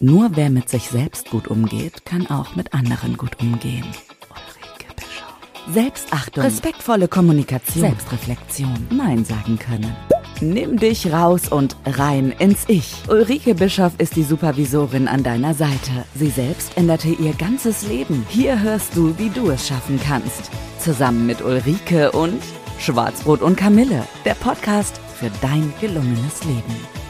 Nur 0.00 0.30
wer 0.34 0.50
mit 0.50 0.68
sich 0.68 0.88
selbst 0.88 1.30
gut 1.30 1.48
umgeht, 1.48 2.04
kann 2.04 2.26
auch 2.26 2.56
mit 2.56 2.74
anderen 2.74 3.16
gut 3.16 3.40
umgehen. 3.40 3.86
Ulrike 4.28 4.92
Bischof. 4.96 5.72
Selbstachtung, 5.72 6.42
respektvolle 6.42 7.08
Kommunikation, 7.08 7.82
Selbstreflexion, 7.82 8.88
Nein 8.90 9.24
sagen 9.24 9.58
können. 9.58 9.94
Nimm 10.40 10.78
dich 10.78 11.12
raus 11.12 11.48
und 11.48 11.76
rein 11.86 12.34
ins 12.38 12.64
Ich. 12.66 12.94
Ulrike 13.08 13.54
Bischof 13.54 13.92
ist 13.98 14.16
die 14.16 14.24
Supervisorin 14.24 15.06
an 15.06 15.22
deiner 15.22 15.54
Seite. 15.54 16.04
Sie 16.14 16.28
selbst 16.28 16.76
änderte 16.76 17.08
ihr 17.08 17.32
ganzes 17.32 17.86
Leben. 17.86 18.26
Hier 18.28 18.60
hörst 18.60 18.96
du, 18.96 19.16
wie 19.16 19.30
du 19.30 19.50
es 19.50 19.68
schaffen 19.68 20.00
kannst. 20.04 20.50
Zusammen 20.80 21.26
mit 21.26 21.40
Ulrike 21.40 22.10
und 22.10 22.42
Schwarzbrot 22.80 23.42
und 23.42 23.56
Kamille, 23.56 24.04
der 24.24 24.34
Podcast 24.34 25.00
für 25.18 25.30
dein 25.40 25.72
gelungenes 25.80 26.44
Leben. 26.44 27.03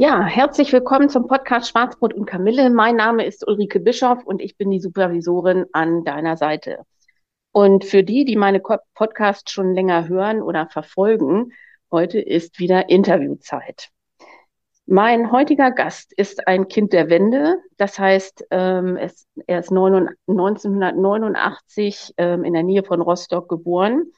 Ja, 0.00 0.24
herzlich 0.24 0.72
willkommen 0.72 1.10
zum 1.10 1.26
Podcast 1.26 1.68
Schwarzbrot 1.68 2.14
und 2.14 2.24
Kamille. 2.24 2.70
Mein 2.70 2.96
Name 2.96 3.26
ist 3.26 3.46
Ulrike 3.46 3.80
Bischof 3.80 4.24
und 4.24 4.40
ich 4.40 4.56
bin 4.56 4.70
die 4.70 4.80
Supervisorin 4.80 5.66
an 5.72 6.04
deiner 6.04 6.38
Seite. 6.38 6.86
Und 7.52 7.84
für 7.84 8.02
die, 8.02 8.24
die 8.24 8.36
meine 8.36 8.62
Podcasts 8.94 9.52
schon 9.52 9.74
länger 9.74 10.08
hören 10.08 10.40
oder 10.40 10.68
verfolgen, 10.68 11.52
heute 11.90 12.18
ist 12.18 12.58
wieder 12.58 12.88
Interviewzeit. 12.88 13.90
Mein 14.86 15.32
heutiger 15.32 15.70
Gast 15.70 16.14
ist 16.14 16.48
ein 16.48 16.68
Kind 16.68 16.94
der 16.94 17.10
Wende. 17.10 17.58
Das 17.76 17.98
heißt, 17.98 18.46
ähm, 18.50 18.96
es, 18.96 19.26
er 19.46 19.58
ist 19.58 19.68
1989 19.68 22.14
ähm, 22.16 22.44
in 22.44 22.54
der 22.54 22.62
Nähe 22.62 22.84
von 22.84 23.02
Rostock 23.02 23.50
geboren 23.50 24.10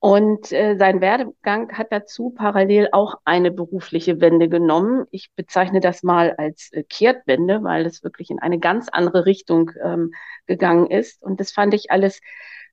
und 0.00 0.50
äh, 0.50 0.76
sein 0.78 1.02
Werdegang 1.02 1.76
hat 1.76 1.88
dazu 1.90 2.30
parallel 2.30 2.88
auch 2.92 3.16
eine 3.26 3.50
berufliche 3.50 4.18
Wende 4.22 4.48
genommen. 4.48 5.04
Ich 5.10 5.30
bezeichne 5.36 5.80
das 5.80 6.02
mal 6.02 6.34
als 6.38 6.72
äh, 6.72 6.82
Kehrtwende, 6.84 7.62
weil 7.62 7.84
es 7.84 8.02
wirklich 8.02 8.30
in 8.30 8.38
eine 8.38 8.58
ganz 8.58 8.88
andere 8.88 9.26
Richtung 9.26 9.70
ähm, 9.84 10.12
gegangen 10.46 10.90
ist. 10.90 11.22
Und 11.22 11.38
das 11.38 11.52
fand 11.52 11.74
ich 11.74 11.90
alles 11.90 12.22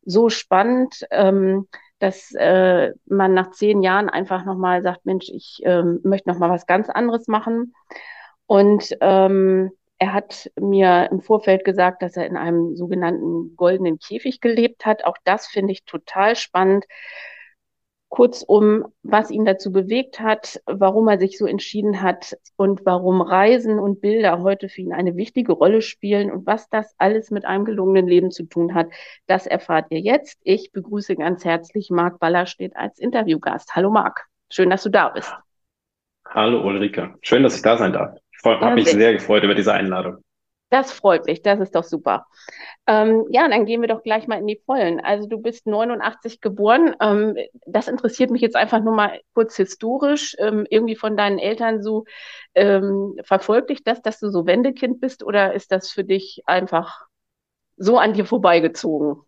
so 0.06 0.30
spannend, 0.30 1.06
ähm, 1.12 1.68
dass 2.00 2.32
äh, 2.34 2.94
man 3.08 3.34
nach 3.34 3.52
zehn 3.52 3.82
Jahren 3.82 4.10
einfach 4.10 4.46
nochmal 4.46 4.82
sagt, 4.82 5.06
Mensch, 5.06 5.28
ich 5.28 5.60
ähm, 5.64 6.00
möchte 6.04 6.30
nochmal 6.30 6.50
was 6.50 6.66
ganz 6.66 6.90
anderes 6.90 7.28
machen. 7.28 7.73
Und 8.46 8.96
ähm, 9.02 9.72
er 10.00 10.14
hat 10.14 10.52
mir 10.59 11.09
im 11.12 11.22
Vorfeld 11.22 11.66
gesagt, 11.66 12.02
dass 12.02 12.17
er 12.17 12.28
in 12.28 12.38
einem 12.38 12.76
sogenannten 12.76 13.56
goldenen 13.56 14.00
Käfig 14.00 14.42
gelebt 14.42 14.86
hat. 14.86 15.06
Auch 15.06 15.17
das 15.23 15.48
finde 15.48 15.73
ich 15.73 15.86
total 15.86 16.36
spannend. 16.36 16.86
Kurzum, 18.09 18.86
was 19.04 19.31
ihn 19.31 19.44
dazu 19.44 19.72
bewegt 19.72 20.22
hat, 20.22 20.62
warum 20.66 21.09
er 21.09 21.20
sich 21.20 21.38
so 21.38 21.45
entschieden 21.45 22.02
hat 22.02 22.38
und 22.56 22.86
warum 22.86 23.22
Reisen 23.22 23.80
und 23.80 24.00
Bilder 24.00 24.42
heute 24.42 24.70
für 24.70 24.81
ihn 24.81 24.94
eine 24.94 25.17
wichtige 25.17 25.52
Rolle 25.52 25.81
spielen 25.81 26.32
und 26.32 26.45
was 26.45 26.70
das 26.70 26.95
alles 26.98 27.32
mit 27.32 27.44
einem 27.44 27.66
gelungenen 27.66 28.08
Leben 28.08 28.32
zu 28.32 28.44
tun 28.44 28.73
hat, 28.73 28.88
das 29.26 29.45
erfahrt 29.45 29.88
ihr 29.89 30.00
jetzt. 30.00 30.39
Ich 30.44 30.72
begrüße 30.72 31.17
ganz 31.17 31.44
herzlich 31.44 31.89
Marc 31.89 32.20
Ballerstedt 32.20 32.78
als 32.78 32.98
Interviewgast. 32.98 33.76
Hallo 33.76 33.89
Marc, 33.89 34.26
schön, 34.50 34.70
dass 34.70 34.84
du 34.84 34.89
da 34.89 35.09
bist. 35.09 35.34
Hallo 36.30 36.66
Ulrike, 36.66 37.16
schön, 37.22 37.44
dass 37.44 37.58
ich 37.58 37.61
da 37.61 37.78
sein 37.78 37.92
darf. 37.92 38.17
Ich 38.40 38.46
habe 38.46 38.76
mich 38.76 38.90
sehr 38.90 39.14
gefreut 39.14 39.44
über 39.44 39.56
diese 39.56 39.74
Einladung. 39.74 40.24
Das 40.70 40.92
freut 40.92 41.26
mich, 41.26 41.42
das 41.42 41.62
ist 41.62 41.76
doch 41.76 41.86
super. 41.86 42.28
Ähm, 42.88 43.26
ja, 43.30 43.48
dann 43.48 43.66
gehen 43.66 43.80
wir 43.80 43.88
doch 43.88 44.04
gleich 44.04 44.28
mal 44.28 44.38
in 44.40 44.48
die 44.48 44.62
Vollen. 44.66 45.00
Also 45.00 45.28
du 45.28 45.38
bist 45.38 45.66
89 45.66 46.42
geboren. 46.42 46.94
Ähm, 47.00 47.38
das 47.66 47.88
interessiert 47.88 48.32
mich 48.32 48.42
jetzt 48.42 48.58
einfach 48.58 48.82
nur 48.82 48.94
mal 48.94 49.22
kurz 49.34 49.56
historisch. 49.56 50.36
Ähm, 50.40 50.66
irgendwie 50.70 50.98
von 50.98 51.16
deinen 51.16 51.40
Eltern 51.40 51.82
so 51.82 52.04
ähm, 52.54 53.16
verfolgt 53.24 53.70
dich 53.70 53.84
das, 53.86 54.02
dass 54.02 54.20
du 54.20 54.30
so 54.30 54.46
Wendekind 54.46 55.00
bist 55.00 55.24
oder 55.24 55.54
ist 55.54 55.72
das 55.72 55.90
für 55.90 56.04
dich 56.04 56.42
einfach 56.45 57.06
so 57.78 57.98
an 57.98 58.14
dir 58.14 58.26
vorbeigezogen? 58.26 59.22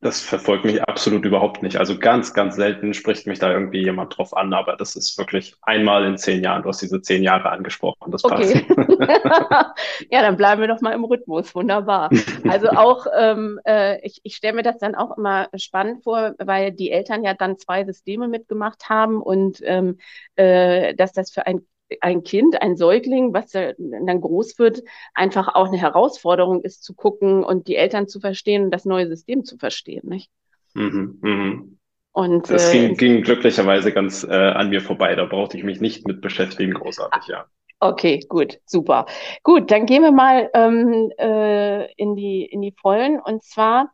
Das 0.00 0.20
verfolgt 0.20 0.64
mich 0.64 0.80
absolut 0.84 1.24
überhaupt 1.24 1.60
nicht. 1.64 1.76
Also 1.76 1.98
ganz, 1.98 2.32
ganz 2.32 2.54
selten 2.54 2.94
spricht 2.94 3.26
mich 3.26 3.40
da 3.40 3.52
irgendwie 3.52 3.82
jemand 3.82 4.16
drauf 4.16 4.36
an, 4.36 4.52
aber 4.52 4.76
das 4.76 4.94
ist 4.94 5.18
wirklich 5.18 5.56
einmal 5.62 6.04
in 6.04 6.16
zehn 6.16 6.40
Jahren. 6.40 6.62
Du 6.62 6.68
hast 6.68 6.80
diese 6.80 7.02
zehn 7.02 7.24
Jahre 7.24 7.50
angesprochen, 7.50 8.12
das 8.12 8.24
okay. 8.24 8.64
passt. 8.68 8.88
ja, 10.10 10.22
dann 10.22 10.36
bleiben 10.36 10.60
wir 10.60 10.68
doch 10.68 10.80
mal 10.80 10.92
im 10.92 11.02
Rhythmus. 11.02 11.52
Wunderbar. 11.52 12.10
Also 12.48 12.68
auch, 12.68 13.06
ähm, 13.18 13.58
äh, 13.66 13.98
ich, 14.06 14.20
ich 14.22 14.36
stelle 14.36 14.54
mir 14.54 14.62
das 14.62 14.78
dann 14.78 14.94
auch 14.94 15.18
immer 15.18 15.48
spannend 15.56 16.04
vor, 16.04 16.34
weil 16.38 16.70
die 16.70 16.92
Eltern 16.92 17.24
ja 17.24 17.34
dann 17.34 17.58
zwei 17.58 17.84
Systeme 17.84 18.28
mitgemacht 18.28 18.88
haben 18.88 19.20
und 19.20 19.58
ähm, 19.64 19.98
äh, 20.36 20.94
dass 20.94 21.12
das 21.12 21.32
für 21.32 21.44
ein 21.46 21.66
ein 22.00 22.22
Kind, 22.22 22.60
ein 22.60 22.76
Säugling, 22.76 23.32
was 23.32 23.50
dann 23.50 24.20
groß 24.20 24.58
wird, 24.58 24.82
einfach 25.14 25.54
auch 25.54 25.68
eine 25.68 25.78
Herausforderung 25.78 26.62
ist 26.62 26.82
zu 26.82 26.94
gucken 26.94 27.44
und 27.44 27.68
die 27.68 27.76
Eltern 27.76 28.08
zu 28.08 28.20
verstehen 28.20 28.64
und 28.64 28.70
das 28.70 28.84
neue 28.84 29.08
System 29.08 29.44
zu 29.44 29.56
verstehen, 29.56 30.08
nicht? 30.08 30.30
Mhm, 30.74 31.18
mhm. 31.22 31.78
Und 32.12 32.50
das 32.50 32.74
äh, 32.74 32.88
ging, 32.88 32.96
ging, 32.96 33.22
glücklicherweise 33.22 33.92
ganz 33.92 34.24
äh, 34.24 34.32
an 34.32 34.70
mir 34.70 34.80
vorbei. 34.80 35.14
Da 35.14 35.24
brauchte 35.24 35.56
ich 35.56 35.64
mich 35.64 35.80
nicht 35.80 36.06
mit 36.06 36.20
beschäftigen, 36.20 36.74
großartig, 36.74 37.28
ja. 37.28 37.46
Okay, 37.80 38.20
gut, 38.28 38.58
super. 38.66 39.06
Gut, 39.44 39.70
dann 39.70 39.86
gehen 39.86 40.02
wir 40.02 40.10
mal 40.10 40.50
ähm, 40.52 41.12
äh, 41.16 41.92
in 41.92 42.16
die 42.16 42.44
in 42.44 42.60
die 42.60 42.74
Vollen. 42.80 43.20
Und 43.20 43.44
zwar 43.44 43.92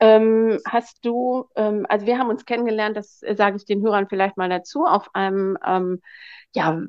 ähm, 0.00 0.58
hast 0.66 1.04
du, 1.04 1.44
ähm, 1.54 1.84
also 1.88 2.06
wir 2.06 2.18
haben 2.18 2.30
uns 2.30 2.46
kennengelernt, 2.46 2.96
das 2.96 3.20
sage 3.20 3.56
ich 3.56 3.66
den 3.66 3.82
Hörern 3.82 4.08
vielleicht 4.08 4.38
mal 4.38 4.48
dazu, 4.48 4.84
auf 4.84 5.14
einem 5.14 5.58
ähm, 5.66 6.00
ja, 6.54 6.80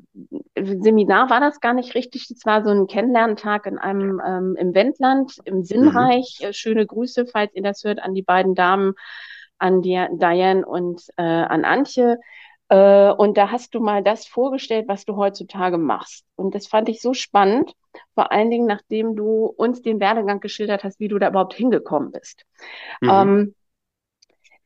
Seminar 0.56 1.30
war 1.30 1.40
das 1.40 1.60
gar 1.60 1.74
nicht 1.74 1.94
richtig. 1.94 2.30
Es 2.30 2.44
war 2.46 2.64
so 2.64 2.70
ein 2.70 2.86
Kennenlerntag 2.86 3.66
in 3.66 3.78
einem 3.78 4.20
ähm, 4.24 4.56
im 4.58 4.74
Wendland, 4.74 5.36
im 5.44 5.62
Sinnreich. 5.62 6.38
Mhm. 6.42 6.52
Schöne 6.52 6.86
Grüße, 6.86 7.26
falls 7.26 7.54
ihr 7.54 7.62
das 7.62 7.84
hört, 7.84 8.02
an 8.02 8.14
die 8.14 8.22
beiden 8.22 8.54
Damen, 8.54 8.94
an 9.58 9.82
die, 9.82 10.02
Diane 10.12 10.64
und 10.64 11.02
äh, 11.16 11.22
an 11.22 11.64
Antje. 11.64 12.18
Äh, 12.68 13.10
und 13.10 13.36
da 13.36 13.50
hast 13.50 13.74
du 13.74 13.80
mal 13.80 14.02
das 14.02 14.26
vorgestellt, 14.26 14.86
was 14.88 15.04
du 15.04 15.16
heutzutage 15.16 15.78
machst. 15.78 16.24
Und 16.36 16.54
das 16.54 16.66
fand 16.66 16.88
ich 16.88 17.00
so 17.00 17.14
spannend, 17.14 17.72
vor 18.14 18.30
allen 18.30 18.50
Dingen, 18.50 18.66
nachdem 18.66 19.16
du 19.16 19.46
uns 19.46 19.82
den 19.82 20.00
Werdegang 20.00 20.40
geschildert 20.40 20.84
hast, 20.84 21.00
wie 21.00 21.08
du 21.08 21.18
da 21.18 21.28
überhaupt 21.28 21.54
hingekommen 21.54 22.12
bist. 22.12 22.44
Mhm. 23.00 23.10
Ähm, 23.10 23.54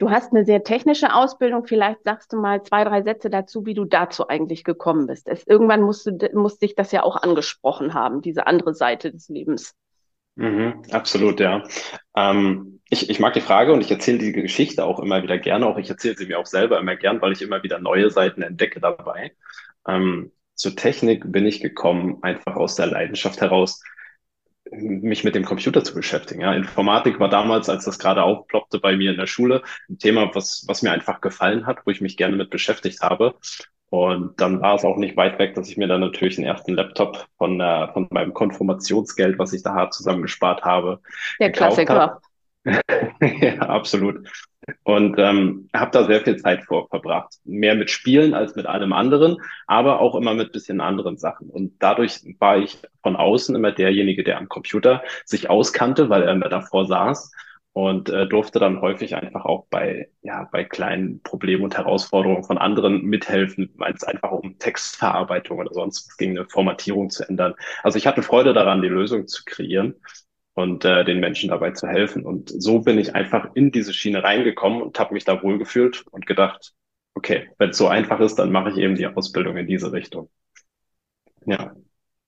Du 0.02 0.10
hast 0.10 0.32
eine 0.32 0.44
sehr 0.44 0.64
technische 0.64 1.14
Ausbildung. 1.14 1.64
Vielleicht 1.64 2.02
sagst 2.02 2.32
du 2.32 2.36
mal 2.36 2.64
zwei, 2.64 2.82
drei 2.82 3.02
Sätze 3.02 3.30
dazu, 3.30 3.66
wie 3.66 3.74
du 3.74 3.84
dazu 3.84 4.26
eigentlich 4.26 4.64
gekommen 4.64 5.06
bist. 5.06 5.28
Es, 5.28 5.46
irgendwann 5.46 5.80
musst 5.80 6.06
du, 6.06 6.18
musste 6.34 6.66
dich 6.66 6.74
das 6.74 6.90
ja 6.90 7.04
auch 7.04 7.14
angesprochen 7.14 7.94
haben, 7.94 8.20
diese 8.20 8.48
andere 8.48 8.74
Seite 8.74 9.12
des 9.12 9.28
Lebens. 9.28 9.76
Mhm, 10.34 10.82
absolut, 10.90 11.38
ja. 11.38 11.62
Ähm, 12.16 12.80
ich, 12.90 13.10
ich 13.10 13.20
mag 13.20 13.34
die 13.34 13.40
Frage 13.40 13.72
und 13.72 13.80
ich 13.80 13.92
erzähle 13.92 14.18
die 14.18 14.32
Geschichte 14.32 14.84
auch 14.84 14.98
immer 14.98 15.22
wieder 15.22 15.38
gerne. 15.38 15.68
Auch 15.68 15.78
ich 15.78 15.88
erzähle 15.88 16.16
sie 16.16 16.26
mir 16.26 16.40
auch 16.40 16.46
selber 16.46 16.80
immer 16.80 16.96
gern, 16.96 17.22
weil 17.22 17.30
ich 17.30 17.40
immer 17.40 17.62
wieder 17.62 17.78
neue 17.78 18.10
Seiten 18.10 18.42
entdecke 18.42 18.80
dabei. 18.80 19.36
Ähm, 19.86 20.32
zur 20.56 20.74
Technik 20.74 21.30
bin 21.30 21.46
ich 21.46 21.60
gekommen, 21.60 22.18
einfach 22.22 22.56
aus 22.56 22.74
der 22.74 22.88
Leidenschaft 22.88 23.40
heraus, 23.40 23.80
mich 24.72 25.24
mit 25.24 25.34
dem 25.34 25.44
Computer 25.44 25.84
zu 25.84 25.94
beschäftigen. 25.94 26.40
Ja, 26.40 26.52
Informatik 26.52 27.20
war 27.20 27.28
damals, 27.28 27.68
als 27.68 27.84
das 27.84 27.98
gerade 27.98 28.22
aufploppte 28.22 28.78
bei 28.78 28.96
mir 28.96 29.10
in 29.10 29.18
der 29.18 29.26
Schule, 29.26 29.62
ein 29.88 29.98
Thema, 29.98 30.30
was, 30.34 30.64
was 30.66 30.82
mir 30.82 30.92
einfach 30.92 31.20
gefallen 31.20 31.66
hat, 31.66 31.84
wo 31.84 31.90
ich 31.90 32.00
mich 32.00 32.16
gerne 32.16 32.36
mit 32.36 32.50
beschäftigt 32.50 33.00
habe. 33.02 33.34
Und 33.90 34.40
dann 34.40 34.62
war 34.62 34.74
es 34.74 34.84
auch 34.84 34.96
nicht 34.96 35.18
weit 35.18 35.38
weg, 35.38 35.54
dass 35.54 35.68
ich 35.68 35.76
mir 35.76 35.86
dann 35.86 36.00
natürlich 36.00 36.36
den 36.36 36.46
ersten 36.46 36.72
Laptop 36.72 37.26
von, 37.36 37.60
äh, 37.60 37.92
von 37.92 38.06
meinem 38.10 38.32
Konfirmationsgeld, 38.32 39.38
was 39.38 39.52
ich 39.52 39.62
da 39.62 39.74
hart 39.74 39.92
zusammengespart 39.92 40.62
habe, 40.62 41.00
der 41.38 41.52
Klassiker. 41.52 41.94
Hab. 41.94 42.22
ja, 43.20 43.58
absolut. 43.58 44.28
Und 44.84 45.18
ähm, 45.18 45.68
habe 45.74 45.90
da 45.90 46.04
sehr 46.04 46.20
viel 46.20 46.36
Zeit 46.36 46.64
vor 46.64 46.88
verbracht. 46.88 47.34
Mehr 47.44 47.74
mit 47.74 47.90
Spielen 47.90 48.34
als 48.34 48.54
mit 48.54 48.66
allem 48.66 48.92
anderen, 48.92 49.38
aber 49.66 50.00
auch 50.00 50.14
immer 50.14 50.34
mit 50.34 50.52
bisschen 50.52 50.80
anderen 50.80 51.18
Sachen. 51.18 51.50
Und 51.50 51.74
dadurch 51.80 52.20
war 52.38 52.58
ich 52.58 52.78
von 53.02 53.16
außen 53.16 53.56
immer 53.56 53.72
derjenige, 53.72 54.22
der 54.22 54.38
am 54.38 54.48
Computer 54.48 55.02
sich 55.24 55.50
auskannte, 55.50 56.08
weil 56.10 56.22
er 56.22 56.32
immer 56.32 56.48
davor 56.48 56.86
saß 56.86 57.32
und 57.72 58.10
äh, 58.10 58.28
durfte 58.28 58.60
dann 58.60 58.80
häufig 58.80 59.16
einfach 59.16 59.46
auch 59.46 59.66
bei, 59.68 60.10
ja, 60.20 60.48
bei 60.52 60.62
kleinen 60.62 61.22
Problemen 61.22 61.64
und 61.64 61.76
Herausforderungen 61.76 62.44
von 62.44 62.58
anderen 62.58 63.02
mithelfen, 63.02 63.72
weil 63.76 63.94
es 63.94 64.04
einfach 64.04 64.30
um 64.30 64.58
Textverarbeitung 64.58 65.58
oder 65.58 65.72
sonst 65.72 66.16
ging, 66.18 66.38
eine 66.38 66.48
Formatierung 66.48 67.10
zu 67.10 67.28
ändern. 67.28 67.54
Also 67.82 67.98
ich 67.98 68.06
hatte 68.06 68.22
Freude 68.22 68.52
daran, 68.52 68.82
die 68.82 68.88
Lösung 68.88 69.26
zu 69.26 69.42
kreieren 69.44 69.96
und 70.54 70.84
äh, 70.84 71.04
den 71.04 71.20
Menschen 71.20 71.50
dabei 71.50 71.70
zu 71.70 71.86
helfen. 71.86 72.24
Und 72.24 72.50
so 72.50 72.80
bin 72.80 72.98
ich 72.98 73.14
einfach 73.14 73.50
in 73.54 73.70
diese 73.72 73.94
Schiene 73.94 74.22
reingekommen 74.22 74.82
und 74.82 74.98
habe 74.98 75.14
mich 75.14 75.24
da 75.24 75.42
wohlgefühlt 75.42 76.04
und 76.10 76.26
gedacht, 76.26 76.72
okay, 77.14 77.50
wenn 77.58 77.70
es 77.70 77.78
so 77.78 77.88
einfach 77.88 78.20
ist, 78.20 78.36
dann 78.36 78.52
mache 78.52 78.70
ich 78.70 78.76
eben 78.76 78.94
die 78.94 79.06
Ausbildung 79.06 79.56
in 79.56 79.66
diese 79.66 79.92
Richtung. 79.92 80.30
Ja. 81.46 81.74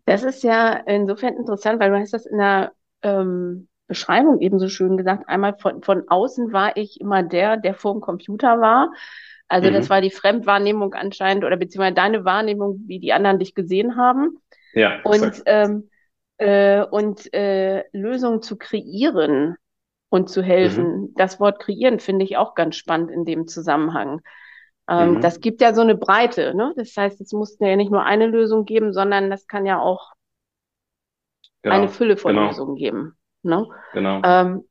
Das 0.07 0.23
ist 0.23 0.43
ja 0.43 0.73
insofern 0.87 1.37
interessant, 1.37 1.81
weil 1.81 1.91
du 1.91 1.99
hast 1.99 2.13
das 2.13 2.27
in 2.27 2.39
der 2.39 2.73
ähm, 3.03 3.69
Beschreibung 3.87 4.41
eben 4.41 4.59
so 4.59 4.69
schön 4.69 4.97
gesagt. 4.97 5.29
Einmal 5.29 5.57
von, 5.59 5.83
von 5.83 6.09
außen 6.09 6.53
war 6.53 6.77
ich 6.77 7.01
immer 7.01 7.23
der, 7.23 7.57
der 7.57 7.75
vor 7.75 7.95
dem 7.95 8.01
Computer 8.01 8.61
war 8.61 8.93
Also 9.49 9.71
mhm. 9.71 9.75
das 9.75 9.91
war 9.91 10.01
die 10.01 10.11
Fremdwahrnehmung 10.11 10.95
anscheinend 10.95 11.45
oder 11.45 11.57
beziehungsweise 11.57 11.95
deine 11.95 12.25
Wahrnehmung, 12.25 12.83
wie 12.87 12.99
die 12.99 13.13
anderen 13.13 13.39
dich 13.39 13.55
gesehen 13.55 13.97
haben. 13.97 14.39
Ja. 14.73 15.01
Und, 15.05 15.43
ähm, 15.47 15.91
äh, 16.39 16.85
und 16.85 17.33
äh, 17.33 17.85
Lösungen 17.93 18.43
zu 18.43 18.57
kreieren 18.57 19.57
und 20.09 20.29
zu 20.29 20.43
helfen. 20.43 21.01
Mhm. 21.01 21.15
Das 21.17 21.41
Wort 21.41 21.61
kreieren 21.61 22.01
finde 22.01 22.25
ich 22.25 22.37
auch 22.37 22.55
ganz 22.55 22.77
spannend 22.77 23.11
in 23.11 23.25
dem 23.25 23.47
Zusammenhang. 23.47 24.21
Ähm, 24.89 25.15
mhm. 25.15 25.21
Das 25.21 25.41
gibt 25.41 25.61
ja 25.61 25.75
so 25.75 25.81
eine 25.81 25.97
Breite. 25.97 26.55
Ne? 26.55 26.73
Das 26.77 26.97
heißt, 26.97 27.21
es 27.21 27.33
muss 27.33 27.59
ja 27.59 27.77
nicht 27.77 27.91
nur 27.91 28.05
eine 28.05 28.27
Lösung 28.27 28.65
geben, 28.65 28.93
sondern 28.93 29.31
das 29.31 29.47
kann 29.47 29.67
ja 29.67 29.81
auch 29.81 30.13
genau. 31.63 31.75
eine 31.75 31.89
Fülle 31.89 32.17
von 32.17 32.35
genau. 32.35 32.49
Lösungen 32.49 32.77
geben. 32.77 33.17
Ne? 33.43 33.67
Genau. 33.93 34.21
Ähm, 34.25 34.69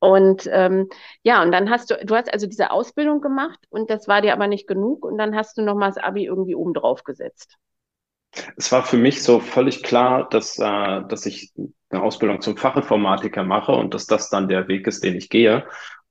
und 0.00 0.48
ähm, 0.52 0.90
ja, 1.22 1.42
und 1.42 1.50
dann 1.50 1.70
hast 1.70 1.90
du, 1.90 1.96
du 2.04 2.14
hast 2.14 2.30
also 2.30 2.46
diese 2.46 2.70
Ausbildung 2.70 3.22
gemacht 3.22 3.58
und 3.70 3.88
das 3.88 4.06
war 4.06 4.20
dir 4.20 4.34
aber 4.34 4.48
nicht 4.48 4.66
genug 4.66 5.04
und 5.04 5.16
dann 5.16 5.34
hast 5.34 5.56
du 5.56 5.62
nochmal 5.62 5.88
das 5.88 5.96
Abi 5.96 6.26
irgendwie 6.26 6.54
oben 6.54 6.74
drauf 6.74 7.04
gesetzt. 7.04 7.56
Es 8.56 8.72
war 8.72 8.84
für 8.84 8.96
mich 8.96 9.22
so 9.22 9.40
völlig 9.40 9.82
klar, 9.82 10.28
dass, 10.28 10.58
äh, 10.58 11.02
dass 11.08 11.26
ich 11.26 11.52
eine 11.90 12.02
Ausbildung 12.02 12.40
zum 12.40 12.56
Fachinformatiker 12.56 13.44
mache 13.44 13.72
und 13.72 13.94
dass 13.94 14.06
das 14.06 14.30
dann 14.30 14.48
der 14.48 14.68
Weg 14.68 14.86
ist, 14.86 15.04
den 15.04 15.14
ich 15.14 15.28
gehe. 15.28 15.64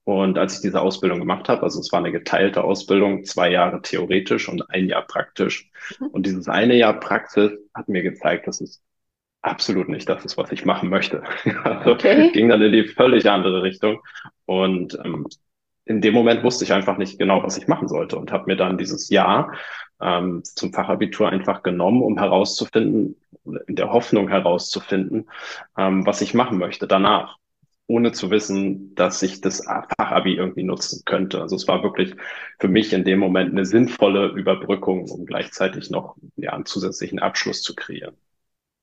Und 0.04 0.38
als 0.38 0.56
ich 0.56 0.60
diese 0.60 0.82
Ausbildung 0.82 1.18
gemacht 1.18 1.48
habe, 1.48 1.62
also 1.62 1.80
es 1.80 1.90
war 1.90 2.00
eine 2.00 2.12
geteilte 2.12 2.62
Ausbildung, 2.62 3.24
zwei 3.24 3.50
Jahre 3.50 3.80
theoretisch 3.80 4.48
und 4.48 4.70
ein 4.70 4.88
Jahr 4.88 5.06
praktisch. 5.06 5.70
Mhm. 5.98 6.06
Und 6.08 6.26
dieses 6.26 6.48
eine 6.48 6.74
Jahr 6.76 7.00
Praxis 7.00 7.52
hat 7.72 7.88
mir 7.88 8.02
gezeigt, 8.02 8.46
dass 8.46 8.60
es 8.60 8.82
absolut 9.40 9.88
nicht 9.88 10.08
das 10.08 10.24
ist, 10.24 10.36
was 10.36 10.52
ich 10.52 10.64
machen 10.64 10.90
möchte. 10.90 11.22
also 11.64 11.92
okay. 11.92 12.30
ging 12.32 12.48
dann 12.48 12.62
in 12.62 12.72
die 12.72 12.84
völlig 12.84 13.28
andere 13.28 13.62
Richtung. 13.62 14.00
Und 14.44 14.98
ähm, 15.04 15.26
in 15.86 16.00
dem 16.00 16.14
Moment 16.14 16.42
wusste 16.42 16.64
ich 16.64 16.72
einfach 16.72 16.98
nicht 16.98 17.18
genau, 17.18 17.42
was 17.42 17.58
ich 17.58 17.66
machen 17.66 17.88
sollte 17.88 18.16
und 18.16 18.32
habe 18.32 18.44
mir 18.46 18.56
dann 18.56 18.78
dieses 18.78 19.08
Jahr 19.10 19.52
ähm, 20.04 20.42
zum 20.44 20.72
Fachabitur 20.72 21.30
einfach 21.30 21.62
genommen, 21.62 22.02
um 22.02 22.18
herauszufinden, 22.18 23.16
in 23.66 23.76
der 23.76 23.92
Hoffnung 23.92 24.28
herauszufinden, 24.28 25.28
ähm, 25.76 26.06
was 26.06 26.20
ich 26.20 26.34
machen 26.34 26.58
möchte 26.58 26.86
danach 26.86 27.38
ohne 27.86 28.12
zu 28.12 28.30
wissen, 28.30 28.94
dass 28.94 29.22
ich 29.22 29.40
das 29.40 29.64
Fachabi 29.64 30.36
irgendwie 30.36 30.62
nutzen 30.62 31.02
könnte. 31.04 31.42
Also 31.42 31.56
es 31.56 31.68
war 31.68 31.82
wirklich 31.82 32.14
für 32.58 32.68
mich 32.68 32.92
in 32.92 33.04
dem 33.04 33.18
Moment 33.18 33.52
eine 33.52 33.66
sinnvolle 33.66 34.28
Überbrückung, 34.28 35.10
um 35.10 35.26
gleichzeitig 35.26 35.90
noch 35.90 36.16
ja, 36.36 36.52
einen 36.52 36.64
zusätzlichen 36.64 37.18
Abschluss 37.18 37.62
zu 37.62 37.74
kreieren. 37.74 38.16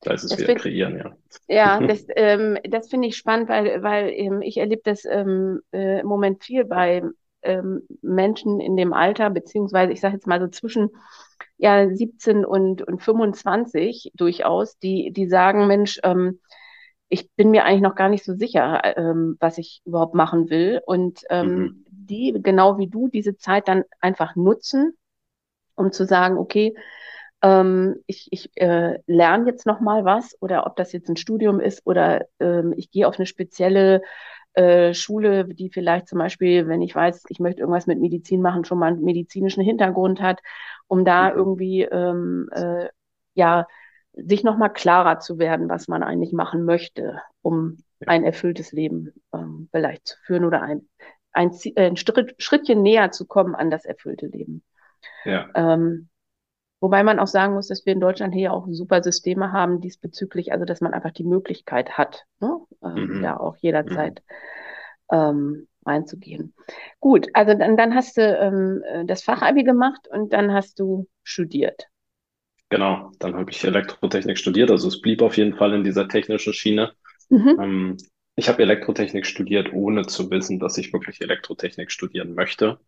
Da 0.02 0.14
ist 0.14 0.24
es 0.24 0.32
das 0.32 0.40
wieder 0.40 0.50
find, 0.50 0.62
kreieren, 0.62 0.98
ja. 0.98 1.16
Ja, 1.48 1.80
das, 1.88 2.06
ähm, 2.16 2.58
das 2.64 2.90
finde 2.90 3.08
ich 3.08 3.18
spannend, 3.18 3.50
weil, 3.50 3.82
weil 3.82 4.12
ähm, 4.12 4.42
ich 4.42 4.58
erlebe 4.58 4.82
das 4.84 5.06
ähm, 5.06 5.62
äh, 5.72 6.02
im 6.02 6.08
Moment 6.08 6.44
viel 6.44 6.66
bei 6.66 7.04
ähm, 7.44 7.82
Menschen 8.02 8.60
in 8.60 8.76
dem 8.76 8.94
Alter, 8.94 9.30
beziehungsweise 9.30 9.94
ich 9.94 10.02
sage 10.02 10.16
jetzt 10.16 10.28
mal 10.28 10.40
so 10.40 10.48
zwischen 10.48 10.90
ja, 11.58 11.88
17 11.90 12.44
und, 12.44 12.82
und 12.82 13.02
25 13.02 14.12
durchaus, 14.16 14.78
die, 14.80 15.12
die 15.12 15.28
sagen, 15.28 15.68
Mensch, 15.68 16.00
ähm, 16.04 16.40
ich 17.08 17.30
bin 17.36 17.52
mir 17.52 17.66
eigentlich 17.66 17.82
noch 17.82 17.96
gar 17.96 18.10
nicht 18.10 18.24
so 18.24 18.34
sicher, 18.34 18.98
ähm, 18.98 19.36
was 19.40 19.58
ich 19.58 19.82
überhaupt 19.86 20.16
machen 20.16 20.50
will. 20.50 20.82
Und 20.86 21.22
ähm, 21.30 21.48
mhm. 21.48 21.86
die, 21.90 22.40
genau 22.42 22.78
wie 22.78 22.88
du, 22.88 23.10
diese 23.10 23.38
Zeit 23.38 23.68
dann 23.68 23.84
einfach 24.00 24.36
nutzen, 24.36 24.98
um 25.76 25.92
zu 25.92 26.06
sagen, 26.06 26.38
okay, 26.38 26.74
ähm, 27.42 27.96
ich, 28.08 28.28
ich 28.32 28.50
äh, 28.56 29.00
lerne 29.08 29.50
jetzt 29.50 29.66
noch 29.66 29.82
mal 29.82 30.06
was 30.06 30.38
oder 30.42 30.66
ob 30.66 30.76
das 30.78 30.94
jetzt 30.94 31.10
ein 31.10 31.18
Studium 31.18 31.60
ist 31.60 31.86
oder 31.86 32.26
ähm, 32.40 32.74
ich 32.78 32.92
gehe 32.92 33.08
auf 33.08 33.18
eine 33.18 33.26
spezielle 33.26 34.02
äh, 34.54 34.94
Schule, 34.94 35.46
die 35.46 35.70
vielleicht 35.70 36.08
zum 36.08 36.20
Beispiel, 36.20 36.68
wenn 36.68 36.82
ich 36.82 36.96
weiß, 36.96 37.24
ich 37.30 37.40
möchte 37.40 37.62
irgendwas 37.62 37.88
mit 37.88 38.00
Medizin 38.00 38.42
machen, 38.42 38.66
schon 38.66 38.80
mal 38.80 38.88
einen 38.88 39.04
medizinischen 39.04 39.64
Hintergrund 39.64 40.22
hat, 40.22 40.42
um 40.88 41.06
da 41.06 41.30
mhm. 41.30 41.38
irgendwie 41.38 41.82
ähm, 41.84 42.50
äh, 42.52 42.90
ja 43.34 43.68
sich 44.14 44.44
noch 44.44 44.58
mal 44.58 44.70
klarer 44.70 45.20
zu 45.20 45.40
werden, 45.40 45.70
was 45.70 45.88
man 45.88 46.04
eigentlich 46.04 46.34
machen 46.34 46.66
möchte, 46.66 47.22
um 47.42 47.78
ein 48.06 48.24
erfülltes 48.24 48.72
Leben 48.72 49.14
ähm, 49.34 49.70
vielleicht 49.72 50.08
zu 50.08 50.18
führen 50.24 50.44
oder 50.44 50.62
ein, 50.62 50.88
ein, 51.32 51.52
ein 51.78 51.96
Schrittchen 51.96 52.82
näher 52.82 53.12
zu 53.12 53.26
kommen 53.26 53.56
an 53.56 53.72
das 53.72 53.86
erfüllte 53.86 54.28
Leben. 54.28 54.64
Ja. 55.24 55.50
Ähm, 55.56 56.10
wobei 56.82 57.04
man 57.04 57.20
auch 57.20 57.28
sagen 57.28 57.54
muss, 57.54 57.68
dass 57.68 57.86
wir 57.86 57.94
in 57.94 58.02
Deutschland 58.02 58.34
hier 58.34 58.52
auch 58.52 58.68
super 58.70 59.02
Systeme 59.02 59.54
haben 59.54 59.80
diesbezüglich, 59.80 60.52
also 60.52 60.66
dass 60.66 60.82
man 60.82 60.94
einfach 60.94 61.12
die 61.12 61.24
Möglichkeit 61.24 61.98
hat, 61.98 62.26
ne? 62.42 62.58
ähm, 62.84 63.18
mhm. 63.18 63.24
ja 63.24 63.40
auch 63.40 63.56
jederzeit 63.58 64.22
mhm. 65.10 65.18
ähm, 65.18 65.68
reinzugehen. 65.86 66.54
Gut, 67.00 67.28
also 67.34 67.54
dann, 67.54 67.78
dann 67.78 67.96
hast 67.96 68.18
du 68.18 68.22
ähm, 68.22 69.08
das 69.08 69.24
Fachabi 69.24 69.64
gemacht 69.64 70.08
und 70.12 70.34
dann 70.34 70.52
hast 70.52 70.80
du 70.80 71.08
studiert. 71.24 71.88
Genau, 72.70 73.12
dann 73.20 73.36
habe 73.36 73.52
ich 73.52 73.64
Elektrotechnik 73.64 74.38
studiert, 74.38 74.72
also 74.72 74.88
es 74.88 75.02
blieb 75.02 75.22
auf 75.22 75.38
jeden 75.38 75.56
Fall 75.56 75.74
in 75.74 75.84
dieser 75.84 76.08
technischen 76.08 76.54
Schiene. 76.54 76.94
Mhm. 77.30 77.58
Ähm, 77.60 77.98
ich 78.36 78.48
habe 78.48 78.62
Elektrotechnik 78.64 79.26
studiert, 79.26 79.74
ohne 79.74 80.06
zu 80.08 80.32
wissen, 80.32 80.60
dass 80.60 80.78
ich 80.78 80.94
wirklich 80.94 81.22
Elektrotechnik 81.22 81.92
studieren 81.92 82.34
möchte. 82.34 82.80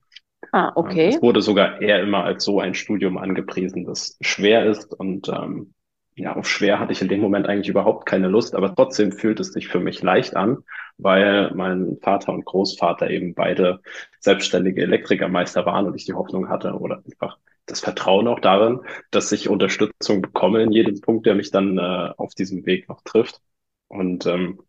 Ah, 0.51 0.71
okay. 0.75 1.09
Es 1.09 1.21
wurde 1.21 1.41
sogar 1.41 1.81
eher 1.81 2.01
immer 2.01 2.23
als 2.23 2.43
so 2.43 2.59
ein 2.59 2.73
Studium 2.73 3.17
angepriesen, 3.17 3.85
das 3.85 4.17
schwer 4.21 4.65
ist 4.65 4.93
und 4.93 5.29
ähm, 5.29 5.73
ja, 6.15 6.35
auf 6.35 6.47
schwer 6.47 6.79
hatte 6.79 6.91
ich 6.91 7.01
in 7.01 7.07
dem 7.07 7.21
Moment 7.21 7.47
eigentlich 7.47 7.69
überhaupt 7.69 8.05
keine 8.05 8.27
Lust, 8.27 8.53
aber 8.55 8.75
trotzdem 8.75 9.11
fühlt 9.11 9.39
es 9.39 9.51
sich 9.53 9.67
für 9.67 9.79
mich 9.79 10.01
leicht 10.03 10.35
an, 10.35 10.63
weil 10.97 11.51
mein 11.55 11.97
Vater 12.01 12.33
und 12.33 12.45
Großvater 12.45 13.09
eben 13.09 13.33
beide 13.33 13.81
selbstständige 14.19 14.83
Elektrikermeister 14.83 15.65
waren 15.65 15.87
und 15.87 15.95
ich 15.95 16.05
die 16.05 16.13
Hoffnung 16.13 16.49
hatte 16.49 16.73
oder 16.73 17.01
einfach 17.05 17.37
das 17.65 17.79
Vertrauen 17.79 18.27
auch 18.27 18.39
darin, 18.39 18.81
dass 19.09 19.31
ich 19.31 19.49
Unterstützung 19.49 20.21
bekomme 20.21 20.61
in 20.61 20.71
jedem 20.71 21.01
Punkt, 21.01 21.25
der 21.25 21.33
mich 21.35 21.49
dann 21.51 21.77
äh, 21.77 22.11
auf 22.17 22.33
diesem 22.35 22.65
Weg 22.65 22.89
noch 22.89 23.01
trifft. 23.03 23.41
Und 23.87 24.25
ähm, 24.25 24.59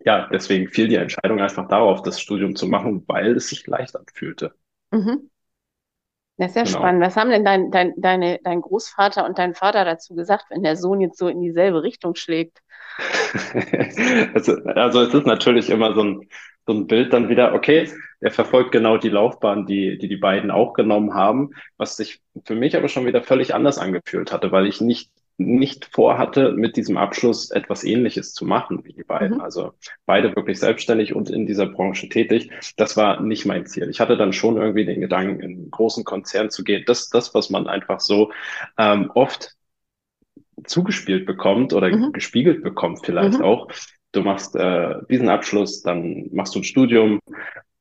ja, 0.00 0.28
deswegen 0.32 0.68
fiel 0.68 0.88
die 0.88 0.96
Entscheidung 0.96 1.40
einfach 1.40 1.68
darauf, 1.68 2.02
das 2.02 2.20
Studium 2.20 2.56
zu 2.56 2.66
machen, 2.68 3.04
weil 3.08 3.36
es 3.36 3.48
sich 3.48 3.66
leicht 3.66 3.96
anfühlte. 3.96 4.54
Mhm. 4.96 5.30
Das 6.38 6.50
ist 6.50 6.56
ja 6.56 6.64
genau. 6.64 6.78
spannend. 6.78 7.02
Was 7.02 7.16
haben 7.16 7.30
denn 7.30 7.44
dein, 7.44 7.70
dein, 7.70 7.94
deine, 7.96 8.38
dein 8.42 8.60
Großvater 8.60 9.24
und 9.24 9.38
dein 9.38 9.54
Vater 9.54 9.84
dazu 9.84 10.14
gesagt, 10.14 10.46
wenn 10.50 10.62
der 10.62 10.76
Sohn 10.76 11.00
jetzt 11.00 11.18
so 11.18 11.28
in 11.28 11.40
dieselbe 11.40 11.82
Richtung 11.82 12.14
schlägt? 12.14 12.58
also, 14.34 14.54
also 14.64 15.02
es 15.02 15.14
ist 15.14 15.26
natürlich 15.26 15.70
immer 15.70 15.94
so 15.94 16.02
ein, 16.02 16.28
so 16.66 16.74
ein 16.74 16.86
Bild 16.86 17.12
dann 17.12 17.28
wieder, 17.28 17.54
okay, 17.54 17.88
er 18.20 18.30
verfolgt 18.30 18.72
genau 18.72 18.98
die 18.98 19.08
Laufbahn, 19.08 19.66
die, 19.66 19.98
die 19.98 20.08
die 20.08 20.16
beiden 20.16 20.50
auch 20.50 20.74
genommen 20.74 21.14
haben, 21.14 21.50
was 21.76 21.96
sich 21.96 22.20
für 22.44 22.54
mich 22.54 22.76
aber 22.76 22.88
schon 22.88 23.06
wieder 23.06 23.22
völlig 23.22 23.54
anders 23.54 23.78
angefühlt 23.78 24.32
hatte, 24.32 24.52
weil 24.52 24.66
ich 24.66 24.80
nicht 24.80 25.10
nicht 25.38 25.84
vorhatte, 25.92 26.52
mit 26.52 26.76
diesem 26.76 26.96
Abschluss 26.96 27.50
etwas 27.50 27.84
Ähnliches 27.84 28.32
zu 28.32 28.46
machen 28.46 28.84
wie 28.84 28.92
die 28.92 29.04
beiden. 29.04 29.36
Mhm. 29.36 29.42
Also 29.42 29.72
beide 30.06 30.34
wirklich 30.34 30.58
selbstständig 30.58 31.14
und 31.14 31.28
in 31.28 31.46
dieser 31.46 31.66
Branche 31.66 32.08
tätig. 32.08 32.50
Das 32.76 32.96
war 32.96 33.20
nicht 33.20 33.44
mein 33.44 33.66
Ziel. 33.66 33.90
Ich 33.90 34.00
hatte 34.00 34.16
dann 34.16 34.32
schon 34.32 34.56
irgendwie 34.56 34.86
den 34.86 35.00
Gedanken, 35.00 35.40
in 35.40 35.50
einen 35.52 35.70
großen 35.70 36.04
Konzern 36.04 36.50
zu 36.50 36.64
gehen. 36.64 36.84
Das, 36.86 37.10
das, 37.10 37.34
was 37.34 37.50
man 37.50 37.66
einfach 37.66 38.00
so 38.00 38.32
ähm, 38.78 39.10
oft 39.14 39.54
zugespielt 40.64 41.26
bekommt 41.26 41.74
oder 41.74 41.94
mhm. 41.94 42.12
gespiegelt 42.12 42.62
bekommt 42.62 43.04
vielleicht 43.04 43.38
mhm. 43.38 43.44
auch. 43.44 43.68
Du 44.12 44.22
machst 44.22 44.56
äh, 44.56 44.94
diesen 45.10 45.28
Abschluss, 45.28 45.82
dann 45.82 46.30
machst 46.32 46.54
du 46.54 46.60
ein 46.60 46.64
Studium 46.64 47.20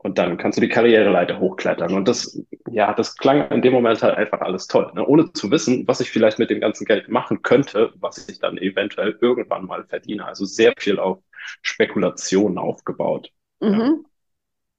und 0.05 0.19
dann 0.19 0.38
kannst 0.38 0.55
du 0.55 0.62
die 0.62 0.69
Karriereleiter 0.69 1.39
hochklettern. 1.39 1.95
Und 1.95 2.07
das, 2.07 2.39
ja, 2.69 2.93
das 2.93 3.17
klang 3.17 3.50
in 3.50 3.63
dem 3.63 3.74
Moment 3.74 4.03
halt 4.03 4.15
einfach 4.15 4.39
alles 4.41 4.67
toll, 4.67 4.91
ne? 4.93 5.03
ohne 5.03 5.33
zu 5.33 5.50
wissen, 5.50 5.88
was 5.88 6.00
ich 6.00 6.12
vielleicht 6.12 6.38
mit 6.38 6.51
dem 6.51 6.62
ganzen 6.62 6.85
Geld 6.85 7.09
machen 7.09 7.41
könnte, 7.41 7.91
was 7.95 8.29
ich 8.29 8.39
dann 8.39 8.59
eventuell 8.59 9.17
irgendwann 9.19 9.65
mal 9.65 9.83
verdiene. 9.85 10.24
Also 10.24 10.45
sehr 10.45 10.75
viel 10.77 11.00
auf 11.00 11.24
Spekulationen 11.63 12.59
aufgebaut. 12.59 13.31
Mhm. 13.62 14.05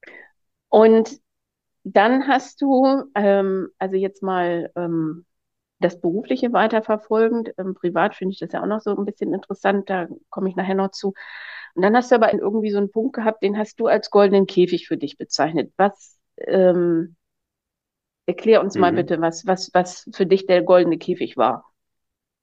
Ja. 0.06 0.11
Und 0.68 1.18
dann 1.83 2.28
hast 2.28 2.62
du, 2.62 3.11
ähm, 3.16 3.71
also 3.80 3.97
jetzt 3.97 4.23
mal 4.23 4.71
ähm, 4.76 5.26
das 5.80 6.00
Berufliche 6.00 6.52
weiterverfolgend. 6.52 7.52
Ähm, 7.59 7.75
privat 7.75 8.14
finde 8.14 8.33
ich 8.35 8.38
das 8.38 8.52
ja 8.52 8.62
auch 8.62 8.66
noch 8.66 8.80
so 8.80 8.97
ein 8.97 9.04
bisschen 9.04 9.35
interessant, 9.35 9.90
da 9.90 10.06
komme 10.30 10.49
ich 10.50 10.54
nachher 10.54 10.76
noch 10.76 10.92
zu. 10.92 11.14
Und 11.76 11.83
dann 11.83 11.95
hast 11.95 12.11
du 12.11 12.14
aber 12.14 12.33
irgendwie 12.33 12.71
so 12.71 12.78
einen 12.78 12.90
Punkt 12.90 13.14
gehabt, 13.14 13.42
den 13.42 13.59
hast 13.59 13.78
du 13.78 13.87
als 13.87 14.11
goldenen 14.11 14.47
Käfig 14.47 14.88
für 14.88 14.97
dich 14.97 15.18
bezeichnet. 15.18 15.73
Was, 15.76 16.18
ähm, 16.38 17.16
erklär 18.25 18.62
uns 18.62 18.75
mhm. 18.75 18.80
mal 18.80 18.92
bitte, 18.92 19.21
was, 19.21 19.47
was, 19.47 19.71
was 19.75 20.09
für 20.12 20.26
dich 20.26 20.47
der 20.47 20.62
goldene 20.62 20.97
Käfig 20.99 21.37
war. 21.37 21.64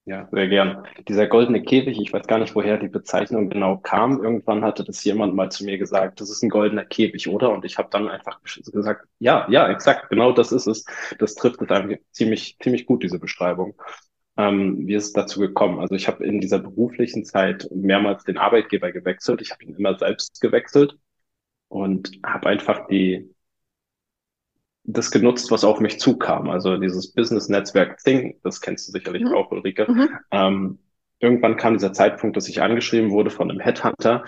Ja, 0.05 0.27
sehr 0.31 0.49
gern. 0.49 0.85
Dieser 1.07 1.27
goldene 1.27 1.63
Käfig, 1.63 1.97
ich 1.99 2.11
weiß 2.11 2.27
gar 2.27 2.37
nicht, 2.37 2.53
woher 2.55 2.77
die 2.77 2.89
Bezeichnung 2.89 3.49
genau 3.49 3.77
kam. 3.77 4.21
Irgendwann 4.21 4.63
hatte 4.63 4.83
das 4.83 5.03
jemand 5.03 5.33
mal 5.33 5.49
zu 5.49 5.63
mir 5.63 5.77
gesagt, 5.77 6.19
das 6.19 6.29
ist 6.29 6.43
ein 6.43 6.49
goldener 6.49 6.83
Käfig, 6.83 7.29
oder? 7.29 7.51
Und 7.51 7.63
ich 7.63 7.77
habe 7.77 7.87
dann 7.89 8.09
einfach 8.09 8.41
gesagt, 8.41 9.07
ja, 9.19 9.47
ja, 9.49 9.69
exakt, 9.69 10.09
genau 10.09 10.33
das 10.33 10.51
ist 10.51 10.67
es. 10.67 10.85
Das 11.19 11.35
trifft 11.35 11.61
es 11.61 11.69
einfach 11.69 11.95
ziemlich, 12.11 12.57
ziemlich 12.61 12.85
gut, 12.85 13.01
diese 13.01 13.17
Beschreibung. 13.17 13.75
Ähm, 14.35 14.87
wie 14.87 14.95
ist 14.95 15.05
es 15.05 15.13
dazu 15.13 15.39
gekommen? 15.39 15.79
Also 15.79 15.95
ich 15.95 16.07
habe 16.07 16.25
in 16.25 16.41
dieser 16.41 16.59
beruflichen 16.59 17.23
Zeit 17.23 17.67
mehrmals 17.73 18.23
den 18.23 18.37
Arbeitgeber 18.37 18.91
gewechselt. 18.91 19.41
Ich 19.41 19.51
habe 19.51 19.63
ihn 19.63 19.75
immer 19.75 19.97
selbst 19.97 20.41
gewechselt 20.41 20.97
und 21.67 22.11
habe 22.23 22.49
einfach 22.49 22.87
die 22.87 23.29
das 24.85 25.11
genutzt, 25.11 25.49
was 25.51 25.63
auf 25.63 25.79
mich 25.79 25.99
zukam. 25.99 26.49
Also 26.49 26.77
dieses 26.77 27.13
Business-Netzwerk 27.13 27.99
Thing, 27.99 28.39
das 28.43 28.59
kennst 28.59 28.87
du 28.87 28.91
sicherlich 28.91 29.23
mhm. 29.23 29.33
auch, 29.33 29.51
Ulrike. 29.51 29.89
Mhm. 29.89 30.09
Ähm, 30.31 30.79
irgendwann 31.19 31.55
kam 31.55 31.73
dieser 31.73 31.93
Zeitpunkt, 31.93 32.35
dass 32.35 32.49
ich 32.49 32.61
angeschrieben 32.61 33.11
wurde 33.11 33.29
von 33.29 33.49
einem 33.49 33.61
Headhunter. 33.61 34.25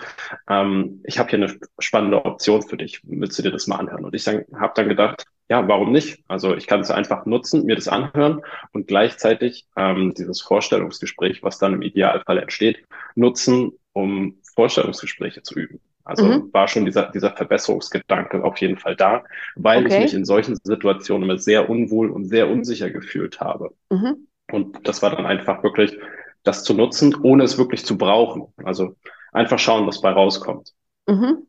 Ähm, 0.48 1.02
ich 1.04 1.18
habe 1.18 1.28
hier 1.28 1.40
eine 1.40 1.58
spannende 1.78 2.24
Option 2.24 2.62
für 2.62 2.78
dich. 2.78 3.02
Willst 3.04 3.38
du 3.38 3.42
dir 3.42 3.52
das 3.52 3.66
mal 3.66 3.76
anhören? 3.76 4.04
Und 4.04 4.14
ich 4.14 4.26
habe 4.26 4.72
dann 4.74 4.88
gedacht, 4.88 5.26
ja, 5.48 5.66
warum 5.68 5.92
nicht? 5.92 6.22
Also 6.28 6.56
ich 6.56 6.66
kann 6.66 6.80
es 6.80 6.90
einfach 6.90 7.24
nutzen, 7.26 7.64
mir 7.66 7.76
das 7.76 7.88
anhören 7.88 8.42
und 8.72 8.88
gleichzeitig 8.88 9.66
ähm, 9.76 10.12
dieses 10.16 10.40
Vorstellungsgespräch, 10.40 11.42
was 11.42 11.58
dann 11.58 11.74
im 11.74 11.82
Idealfall 11.82 12.38
entsteht, 12.38 12.84
nutzen, 13.14 13.72
um 13.92 14.38
Vorstellungsgespräche 14.54 15.42
zu 15.42 15.58
üben. 15.58 15.80
Also 16.04 16.24
mhm. 16.24 16.52
war 16.52 16.68
schon 16.68 16.84
dieser, 16.84 17.10
dieser 17.10 17.32
Verbesserungsgedanke 17.32 18.42
auf 18.44 18.58
jeden 18.58 18.78
Fall 18.78 18.94
da, 18.94 19.24
weil 19.56 19.84
okay. 19.84 19.96
ich 19.96 20.02
mich 20.02 20.14
in 20.14 20.24
solchen 20.24 20.56
Situationen 20.62 21.28
immer 21.28 21.38
sehr 21.38 21.68
unwohl 21.68 22.10
und 22.10 22.26
sehr 22.26 22.48
unsicher 22.48 22.90
gefühlt 22.90 23.40
habe. 23.40 23.72
Mhm. 23.90 24.28
Und 24.52 24.86
das 24.86 25.02
war 25.02 25.10
dann 25.10 25.26
einfach 25.26 25.64
wirklich 25.64 25.98
das 26.44 26.62
zu 26.62 26.74
nutzen, 26.74 27.14
ohne 27.22 27.42
es 27.42 27.58
wirklich 27.58 27.84
zu 27.84 27.98
brauchen. 27.98 28.46
Also 28.62 28.94
einfach 29.32 29.58
schauen, 29.58 29.86
was 29.86 30.00
bei 30.00 30.10
rauskommt. 30.10 30.72
Mhm. 31.08 31.46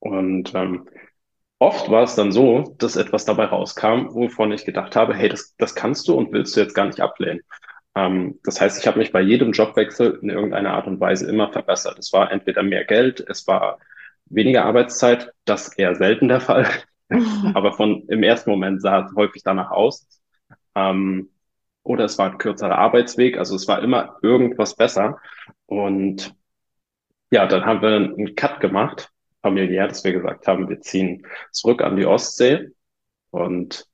Und 0.00 0.52
ähm, 0.54 0.88
oft 1.58 1.90
war 1.90 2.02
es 2.02 2.14
dann 2.14 2.32
so, 2.32 2.74
dass 2.78 2.96
etwas 2.96 3.24
dabei 3.24 3.46
rauskam, 3.46 4.08
wovon 4.14 4.52
ich 4.52 4.64
gedacht 4.64 4.96
habe, 4.96 5.14
hey, 5.14 5.28
das, 5.28 5.54
das 5.56 5.74
kannst 5.74 6.08
du 6.08 6.14
und 6.14 6.32
willst 6.32 6.56
du 6.56 6.60
jetzt 6.60 6.74
gar 6.74 6.86
nicht 6.86 7.00
ablehnen. 7.00 7.40
Ähm, 7.94 8.38
das 8.44 8.60
heißt, 8.60 8.78
ich 8.78 8.86
habe 8.86 8.98
mich 8.98 9.12
bei 9.12 9.20
jedem 9.22 9.52
Jobwechsel 9.52 10.18
in 10.22 10.30
irgendeiner 10.30 10.74
Art 10.74 10.86
und 10.86 11.00
Weise 11.00 11.28
immer 11.28 11.50
verbessert. 11.52 11.98
Es 11.98 12.12
war 12.12 12.30
entweder 12.30 12.62
mehr 12.62 12.84
Geld, 12.84 13.24
es 13.28 13.46
war 13.46 13.78
weniger 14.26 14.64
Arbeitszeit, 14.64 15.32
das 15.44 15.68
eher 15.78 15.94
selten 15.94 16.28
der 16.28 16.40
Fall. 16.40 16.68
Aber 17.54 17.72
von 17.72 18.06
im 18.08 18.22
ersten 18.22 18.50
Moment 18.50 18.82
sah 18.82 19.00
es 19.06 19.14
häufig 19.16 19.42
danach 19.42 19.70
aus. 19.70 20.06
Ähm, 20.74 21.30
oder 21.84 22.04
es 22.04 22.18
war 22.18 22.30
ein 22.32 22.38
kürzerer 22.38 22.76
Arbeitsweg. 22.76 23.38
Also 23.38 23.54
es 23.54 23.68
war 23.68 23.82
immer 23.82 24.16
irgendwas 24.22 24.76
besser. 24.76 25.18
Und 25.66 26.34
ja, 27.30 27.46
dann 27.46 27.64
haben 27.64 27.82
wir 27.82 27.96
einen 27.96 28.34
Cut 28.34 28.60
gemacht, 28.60 29.10
familiär, 29.46 29.86
dass 29.86 30.02
wir 30.02 30.12
gesagt 30.12 30.48
haben, 30.48 30.68
wir 30.68 30.80
ziehen 30.80 31.24
zurück 31.52 31.80
an 31.82 31.96
die 31.96 32.04
Ostsee. 32.04 32.70
Und 33.30 33.86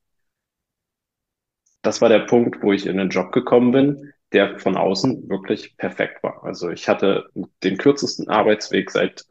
das 1.82 2.00
war 2.00 2.08
der 2.08 2.20
Punkt, 2.20 2.62
wo 2.62 2.72
ich 2.72 2.86
in 2.86 2.96
den 2.96 3.10
Job 3.10 3.32
gekommen 3.32 3.70
bin, 3.72 4.12
der 4.32 4.58
von 4.58 4.78
außen 4.78 5.28
wirklich 5.28 5.76
perfekt 5.76 6.22
war. 6.22 6.42
Also 6.42 6.70
ich 6.70 6.88
hatte 6.88 7.26
den 7.62 7.76
kürzesten 7.76 8.28
Arbeitsweg 8.30 8.90
seit 8.90 9.26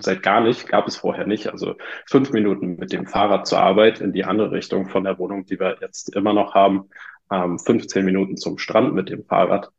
seit 0.00 0.22
gar 0.22 0.40
nicht, 0.40 0.68
gab 0.68 0.86
es 0.86 0.96
vorher 0.96 1.26
nicht. 1.26 1.48
Also 1.48 1.74
fünf 2.06 2.30
Minuten 2.30 2.76
mit 2.76 2.92
dem 2.92 3.06
Fahrrad 3.06 3.46
zur 3.46 3.58
Arbeit 3.58 4.00
in 4.00 4.12
die 4.12 4.24
andere 4.24 4.52
Richtung 4.52 4.88
von 4.88 5.04
der 5.04 5.18
Wohnung, 5.18 5.44
die 5.44 5.58
wir 5.60 5.76
jetzt 5.80 6.14
immer 6.14 6.32
noch 6.32 6.54
haben, 6.54 6.88
ähm, 7.30 7.58
15 7.58 8.04
Minuten 8.04 8.36
zum 8.36 8.58
Strand 8.58 8.94
mit 8.94 9.10
dem 9.10 9.24
Fahrrad. 9.24 9.70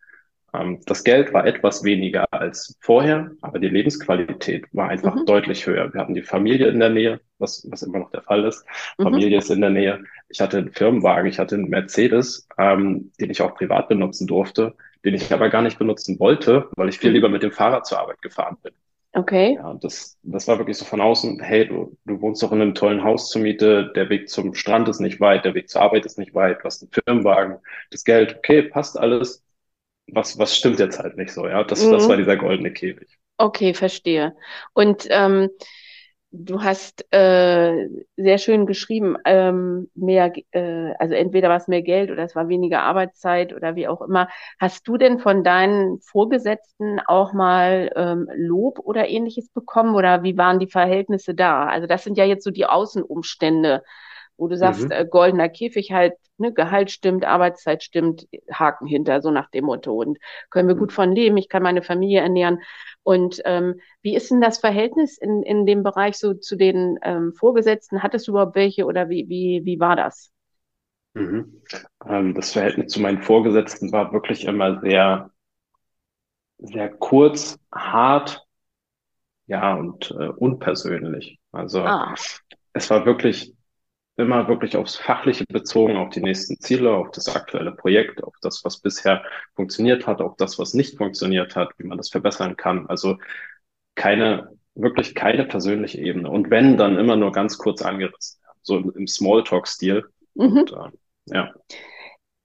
Ähm, 0.54 0.80
das 0.86 1.04
Geld 1.04 1.34
war 1.34 1.46
etwas 1.46 1.84
weniger 1.84 2.26
als 2.32 2.78
vorher, 2.82 3.32
aber 3.42 3.60
die 3.60 3.70
Lebensqualität 3.70 4.66
war 4.74 4.90
einfach 4.90 5.16
mhm. 5.16 5.26
deutlich 5.26 5.66
höher. 5.66 5.94
Wir 5.94 6.02
hatten 6.02 6.14
die 6.14 6.22
Familie 6.22 6.68
in 6.68 6.80
der 6.80 6.90
Nähe, 6.90 7.20
was, 7.38 7.68
was 7.70 7.84
immer 7.84 8.00
noch 8.00 8.12
der 8.12 8.22
Fall 8.22 8.46
ist. 8.46 8.66
Mhm. 8.98 9.04
Familie 9.04 9.38
ist 9.38 9.50
in 9.50 9.62
der 9.62 9.70
Nähe. 9.70 10.04
Ich 10.30 10.42
hatte 10.42 10.58
einen 10.58 10.72
Firmenwagen, 10.72 11.30
ich 11.30 11.40
hatte 11.40 11.56
einen 11.56 11.70
Mercedes, 11.70 12.48
ähm, 12.58 13.12
den 13.20 13.30
ich 13.30 13.42
auch 13.42 13.56
privat 13.56 13.90
benutzen 13.90 14.28
durfte, 14.28 14.76
den 15.06 15.14
ich 15.14 15.34
aber 15.34 15.50
gar 15.50 15.62
nicht 15.62 15.80
benutzen 15.80 16.20
wollte, 16.20 16.70
weil 16.76 16.90
ich 16.90 17.00
viel 17.00 17.10
mhm. 17.10 17.16
lieber 17.16 17.30
mit 17.30 17.44
dem 17.44 17.52
Fahrrad 17.52 17.86
zur 17.86 18.00
Arbeit 18.00 18.22
gefahren 18.22 18.58
bin. 18.62 18.74
Okay. 19.14 19.56
Ja, 19.56 19.74
das, 19.74 20.18
das 20.22 20.48
war 20.48 20.60
wirklich 20.60 20.78
so 20.78 20.86
von 20.86 21.02
außen, 21.02 21.40
hey, 21.42 21.68
du, 21.68 21.98
du 22.06 22.22
wohnst 22.22 22.44
doch 22.44 22.52
in 22.52 22.62
einem 22.62 22.76
tollen 22.76 23.04
Haus 23.04 23.30
zur 23.30 23.42
Miete, 23.42 23.92
der 23.96 24.10
Weg 24.10 24.30
zum 24.30 24.54
Strand 24.54 24.88
ist 24.88 25.00
nicht 25.00 25.20
weit, 25.20 25.46
der 25.46 25.56
Weg 25.56 25.68
zur 25.68 25.82
Arbeit 25.82 26.06
ist 26.06 26.20
nicht 26.20 26.36
weit, 26.36 26.60
du 26.60 26.66
hast 26.66 26.84
einen 26.84 26.92
Firmenwagen, 26.92 27.58
das 27.90 28.04
Geld, 28.04 28.36
okay, 28.38 28.62
passt 28.62 29.00
alles. 29.00 29.44
Was, 30.12 30.38
was 30.38 30.56
stimmt 30.56 30.80
jetzt 30.80 31.00
halt 31.00 31.18
nicht 31.18 31.32
so, 31.32 31.48
ja? 31.48 31.64
Das, 31.64 31.84
mhm. 31.84 31.92
das 31.92 32.08
war 32.08 32.18
dieser 32.18 32.38
goldene 32.38 32.72
Käfig. 32.72 33.18
Okay, 33.38 33.74
verstehe. 33.74 34.36
Und 34.74 35.08
ähm, 35.10 35.50
Du 36.32 36.62
hast 36.62 37.12
äh, 37.12 37.88
sehr 38.16 38.38
schön 38.38 38.68
geschrieben, 38.68 39.18
ähm, 39.26 39.90
mehr, 39.96 40.32
äh, 40.52 40.94
also 41.00 41.16
entweder 41.16 41.50
war 41.50 41.58
es 41.58 41.68
mehr 41.68 41.82
Geld 41.82 42.12
oder 42.12 42.22
es 42.24 42.36
war 42.36 42.48
weniger 42.50 42.84
Arbeitszeit 42.84 43.52
oder 43.52 43.76
wie 43.76 43.88
auch 43.88 44.02
immer. 44.04 44.28
Hast 44.60 44.88
du 44.88 44.98
denn 44.98 45.18
von 45.18 45.44
deinen 45.44 46.00
Vorgesetzten 46.02 47.00
auch 47.08 47.34
mal 47.34 47.92
ähm, 47.96 48.28
Lob 48.36 48.78
oder 48.78 49.08
ähnliches 49.08 49.50
bekommen 49.50 49.96
oder 49.96 50.22
wie 50.22 50.38
waren 50.38 50.60
die 50.60 50.68
Verhältnisse 50.70 51.34
da? 51.34 51.66
Also 51.66 51.88
das 51.88 52.04
sind 52.04 52.16
ja 52.16 52.26
jetzt 52.26 52.44
so 52.44 52.52
die 52.52 52.68
Außenumstände, 52.68 53.84
wo 54.40 54.48
du 54.48 54.58
sagst, 54.58 54.86
mhm. 54.86 54.92
äh, 54.92 55.06
goldener 55.06 55.50
Käfig 55.50 55.92
halt, 55.92 56.14
ne, 56.38 56.54
Gehalt 56.54 56.92
stimmt, 56.92 57.26
Arbeitszeit 57.26 57.84
stimmt, 57.84 58.28
Haken 58.52 58.88
hinter, 58.88 59.22
so 59.22 59.32
nach 59.32 59.50
dem 59.52 59.66
Motto. 59.66 59.94
Und 59.94 60.18
können 60.50 60.68
wir 60.68 60.76
mhm. 60.76 60.80
gut 60.80 60.94
von 60.94 61.12
leben, 61.12 61.38
ich 61.38 61.50
kann 61.50 61.64
meine 61.64 61.82
Familie 61.82 62.22
ernähren. 62.22 62.62
Und 63.04 63.42
ähm, 63.46 63.80
wie 64.02 64.16
ist 64.16 64.32
denn 64.32 64.42
das 64.42 64.60
Verhältnis 64.60 65.18
in, 65.18 65.44
in 65.44 65.66
dem 65.66 65.84
Bereich 65.84 66.18
so 66.18 66.34
zu 66.34 66.56
den 66.56 66.98
ähm, 67.04 67.34
Vorgesetzten? 67.34 68.04
Hattest 68.04 68.28
du 68.28 68.32
überhaupt 68.32 68.56
welche 68.56 68.86
oder 68.86 69.10
wie, 69.10 69.28
wie, 69.30 69.62
wie 69.66 69.80
war 69.80 69.96
das? 69.96 70.32
Mhm. 71.14 71.62
Ähm, 72.08 72.34
das 72.34 72.54
Verhältnis 72.54 72.92
zu 72.92 73.02
meinen 73.02 73.22
Vorgesetzten 73.22 73.92
war 73.92 74.14
wirklich 74.14 74.46
immer 74.46 74.80
sehr, 74.82 75.32
sehr 76.58 76.90
kurz, 76.90 77.60
hart, 77.74 78.46
ja, 79.48 79.74
und 79.74 80.12
äh, 80.12 80.28
unpersönlich. 80.28 81.40
Also 81.52 81.82
ah. 81.82 82.14
es 82.74 82.90
war 82.90 83.06
wirklich 83.06 83.56
immer 84.20 84.48
wirklich 84.48 84.76
aufs 84.76 84.96
Fachliche 84.96 85.46
bezogen, 85.48 85.98
auf 85.98 86.10
die 86.10 86.22
nächsten 86.22 86.60
Ziele, 86.60 86.92
auf 86.92 87.12
das 87.12 87.34
aktuelle 87.34 87.72
Projekt, 87.72 88.24
auf 88.24 88.36
das, 88.42 88.64
was 88.64 88.80
bisher 88.80 89.24
funktioniert 89.56 90.08
hat, 90.08 90.22
auf 90.22 90.36
das, 90.38 90.60
was 90.60 90.74
nicht 90.74 90.98
funktioniert 90.98 91.56
hat, 91.56 91.70
wie 91.78 91.88
man 91.88 91.98
das 91.98 92.10
verbessern 92.10 92.58
kann. 92.58 92.88
Also 92.88 93.18
keine, 93.96 94.52
wirklich 94.76 95.16
keine 95.16 95.46
persönliche 95.46 96.00
Ebene. 96.00 96.30
Und 96.30 96.50
wenn, 96.50 96.78
dann 96.78 96.98
immer 96.98 97.16
nur 97.16 97.32
ganz 97.32 97.58
kurz 97.58 97.82
angerissen, 97.82 98.42
so 98.62 98.78
im 98.78 99.08
Smalltalk-Stil. 99.08 100.06
Mhm. 100.36 100.58
Und, 100.58 100.72
äh, 100.74 101.34
ja 101.34 101.54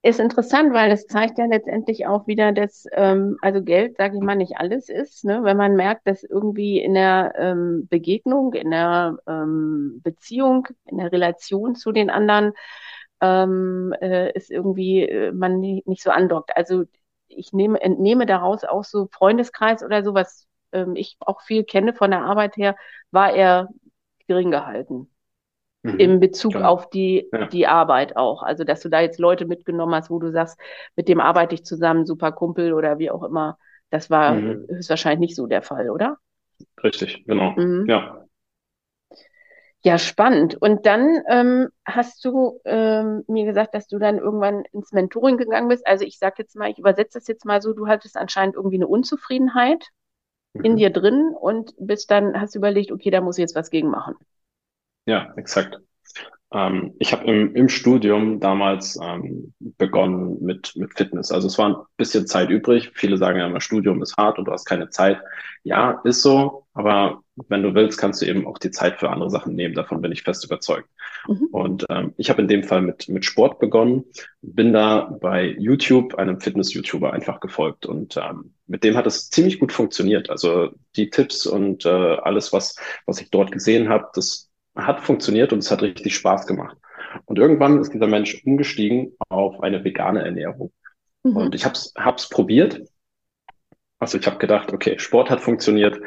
ist 0.05 0.21
interessant, 0.21 0.75
weil 0.75 0.91
es 0.93 1.07
zeigt 1.07 1.39
ja 1.39 1.47
letztendlich 1.47 2.07
auch 2.07 2.27
wieder, 2.27 2.53
dass 2.53 2.87
ähm, 2.93 3.39
also 3.41 3.63
Geld, 3.63 3.97
sage 3.97 4.17
ich 4.17 4.23
mal, 4.23 4.37
nicht 4.37 4.59
alles 4.59 4.91
ist. 4.91 5.25
Ne? 5.25 5.43
Wenn 5.45 5.57
man 5.57 5.77
merkt, 5.77 6.07
dass 6.07 6.23
irgendwie 6.25 6.79
in 6.79 6.93
der 6.95 7.33
ähm, 7.39 7.87
Begegnung, 7.89 8.53
in 8.53 8.71
der 8.71 9.17
ähm, 9.27 10.01
Beziehung, 10.03 10.69
in 10.85 10.99
der 10.99 11.11
Relation 11.11 11.75
zu 11.75 11.91
den 11.91 12.11
anderen 12.11 12.53
ähm, 13.23 13.95
äh, 14.01 14.31
ist 14.33 14.51
irgendwie 14.51 15.09
äh, 15.09 15.33
man 15.33 15.61
nicht, 15.61 15.87
nicht 15.89 16.03
so 16.03 16.11
andockt. 16.11 16.55
Also 16.57 16.85
ich 17.29 17.55
nehme, 17.55 17.81
entnehme 17.81 18.27
daraus 18.27 18.65
auch 18.65 18.85
so 18.85 19.09
Freundeskreis 19.11 19.83
oder 19.83 20.05
so, 20.05 20.13
was 20.15 20.47
ähm, 20.73 20.97
ich 20.97 21.17
auch 21.21 21.41
viel 21.43 21.65
kenne 21.65 21.95
von 21.95 22.11
der 22.11 22.23
Arbeit 22.23 22.57
her, 22.59 22.77
war 23.11 23.33
er 23.33 23.69
gering 24.27 24.51
gehalten 24.51 25.14
mhm. 25.85 26.01
im 26.01 26.21
Bezug 26.21 26.53
Klar. 26.53 26.69
auf 26.69 26.91
die, 26.91 27.29
ja. 27.33 27.47
die 27.47 27.67
Arbeit 27.67 28.17
auch. 28.17 28.43
Also, 28.43 28.65
dass 28.65 28.81
du 28.81 28.89
da 28.89 29.01
jetzt 29.01 29.19
Leute 29.19 29.47
mitgenommen 29.47 29.95
hast, 29.95 30.11
wo 30.11 30.19
du 30.19 30.33
sagst, 30.33 30.59
mit 30.97 31.09
dem 31.09 31.21
arbeite 31.21 31.55
ich 31.55 31.65
zusammen, 31.65 32.07
super 32.07 32.33
Kumpel 32.33 32.73
oder 32.73 32.99
wie 32.99 33.11
auch 33.11 33.23
immer. 33.23 33.59
Das 33.91 34.11
war 34.11 34.35
mhm. 34.35 34.67
höchstwahrscheinlich 34.69 35.21
nicht 35.21 35.37
so 35.37 35.47
der 35.47 35.63
Fall, 35.63 35.91
oder? 35.91 36.17
Richtig, 36.83 37.25
genau. 37.27 37.53
Mhm. 37.53 37.87
Ja. 37.89 38.21
Ja, 39.87 39.99
spannend. 39.99 40.55
Und 40.55 40.87
dann 40.87 41.21
ähm, 41.29 41.69
hast 41.85 42.25
du 42.25 42.59
ähm, 42.65 43.23
mir 43.29 43.45
gesagt, 43.45 43.75
dass 43.75 43.87
du 43.87 43.99
dann 43.99 44.17
irgendwann 44.17 44.65
ins 44.73 44.93
Mentoring 44.93 45.37
gegangen 45.37 45.69
bist. 45.69 45.87
Also 45.87 46.07
ich 46.07 46.19
sage 46.19 46.37
jetzt 46.39 46.57
mal, 46.57 46.71
ich 46.71 46.79
übersetze 46.79 47.19
das 47.19 47.29
jetzt 47.29 47.45
mal 47.45 47.61
so, 47.61 47.75
du 47.75 47.87
hattest 47.87 48.17
anscheinend 48.17 48.55
irgendwie 48.55 48.77
eine 48.77 48.87
Unzufriedenheit 48.87 49.85
mhm. 50.55 50.65
in 50.65 50.77
dir 50.77 50.89
drin 50.89 51.35
und 51.39 51.75
bist 51.79 52.11
dann, 52.11 52.41
hast 52.41 52.55
überlegt, 52.55 52.93
okay, 52.93 53.11
da 53.11 53.21
muss 53.21 53.37
ich 53.37 53.43
jetzt 53.43 53.57
was 53.57 53.69
gegen 53.69 53.91
machen. 53.91 54.15
Ja, 55.07 55.33
exakt. 55.37 55.79
Ähm, 56.55 56.95
ich 56.99 57.13
habe 57.13 57.25
im, 57.25 57.55
im 57.55 57.69
Studium 57.69 58.39
damals 58.39 58.99
ähm, 59.03 59.53
begonnen 59.59 60.39
mit, 60.41 60.75
mit 60.77 60.97
Fitness. 60.97 61.33
Also 61.33 61.49
es 61.49 61.59
war 61.59 61.69
ein 61.69 61.85
bisschen 61.97 62.27
Zeit 62.27 62.49
übrig. 62.49 62.93
Viele 62.95 63.19
sagen 63.19 63.39
ja 63.39 63.47
immer, 63.47 63.61
Studium 63.61 64.01
ist 64.03 64.17
hart 64.17 64.39
und 64.39 64.47
du 64.47 64.53
hast 64.53 64.65
keine 64.65 64.89
Zeit. 64.89 65.21
Ja, 65.65 66.01
ist 66.05 66.23
so. 66.23 66.67
Aber 66.73 67.23
wenn 67.49 67.63
du 67.63 67.75
willst, 67.75 67.99
kannst 67.99 68.23
du 68.23 68.27
eben 68.27 68.47
auch 68.47 68.59
die 68.59 68.71
Zeit 68.71 69.01
für 69.01 69.11
andere 69.11 69.31
Sachen 69.31 69.57
nehmen. 69.57 69.75
Davon 69.75 70.01
bin 70.01 70.13
ich 70.13 70.23
fest 70.23 70.45
überzeugt. 70.45 70.89
Mhm. 71.27 71.49
Und 71.51 71.87
ähm, 71.91 72.15
ich 72.17 72.31
habe 72.31 72.43
in 72.43 72.49
dem 72.49 72.63
Fall 72.63 72.83
mit, 72.83 73.09
mit 73.09 73.25
Sport 73.25 73.59
begonnen, 73.59 74.05
bin 74.41 74.73
da 74.73 75.17
bei 75.21 75.57
YouTube, 75.59 76.15
einem 76.15 76.41
Fitness-YouTuber, 76.41 77.13
einfach 77.13 77.41
gefolgt. 77.41 77.85
Und 77.87 78.17
ähm, 78.17 78.55
mit 78.69 78.85
dem 78.85 78.97
hat 78.97 79.07
es 79.07 79.29
ziemlich 79.31 79.59
gut 79.59 79.73
funktioniert. 79.73 80.31
Also 80.31 80.71
die 80.95 81.11
Tipps 81.11 81.47
und 81.47 81.85
äh, 81.85 81.89
alles, 81.89 82.53
was, 82.53 82.77
was 83.07 83.21
ich 83.21 83.31
dort 83.31 83.51
gesehen 83.51 83.89
habe, 83.89 84.07
das 84.15 84.51
hat 84.77 85.01
funktioniert 85.01 85.53
und 85.53 85.61
es 85.61 85.71
hat 85.71 85.83
richtig 85.83 86.15
Spaß 86.15 86.47
gemacht. 86.47 86.77
Und 87.27 87.39
irgendwann 87.39 87.81
ist 87.81 87.93
dieser 87.93 88.07
Mensch 88.07 88.43
umgestiegen 88.45 89.17
auf 89.29 89.63
eine 89.63 89.85
vegane 89.85 90.25
Ernährung. 90.25 90.73
Mhm. 91.23 91.37
Und 91.37 91.55
ich 91.55 91.65
habe 91.65 91.75
es 91.75 91.93
hab's 91.97 92.29
probiert. 92.29 92.83
Also 93.99 94.19
ich 94.19 94.27
habe 94.27 94.39
gedacht, 94.39 94.73
okay, 94.73 94.99
Sport 94.99 95.31
hat 95.31 95.41
funktioniert, 95.41 96.01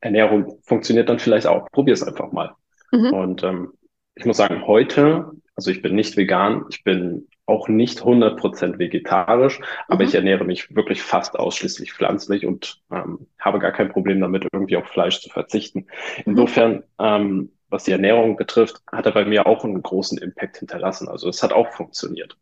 Ernährung 0.00 0.58
funktioniert 0.62 1.08
dann 1.08 1.18
vielleicht 1.18 1.46
auch. 1.46 1.70
Probier 1.70 1.94
es 1.94 2.02
einfach 2.02 2.32
mal. 2.32 2.54
Mhm. 2.92 3.12
Und 3.12 3.42
ähm, 3.42 3.72
ich 4.14 4.24
muss 4.24 4.36
sagen, 4.36 4.66
heute, 4.66 5.30
also 5.56 5.70
ich 5.70 5.82
bin 5.82 5.94
nicht 5.94 6.16
vegan, 6.16 6.64
ich 6.70 6.84
bin 6.84 7.26
auch 7.46 7.68
nicht 7.68 8.00
100% 8.00 8.78
vegetarisch, 8.78 9.60
aber 9.88 10.04
mhm. 10.04 10.08
ich 10.08 10.14
ernähre 10.14 10.44
mich 10.44 10.74
wirklich 10.74 11.02
fast 11.02 11.38
ausschließlich 11.38 11.92
pflanzlich 11.92 12.46
und 12.46 12.80
ähm, 12.92 13.26
habe 13.38 13.58
gar 13.58 13.72
kein 13.72 13.90
Problem 13.90 14.20
damit, 14.20 14.46
irgendwie 14.52 14.76
auf 14.76 14.86
Fleisch 14.86 15.20
zu 15.20 15.30
verzichten. 15.30 15.80
Mhm. 15.80 16.22
Insofern, 16.26 16.82
ähm, 16.98 17.50
was 17.70 17.84
die 17.84 17.92
Ernährung 17.92 18.36
betrifft, 18.36 18.82
hat 18.90 19.06
er 19.06 19.12
bei 19.12 19.24
mir 19.24 19.46
auch 19.46 19.64
einen 19.64 19.82
großen 19.82 20.18
Impact 20.18 20.58
hinterlassen. 20.58 21.08
Also 21.08 21.28
es 21.28 21.42
hat 21.42 21.52
auch 21.52 21.68
funktioniert. 21.72 22.36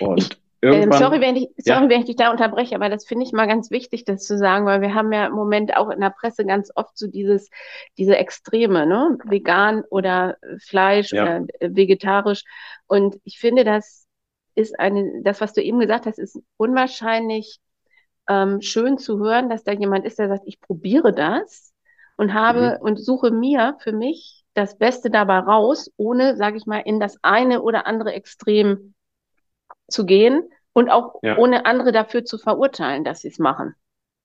Und 0.00 0.38
ähm, 0.62 0.92
sorry, 0.92 1.20
wenn 1.20 1.36
ich, 1.36 1.48
sorry 1.58 1.84
ja. 1.84 1.88
wenn 1.88 2.00
ich 2.00 2.06
dich 2.06 2.16
da 2.16 2.30
unterbreche, 2.30 2.74
aber 2.74 2.88
das 2.88 3.06
finde 3.06 3.24
ich 3.24 3.32
mal 3.32 3.46
ganz 3.46 3.70
wichtig, 3.70 4.04
das 4.04 4.24
zu 4.24 4.38
sagen, 4.38 4.66
weil 4.66 4.80
wir 4.80 4.94
haben 4.94 5.12
ja 5.12 5.26
im 5.26 5.34
Moment 5.34 5.76
auch 5.76 5.90
in 5.90 6.00
der 6.00 6.10
Presse 6.10 6.44
ganz 6.44 6.70
oft 6.74 6.96
so 6.96 7.06
dieses, 7.06 7.50
diese 7.98 8.16
Extreme, 8.16 8.86
ne? 8.86 9.18
Vegan 9.24 9.82
oder 9.90 10.36
Fleisch 10.58 11.12
ja. 11.12 11.22
oder 11.22 11.46
vegetarisch. 11.60 12.44
Und 12.86 13.18
ich 13.24 13.38
finde, 13.38 13.64
das 13.64 14.06
ist 14.54 14.78
eine, 14.78 15.22
das, 15.22 15.40
was 15.40 15.52
du 15.52 15.62
eben 15.62 15.78
gesagt 15.78 16.06
hast, 16.06 16.18
ist 16.18 16.40
unwahrscheinlich 16.56 17.58
ähm, 18.28 18.60
schön 18.60 18.98
zu 18.98 19.18
hören, 19.18 19.48
dass 19.48 19.62
da 19.62 19.72
jemand 19.72 20.04
ist, 20.04 20.18
der 20.18 20.28
sagt, 20.28 20.44
ich 20.46 20.60
probiere 20.60 21.12
das 21.12 21.72
und 22.16 22.34
habe 22.34 22.78
mhm. 22.80 22.86
und 22.86 22.96
suche 22.96 23.30
mir 23.30 23.76
für 23.80 23.92
mich 23.92 24.45
das 24.56 24.78
Beste 24.78 25.10
dabei 25.10 25.38
raus, 25.40 25.90
ohne, 25.96 26.36
sage 26.36 26.56
ich 26.56 26.66
mal, 26.66 26.78
in 26.78 26.98
das 26.98 27.18
eine 27.22 27.62
oder 27.62 27.86
andere 27.86 28.12
Extrem 28.14 28.94
zu 29.88 30.06
gehen 30.06 30.42
und 30.72 30.88
auch 30.88 31.20
ja. 31.22 31.36
ohne 31.36 31.66
andere 31.66 31.92
dafür 31.92 32.24
zu 32.24 32.38
verurteilen, 32.38 33.04
dass 33.04 33.20
sie 33.20 33.28
es 33.28 33.38
machen, 33.38 33.74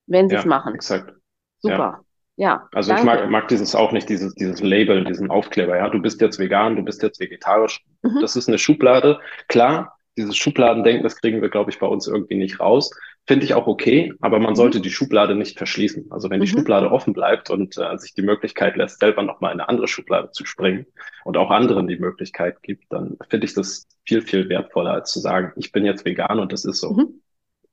wenn 0.08 0.30
sie 0.30 0.36
es 0.36 0.44
ja, 0.44 0.50
machen. 0.50 0.76
Exakt. 0.76 1.14
Super. 1.60 2.04
Ja. 2.38 2.68
also 2.72 2.90
danke. 2.90 3.02
ich 3.02 3.06
mag, 3.06 3.30
mag 3.30 3.48
dieses 3.50 3.76
auch 3.76 3.92
nicht, 3.92 4.10
dieses, 4.10 4.34
dieses 4.36 4.62
Label, 4.62 5.04
diesen 5.04 5.30
Aufkleber. 5.30 5.78
Ja, 5.78 5.90
du 5.90 6.02
bist 6.02 6.22
jetzt 6.22 6.40
vegan, 6.40 6.76
du 6.76 6.82
bist 6.82 7.04
jetzt 7.04 7.20
vegetarisch. 7.20 7.84
Mhm. 8.02 8.20
Das 8.22 8.36
ist 8.36 8.48
eine 8.48 8.58
Schublade. 8.58 9.20
Klar, 9.48 9.98
dieses 10.18 10.38
Schubladendenken, 10.38 11.04
das 11.04 11.18
kriegen 11.18 11.42
wir, 11.42 11.50
glaube 11.50 11.72
ich, 11.72 11.80
bei 11.80 11.88
uns 11.88 12.08
irgendwie 12.08 12.36
nicht 12.36 12.60
raus. 12.60 12.90
Finde 13.28 13.46
ich 13.46 13.54
auch 13.54 13.68
okay, 13.68 14.14
aber 14.20 14.40
man 14.40 14.52
mhm. 14.52 14.56
sollte 14.56 14.82
die 14.82 14.90
Schublade 14.90 15.36
nicht 15.36 15.58
verschließen. 15.58 16.12
Also 16.12 16.30
wenn 16.30 16.42
die 16.42 16.48
mhm. 16.48 16.58
Schublade 16.58 16.92
offen 16.92 17.14
bleibt 17.14 17.50
und 17.50 17.78
äh, 17.78 17.98
sich 17.98 18.14
die 18.14 18.24
Möglichkeit 18.24 18.76
lässt, 18.76 19.00
selber 19.00 19.22
nochmal 19.22 19.54
in 19.54 19.60
eine 19.60 19.70
andere 19.70 19.88
Schublade 19.88 20.32
zu 20.32 20.46
springen 20.46 20.88
und 21.24 21.38
auch 21.38 21.52
anderen 21.52 21.88
die 21.88 22.00
Möglichkeit 22.00 22.64
gibt, 22.64 22.86
dann 22.92 23.18
finde 23.30 23.46
ich 23.46 23.54
das 23.54 23.88
viel, 24.06 24.22
viel 24.22 24.50
wertvoller, 24.50 24.94
als 24.94 25.12
zu 25.12 25.20
sagen, 25.20 25.54
ich 25.56 25.72
bin 25.72 25.86
jetzt 25.86 26.04
vegan 26.04 26.40
und 26.40 26.52
das 26.52 26.66
ist 26.66 26.82
so. 26.82 26.94
Mhm. 26.94 27.22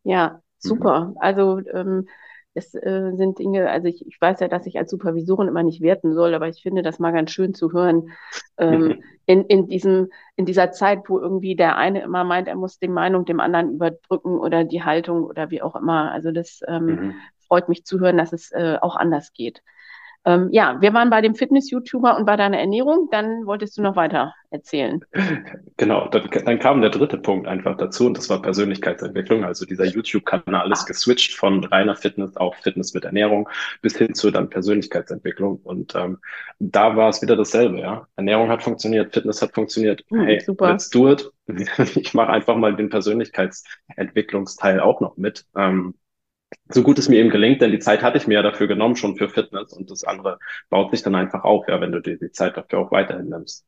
Ja, 0.05 0.43
super. 0.59 1.07
Mhm. 1.07 1.17
Also 1.19 1.61
ähm, 1.73 2.09
es 2.59 2.75
äh, 2.75 3.12
sind 3.15 3.38
Dinge, 3.38 3.71
also 3.71 3.88
ich, 3.88 4.07
ich 4.07 4.21
weiß 4.21 4.41
ja, 4.41 4.49
dass 4.49 4.67
ich 4.67 4.79
als 4.79 4.91
Supervisorin 4.91 5.49
immer 5.49 5.62
nicht 5.62 5.81
werten 5.81 6.12
soll, 6.12 6.35
aber 6.35 6.49
ich 6.49 6.62
finde 6.62 6.83
das 6.83 6.99
mal 6.99 7.12
ganz 7.12 7.31
schön 7.31 7.55
zu 7.55 7.73
hören, 7.73 8.11
ähm, 8.59 9.03
in, 9.27 9.45
in, 9.45 9.69
diesem, 9.69 10.11
in 10.37 10.45
dieser 10.45 10.73
Zeit, 10.73 11.09
wo 11.09 11.19
irgendwie 11.19 11.57
der 11.57 11.77
eine 11.77 12.03
immer 12.03 12.25
meint, 12.25 12.49
er 12.49 12.57
muss 12.57 12.79
die 12.79 12.88
Meinung 12.88 13.25
dem 13.25 13.41
anderen 13.41 13.75
überdrücken 13.75 14.38
oder 14.38 14.65
die 14.65 14.83
Haltung 14.83 15.25
oder 15.25 15.50
wie 15.50 15.62
auch 15.62 15.77
immer. 15.77 16.11
Also 16.12 16.33
das 16.33 16.61
ähm, 16.67 16.87
mhm. 16.87 17.15
freut 17.47 17.69
mich 17.69 17.85
zu 17.85 18.00
hören, 18.00 18.19
dass 18.19 18.33
es 18.33 18.50
äh, 18.53 18.77
auch 18.81 18.97
anders 18.97 19.33
geht. 19.33 19.62
Ähm, 20.29 20.49
ja, 20.53 20.77
wir 20.83 20.93
waren 20.93 21.09
bei 21.09 21.23
dem 21.23 21.35
Fitness-YouTuber 21.35 22.19
und 22.19 22.27
bei 22.27 22.37
deiner 22.37 22.59
Ernährung. 22.59 23.09
Dann 23.11 23.47
wolltest 23.47 23.79
du 23.79 23.83
noch 23.83 23.97
weiter 23.97 24.35
erzählen. 24.51 25.01
Genau, 25.79 26.09
dann, 26.09 26.29
dann 26.45 26.59
kam 26.59 26.81
der 26.81 26.91
dritte 26.91 27.19
Punkt 27.19 27.47
einfach 27.47 27.77
dazu 27.77 28.07
und 28.07 28.19
das 28.19 28.29
war 28.29 28.43
Persönlichkeitsentwicklung. 28.43 29.45
Also 29.45 29.65
dieser 29.65 29.85
YouTube-Kanal 29.85 30.71
ist 30.73 30.87
geswitcht 30.87 31.37
von 31.37 31.65
reiner 31.65 31.95
Fitness 31.95 32.37
auf 32.37 32.57
Fitness 32.57 32.93
mit 32.95 33.05
Ernährung 33.05 33.49
bis 33.81 33.97
hin 33.97 34.13
zu 34.13 34.31
dann 34.31 34.51
Persönlichkeitsentwicklung. 34.51 35.61
Und 35.63 35.95
ähm, 35.95 36.19
da 36.59 36.97
war 36.97 37.09
es 37.09 37.23
wieder 37.23 37.37
dasselbe, 37.37 37.79
ja. 37.79 38.07
Ernährung 38.17 38.51
hat 38.51 38.63
funktioniert, 38.63 39.15
Fitness 39.15 39.41
hat 39.41 39.55
funktioniert. 39.55 40.05
Hm, 40.09 40.23
hey, 40.23 40.41
super. 40.41 40.73
let's 40.73 40.91
do 40.91 41.11
it. 41.11 41.31
Ich 41.95 42.13
mache 42.13 42.31
einfach 42.31 42.57
mal 42.57 42.77
den 42.77 42.91
Persönlichkeitsentwicklungsteil 42.91 44.81
auch 44.81 45.01
noch 45.01 45.17
mit. 45.17 45.47
Ähm, 45.57 45.95
so 46.69 46.83
gut 46.83 46.99
es 46.99 47.09
mir 47.09 47.17
eben 47.17 47.31
gelingt, 47.31 47.61
denn 47.63 47.71
die 47.71 47.79
Zeit 47.79 48.03
hatte 48.03 48.19
ich 48.19 48.27
mir 48.27 48.35
ja 48.35 48.43
dafür 48.43 48.67
genommen, 48.67 48.97
schon 48.97 49.17
für 49.17 49.29
Fitness 49.29 49.73
und 49.73 49.91
das 49.91 50.05
andere 50.05 50.39
baut 50.71 50.91
sich 50.91 51.03
dann 51.03 51.15
einfach 51.15 51.45
auf, 51.45 51.69
ja, 51.69 51.81
wenn 51.81 51.93
du 51.93 52.01
dir 52.01 52.19
die 52.19 52.31
Zeit 52.31 52.57
dafür 52.57 52.81
auch 52.81 52.91
weiterhin 52.91 53.29
nimmst. 53.29 53.67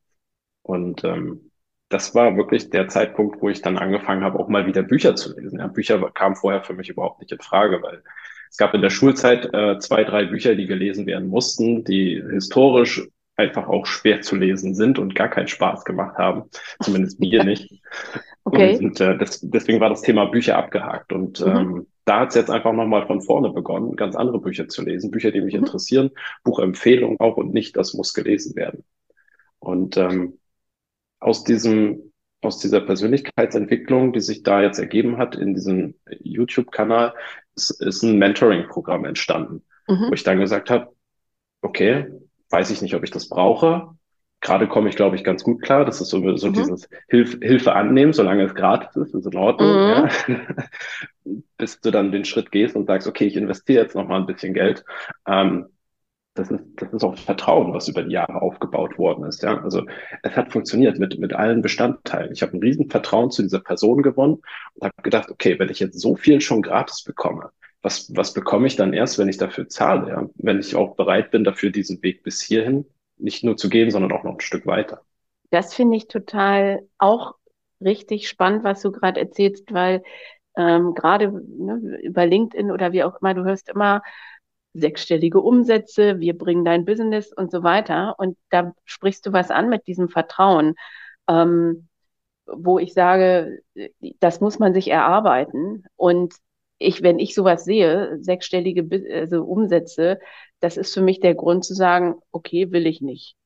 Und 0.62 1.04
ähm, 1.04 1.50
das 1.88 2.14
war 2.14 2.36
wirklich 2.36 2.70
der 2.70 2.88
Zeitpunkt, 2.88 3.42
wo 3.42 3.48
ich 3.48 3.62
dann 3.62 3.76
angefangen 3.76 4.22
habe, 4.22 4.38
auch 4.38 4.48
mal 4.48 4.66
wieder 4.66 4.82
Bücher 4.82 5.16
zu 5.16 5.38
lesen. 5.38 5.58
Ja, 5.58 5.66
Bücher 5.66 5.98
kamen 6.12 6.36
vorher 6.36 6.62
für 6.62 6.74
mich 6.74 6.88
überhaupt 6.88 7.20
nicht 7.20 7.32
in 7.32 7.40
Frage, 7.40 7.82
weil 7.82 8.02
es 8.48 8.56
gab 8.56 8.74
in 8.74 8.82
der 8.82 8.90
Schulzeit 8.90 9.52
äh, 9.52 9.78
zwei, 9.78 10.04
drei 10.04 10.24
Bücher, 10.24 10.54
die 10.54 10.66
gelesen 10.66 11.06
werden 11.06 11.28
mussten, 11.28 11.84
die 11.84 12.22
historisch 12.30 13.08
einfach 13.36 13.68
auch 13.68 13.86
schwer 13.86 14.20
zu 14.20 14.36
lesen 14.36 14.74
sind 14.74 14.98
und 14.98 15.14
gar 15.14 15.28
keinen 15.28 15.48
Spaß 15.48 15.84
gemacht 15.84 16.16
haben. 16.18 16.44
Zumindest 16.80 17.18
mir 17.18 17.44
nicht. 17.44 17.80
Okay. 18.44 18.76
Und 18.78 19.00
äh, 19.00 19.16
das, 19.18 19.40
deswegen 19.40 19.80
war 19.80 19.88
das 19.88 20.02
Thema 20.02 20.26
Bücher 20.26 20.58
abgehakt. 20.58 21.12
Und 21.12 21.40
mhm. 21.40 21.56
ähm, 21.56 21.86
da 22.04 22.20
hat 22.20 22.30
es 22.30 22.34
jetzt 22.34 22.50
einfach 22.50 22.72
nochmal 22.72 23.06
von 23.06 23.20
vorne 23.20 23.50
begonnen, 23.50 23.96
ganz 23.96 24.16
andere 24.16 24.40
Bücher 24.40 24.68
zu 24.68 24.82
lesen, 24.82 25.10
Bücher, 25.10 25.30
die 25.30 25.40
mich 25.40 25.54
mhm. 25.54 25.60
interessieren, 25.60 26.10
Buchempfehlungen 26.44 27.20
auch 27.20 27.36
und 27.36 27.52
nicht, 27.52 27.76
das 27.76 27.94
muss 27.94 28.14
gelesen 28.14 28.56
werden. 28.56 28.84
Und 29.58 29.96
ähm, 29.96 30.38
aus 31.20 31.44
diesem, 31.44 32.12
aus 32.40 32.58
dieser 32.58 32.80
Persönlichkeitsentwicklung, 32.80 34.12
die 34.12 34.20
sich 34.20 34.42
da 34.42 34.62
jetzt 34.62 34.78
ergeben 34.78 35.18
hat 35.18 35.36
in 35.36 35.54
diesem 35.54 35.94
YouTube-Kanal, 36.20 37.14
ist, 37.54 37.70
ist 37.82 38.02
ein 38.02 38.18
Mentoring-Programm 38.18 39.04
entstanden, 39.04 39.62
mhm. 39.86 40.06
wo 40.08 40.12
ich 40.14 40.24
dann 40.24 40.40
gesagt 40.40 40.70
habe, 40.70 40.94
okay, 41.60 42.06
weiß 42.48 42.70
ich 42.70 42.82
nicht, 42.82 42.94
ob 42.94 43.04
ich 43.04 43.10
das 43.10 43.28
brauche. 43.28 43.96
Gerade 44.40 44.68
komme 44.68 44.88
ich, 44.88 44.96
glaube 44.96 45.16
ich, 45.16 45.24
ganz 45.24 45.44
gut 45.44 45.60
klar. 45.60 45.84
Das 45.84 46.00
ist 46.00 46.08
so, 46.08 46.36
so 46.36 46.48
mhm. 46.48 46.52
dieses 46.54 46.88
Hilf, 47.08 47.38
Hilfe 47.42 47.74
annehmen, 47.74 48.12
solange 48.12 48.44
es 48.44 48.54
gratis 48.54 48.96
ist, 48.96 49.14
ist 49.14 49.26
in 49.26 49.36
Ordnung. 49.36 49.68
Mhm. 49.68 50.10
Ja. 50.28 50.64
Bis 51.58 51.80
du 51.80 51.90
dann 51.90 52.10
den 52.10 52.24
Schritt 52.24 52.50
gehst 52.50 52.74
und 52.74 52.86
sagst, 52.86 53.06
okay, 53.06 53.26
ich 53.26 53.36
investiere 53.36 53.82
jetzt 53.82 53.94
noch 53.94 54.08
mal 54.08 54.18
ein 54.18 54.26
bisschen 54.26 54.54
Geld. 54.54 54.84
Ähm, 55.28 55.66
das 56.34 56.50
ist, 56.50 56.64
das 56.76 56.92
ist 56.92 57.04
auch 57.04 57.18
Vertrauen, 57.18 57.74
was 57.74 57.88
über 57.88 58.02
die 58.02 58.12
Jahre 58.12 58.40
aufgebaut 58.40 58.96
worden 58.98 59.24
ist. 59.24 59.42
Ja, 59.42 59.62
also 59.62 59.84
es 60.22 60.36
hat 60.36 60.52
funktioniert 60.52 60.98
mit, 60.98 61.18
mit 61.18 61.34
allen 61.34 61.60
Bestandteilen. 61.60 62.32
Ich 62.32 62.40
habe 62.40 62.56
ein 62.56 62.60
riesen 62.60 62.88
Vertrauen 62.88 63.30
zu 63.30 63.42
dieser 63.42 63.60
Person 63.60 64.02
gewonnen 64.02 64.40
und 64.74 64.84
habe 64.84 65.02
gedacht, 65.02 65.30
okay, 65.30 65.58
wenn 65.58 65.68
ich 65.68 65.80
jetzt 65.80 66.00
so 66.00 66.16
viel 66.16 66.40
schon 66.40 66.62
gratis 66.62 67.02
bekomme, 67.04 67.50
was, 67.82 68.14
was 68.14 68.32
bekomme 68.32 68.66
ich 68.66 68.76
dann 68.76 68.92
erst, 68.92 69.18
wenn 69.18 69.28
ich 69.28 69.38
dafür 69.38 69.68
zahle? 69.68 70.08
Ja? 70.10 70.28
Wenn 70.36 70.60
ich 70.60 70.76
auch 70.76 70.96
bereit 70.96 71.30
bin, 71.30 71.44
dafür 71.44 71.70
diesen 71.70 72.02
Weg 72.02 72.22
bis 72.22 72.40
hierhin 72.40 72.86
nicht 73.22 73.44
nur 73.44 73.56
zu 73.56 73.68
gehen, 73.68 73.90
sondern 73.90 74.12
auch 74.12 74.24
noch 74.24 74.34
ein 74.34 74.40
Stück 74.40 74.66
weiter. 74.66 75.02
Das 75.50 75.74
finde 75.74 75.96
ich 75.96 76.08
total 76.08 76.86
auch 76.98 77.34
richtig 77.80 78.28
spannend, 78.28 78.64
was 78.64 78.82
du 78.82 78.92
gerade 78.92 79.20
erzählst, 79.20 79.72
weil 79.72 80.02
ähm, 80.56 80.94
gerade 80.94 81.30
ne, 81.32 81.98
über 82.02 82.26
LinkedIn 82.26 82.70
oder 82.70 82.92
wie 82.92 83.02
auch 83.02 83.20
immer, 83.20 83.34
du 83.34 83.44
hörst 83.44 83.68
immer 83.68 84.02
sechsstellige 84.72 85.40
Umsätze, 85.40 86.20
wir 86.20 86.36
bringen 86.36 86.64
dein 86.64 86.84
Business 86.84 87.32
und 87.32 87.50
so 87.50 87.62
weiter. 87.62 88.14
Und 88.18 88.36
da 88.50 88.72
sprichst 88.84 89.26
du 89.26 89.32
was 89.32 89.50
an 89.50 89.68
mit 89.68 89.86
diesem 89.86 90.08
Vertrauen, 90.08 90.74
ähm, 91.28 91.88
wo 92.46 92.78
ich 92.78 92.92
sage, 92.92 93.62
das 94.20 94.40
muss 94.40 94.58
man 94.58 94.74
sich 94.74 94.88
erarbeiten. 94.88 95.84
Und 95.96 96.34
ich, 96.78 97.02
wenn 97.02 97.18
ich 97.18 97.34
sowas 97.34 97.64
sehe, 97.64 98.18
sechsstellige 98.20 98.88
also 99.12 99.44
Umsätze, 99.44 100.18
das 100.60 100.76
ist 100.76 100.94
für 100.94 101.02
mich 101.02 101.20
der 101.20 101.34
Grund 101.34 101.64
zu 101.64 101.74
sagen, 101.74 102.16
okay, 102.32 102.70
will 102.72 102.86
ich 102.86 103.00
nicht. 103.00 103.36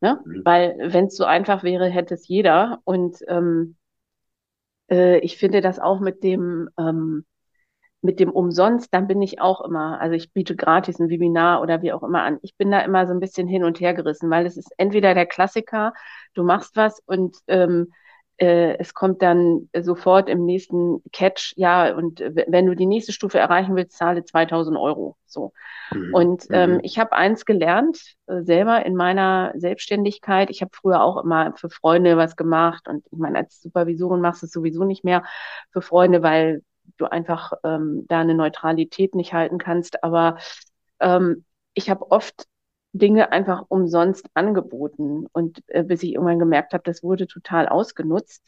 Ne? 0.00 0.20
Mhm. 0.24 0.42
Weil 0.44 0.76
wenn 0.92 1.06
es 1.06 1.16
so 1.16 1.24
einfach 1.24 1.62
wäre, 1.62 1.88
hätte 1.88 2.14
es 2.14 2.28
jeder. 2.28 2.80
Und 2.84 3.18
ähm, 3.28 3.76
äh, 4.90 5.18
ich 5.18 5.38
finde 5.38 5.60
das 5.60 5.78
auch 5.78 6.00
mit 6.00 6.22
dem 6.22 6.68
ähm, 6.78 7.24
mit 8.04 8.20
dem 8.20 8.30
umsonst, 8.30 8.92
dann 8.92 9.06
bin 9.06 9.22
ich 9.22 9.40
auch 9.40 9.62
immer, 9.62 9.98
also 9.98 10.14
ich 10.14 10.32
biete 10.32 10.54
gratis 10.54 11.00
ein 11.00 11.08
Webinar 11.08 11.62
oder 11.62 11.80
wie 11.80 11.92
auch 11.92 12.02
immer 12.02 12.22
an. 12.22 12.38
Ich 12.42 12.54
bin 12.54 12.70
da 12.70 12.80
immer 12.80 13.06
so 13.06 13.14
ein 13.14 13.18
bisschen 13.20 13.48
hin 13.48 13.64
und 13.64 13.80
her 13.80 13.94
gerissen, 13.94 14.28
weil 14.28 14.44
es 14.44 14.58
ist 14.58 14.70
entweder 14.76 15.14
der 15.14 15.24
Klassiker, 15.24 15.94
du 16.34 16.44
machst 16.44 16.76
was 16.76 17.00
und 17.06 17.38
ähm, 17.48 17.92
äh, 18.38 18.76
es 18.78 18.94
kommt 18.94 19.22
dann 19.22 19.68
sofort 19.80 20.28
im 20.28 20.44
nächsten 20.44 21.02
Catch, 21.12 21.54
ja, 21.56 21.94
und 21.94 22.20
wenn 22.20 22.66
du 22.66 22.74
die 22.74 22.86
nächste 22.86 23.12
Stufe 23.12 23.38
erreichen 23.38 23.76
willst, 23.76 23.96
zahle 23.96 24.24
2000 24.24 24.76
Euro. 24.76 25.16
So. 25.26 25.52
Mhm. 25.92 26.14
Und 26.14 26.46
ähm, 26.50 26.74
mhm. 26.74 26.80
ich 26.82 26.98
habe 26.98 27.12
eins 27.12 27.44
gelernt, 27.44 28.14
äh, 28.26 28.42
selber 28.42 28.84
in 28.84 28.96
meiner 28.96 29.52
Selbstständigkeit. 29.56 30.50
Ich 30.50 30.62
habe 30.62 30.70
früher 30.74 31.02
auch 31.02 31.22
immer 31.22 31.54
für 31.56 31.70
Freunde 31.70 32.16
was 32.16 32.36
gemacht 32.36 32.88
und 32.88 33.04
ich 33.10 33.18
meine, 33.18 33.38
als 33.38 33.60
Supervisorin 33.60 34.20
machst 34.20 34.42
du 34.42 34.46
es 34.46 34.52
sowieso 34.52 34.84
nicht 34.84 35.04
mehr 35.04 35.24
für 35.70 35.82
Freunde, 35.82 36.22
weil 36.22 36.62
du 36.96 37.06
einfach 37.06 37.52
ähm, 37.64 38.04
da 38.08 38.20
eine 38.20 38.34
Neutralität 38.34 39.14
nicht 39.14 39.32
halten 39.32 39.58
kannst. 39.58 40.02
Aber 40.02 40.38
ähm, 41.00 41.44
ich 41.74 41.90
habe 41.90 42.10
oft 42.10 42.46
Dinge 42.94 43.32
einfach 43.32 43.64
umsonst 43.68 44.26
angeboten 44.34 45.26
und 45.32 45.62
äh, 45.68 45.82
bis 45.82 46.02
ich 46.02 46.14
irgendwann 46.14 46.38
gemerkt 46.38 46.72
habe, 46.74 46.84
das 46.84 47.02
wurde 47.02 47.26
total 47.26 47.68
ausgenutzt 47.68 48.42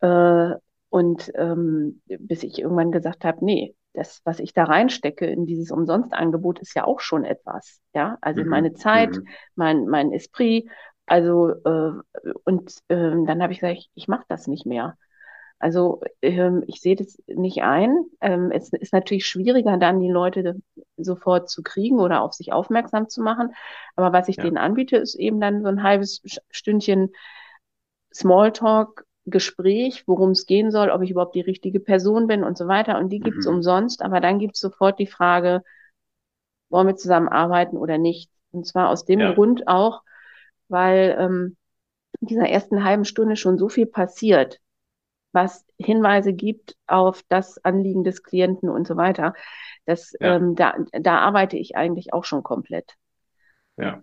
äh, 0.00 0.50
und 0.88 1.32
ähm, 1.34 2.00
bis 2.06 2.42
ich 2.44 2.60
irgendwann 2.60 2.92
gesagt 2.92 3.24
habe, 3.24 3.44
nee, 3.44 3.74
das, 3.92 4.20
was 4.24 4.40
ich 4.40 4.54
da 4.54 4.64
reinstecke 4.64 5.26
in 5.26 5.46
dieses 5.46 5.70
Umsonstangebot, 5.70 6.60
ist 6.60 6.74
ja 6.76 6.84
auch 6.84 7.00
schon 7.00 7.24
etwas, 7.24 7.80
ja, 7.94 8.18
also 8.20 8.42
mhm. 8.42 8.48
meine 8.48 8.74
Zeit, 8.74 9.16
mhm. 9.16 9.26
mein 9.56 9.86
mein 9.86 10.12
Esprit 10.12 10.68
Also, 11.06 11.50
äh, 11.64 11.92
und 12.44 12.72
äh, 12.88 13.24
dann 13.26 13.42
habe 13.42 13.52
ich 13.52 13.60
gesagt, 13.60 13.78
ich, 13.78 13.90
ich 13.94 14.08
mache 14.08 14.24
das 14.28 14.46
nicht 14.48 14.66
mehr. 14.66 14.96
Also 15.58 16.02
ähm, 16.20 16.64
ich 16.66 16.80
sehe 16.80 16.96
das 16.96 17.18
nicht 17.26 17.62
ein. 17.62 17.96
Ähm, 18.20 18.50
es 18.52 18.72
ist 18.72 18.92
natürlich 18.92 19.26
schwieriger, 19.26 19.78
dann 19.78 20.00
die 20.00 20.10
Leute 20.10 20.56
sofort 20.96 21.48
zu 21.48 21.62
kriegen 21.62 21.98
oder 21.98 22.22
auf 22.22 22.34
sich 22.34 22.52
aufmerksam 22.52 23.08
zu 23.08 23.22
machen. 23.22 23.54
Aber 23.94 24.12
was 24.12 24.28
ich 24.28 24.36
ja. 24.36 24.42
denen 24.42 24.58
anbiete, 24.58 24.96
ist 24.96 25.14
eben 25.14 25.40
dann 25.40 25.62
so 25.62 25.68
ein 25.68 25.82
halbes 25.82 26.20
Stündchen 26.50 27.12
Smalltalk, 28.14 29.04
Gespräch, 29.26 30.04
worum 30.06 30.30
es 30.30 30.46
gehen 30.46 30.70
soll, 30.70 30.90
ob 30.90 31.02
ich 31.02 31.10
überhaupt 31.10 31.34
die 31.34 31.40
richtige 31.40 31.80
Person 31.80 32.28
bin 32.28 32.44
und 32.44 32.56
so 32.56 32.68
weiter. 32.68 32.98
Und 32.98 33.08
die 33.08 33.18
gibt's 33.18 33.46
mhm. 33.46 33.56
umsonst. 33.56 34.02
Aber 34.02 34.20
dann 34.20 34.38
gibt's 34.38 34.60
sofort 34.60 34.98
die 34.98 35.08
Frage, 35.08 35.62
wollen 36.68 36.86
wir 36.86 36.96
zusammenarbeiten 36.96 37.76
oder 37.76 37.98
nicht? 37.98 38.30
Und 38.52 38.66
zwar 38.66 38.90
aus 38.90 39.04
dem 39.04 39.20
ja. 39.20 39.32
Grund 39.32 39.66
auch, 39.66 40.02
weil 40.68 41.16
ähm, 41.18 41.56
in 42.20 42.28
dieser 42.28 42.48
ersten 42.48 42.84
halben 42.84 43.04
Stunde 43.04 43.36
schon 43.36 43.58
so 43.58 43.68
viel 43.68 43.86
passiert, 43.86 44.60
was 45.36 45.64
Hinweise 45.78 46.32
gibt 46.32 46.74
auf 46.88 47.22
das 47.28 47.64
Anliegen 47.64 48.02
des 48.02 48.24
Klienten 48.24 48.68
und 48.68 48.88
so 48.88 48.96
weiter. 48.96 49.34
Das, 49.84 50.12
ja. 50.18 50.34
ähm, 50.34 50.56
da, 50.56 50.74
da 50.92 51.18
arbeite 51.18 51.56
ich 51.56 51.76
eigentlich 51.76 52.12
auch 52.12 52.24
schon 52.24 52.42
komplett. 52.42 52.94
Ja. 53.76 54.02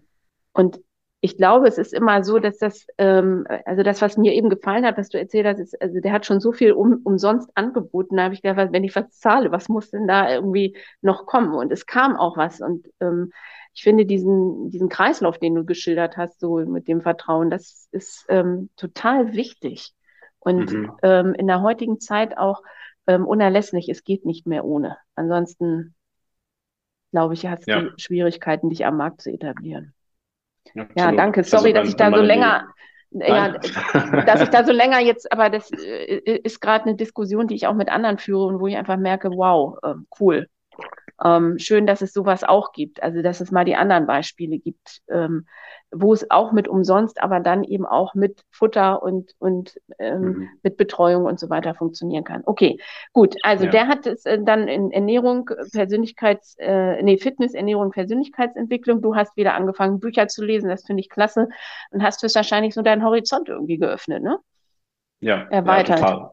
Und 0.54 0.80
ich 1.20 1.38
glaube, 1.38 1.68
es 1.68 1.78
ist 1.78 1.94
immer 1.94 2.24
so, 2.24 2.38
dass 2.38 2.58
das, 2.58 2.86
ähm, 2.98 3.48
also 3.66 3.82
das, 3.82 4.02
was 4.02 4.18
mir 4.18 4.34
eben 4.34 4.50
gefallen 4.50 4.86
hat, 4.86 4.98
was 4.98 5.08
du 5.08 5.18
erzählt 5.18 5.46
hast, 5.46 5.60
ist, 5.60 5.82
also 5.82 6.02
der 6.02 6.12
hat 6.12 6.26
schon 6.26 6.42
so 6.42 6.52
viel 6.52 6.74
um, 6.74 7.00
umsonst 7.06 7.50
angeboten. 7.56 8.18
Da 8.18 8.24
habe 8.24 8.34
ich 8.34 8.42
gedacht, 8.42 8.74
wenn 8.74 8.84
ich 8.84 8.96
was 8.96 9.10
zahle, 9.20 9.52
was 9.52 9.70
muss 9.70 9.90
denn 9.90 10.06
da 10.06 10.30
irgendwie 10.34 10.78
noch 11.02 11.26
kommen? 11.26 11.54
Und 11.54 11.72
es 11.72 11.86
kam 11.86 12.18
auch 12.18 12.36
was. 12.36 12.60
Und 12.60 12.90
ähm, 13.00 13.32
ich 13.74 13.84
finde 13.84 14.06
diesen, 14.06 14.70
diesen 14.70 14.90
Kreislauf, 14.90 15.40
den 15.40 15.56
du 15.56 15.66
geschildert 15.66 16.18
hast, 16.18 16.42
so 16.42 16.58
mit 16.58 16.90
dem 16.90 17.02
Vertrauen, 17.02 17.50
das 17.50 17.88
ist 17.92 18.26
ähm, 18.28 18.70
total 18.76 19.34
wichtig. 19.34 19.94
Und 20.44 20.72
mhm. 20.72 20.92
ähm, 21.04 21.34
in 21.34 21.48
der 21.48 21.62
heutigen 21.62 22.00
Zeit 22.00 22.38
auch 22.38 22.62
ähm, 23.08 23.26
unerlässlich. 23.26 23.90
Es 23.90 24.04
geht 24.04 24.26
nicht 24.26 24.48
mehr 24.48 24.66
ohne. 24.66 24.98
Ansonsten, 25.16 25.96
glaube 27.12 27.34
ich, 27.34 27.46
hast 27.46 27.68
ja. 27.68 27.82
du 27.82 27.92
Schwierigkeiten, 27.98 28.70
dich 28.70 28.86
am 28.86 28.98
Markt 28.98 29.22
zu 29.22 29.32
etablieren. 29.32 29.94
Ja, 30.74 30.88
ja 30.96 31.12
danke. 31.12 31.42
Also 31.42 31.58
Sorry, 31.58 31.72
also, 31.72 31.82
dass 31.82 31.90
ich 31.90 31.96
da 31.96 32.12
so 32.16 32.22
länger, 32.22 32.68
ja, 33.12 33.50
dass 34.26 34.42
ich 34.42 34.50
da 34.50 34.64
so 34.64 34.72
länger 34.72 35.00
jetzt, 35.00 35.32
aber 35.32 35.50
das 35.50 35.70
äh, 35.72 36.40
ist 36.44 36.62
gerade 36.62 36.86
eine 36.86 36.96
Diskussion, 36.96 37.48
die 37.48 37.56
ich 37.56 37.68
auch 37.68 37.76
mit 37.76 37.90
anderen 37.90 38.18
führe 38.18 38.46
und 38.46 38.60
wo 38.60 38.68
ich 38.68 38.78
einfach 38.78 38.98
merke, 38.98 39.30
wow, 39.30 39.78
äh, 39.84 39.96
cool. 40.20 40.48
Ähm, 41.24 41.58
schön, 41.58 41.88
dass 41.88 42.02
es 42.02 42.12
sowas 42.12 42.44
auch 42.44 42.74
gibt. 42.74 43.02
Also, 43.02 43.22
dass 43.22 43.40
es 43.40 43.52
mal 43.52 43.64
die 43.64 43.76
anderen 43.76 44.06
Beispiele 44.06 44.60
gibt, 44.60 45.02
ähm, 45.10 45.46
wo 45.92 46.12
es 46.14 46.30
auch 46.30 46.52
mit 46.52 46.68
umsonst, 46.68 47.22
aber 47.22 47.40
dann 47.40 47.64
eben 47.64 47.86
auch 47.86 48.14
mit 48.14 48.44
Futter 48.52 49.02
und, 49.02 49.34
und 49.40 49.80
ähm, 50.00 50.22
mhm. 50.22 50.50
mit 50.64 50.76
Betreuung 50.76 51.26
und 51.26 51.40
so 51.40 51.50
weiter 51.50 51.76
funktionieren 51.76 52.24
kann. 52.24 52.44
Okay, 52.46 52.78
gut. 53.14 53.36
Also, 53.44 53.66
ja. 53.66 53.72
der 53.72 53.88
hat 53.88 54.06
es 54.06 54.26
äh, 54.26 54.40
dann 54.44 54.68
in 54.68 54.92
Ernährung, 54.92 55.50
Persönlichkeits, 55.72 56.56
äh, 56.60 57.02
nee, 57.02 57.18
Fitness, 57.18 57.54
Ernährung, 57.54 57.92
Persönlichkeitsentwicklung. 57.92 59.02
Du 59.02 59.16
hast 59.16 59.38
wieder 59.38 59.54
angefangen, 59.54 60.00
Bücher 60.00 60.28
zu 60.28 60.44
lesen. 60.44 60.70
Das 60.70 60.86
finde 60.86 61.02
ich 61.02 61.10
klasse. 61.10 61.48
Und 61.92 62.04
hast 62.04 62.22
wahrscheinlich 62.36 62.74
so 62.74 62.82
deinen 62.82 63.04
Horizont 63.04 63.48
irgendwie 63.48 63.78
geöffnet, 63.78 64.24
ne? 64.24 64.40
Ja, 65.22 65.48
erweitert. 65.50 66.00
Ja, 66.00 66.06
total 66.06 66.32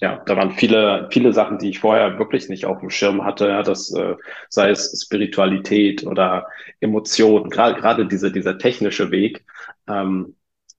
ja, 0.00 0.22
da 0.24 0.36
waren 0.36 0.52
viele, 0.52 1.08
viele 1.12 1.32
Sachen, 1.32 1.58
die 1.58 1.68
ich 1.68 1.78
vorher 1.78 2.18
wirklich 2.18 2.48
nicht 2.48 2.64
auf 2.64 2.80
dem 2.80 2.90
Schirm 2.90 3.24
hatte. 3.24 3.48
Ja, 3.48 3.62
das 3.62 3.92
äh, 3.94 4.16
sei 4.48 4.70
es 4.70 4.98
Spiritualität 5.04 6.06
oder 6.06 6.46
Emotionen, 6.80 7.50
gerade 7.50 7.78
gerade 7.78 8.06
diese 8.08 8.32
dieser 8.32 8.56
technische 8.56 9.10
Weg, 9.10 9.44
ähm, 9.86 10.36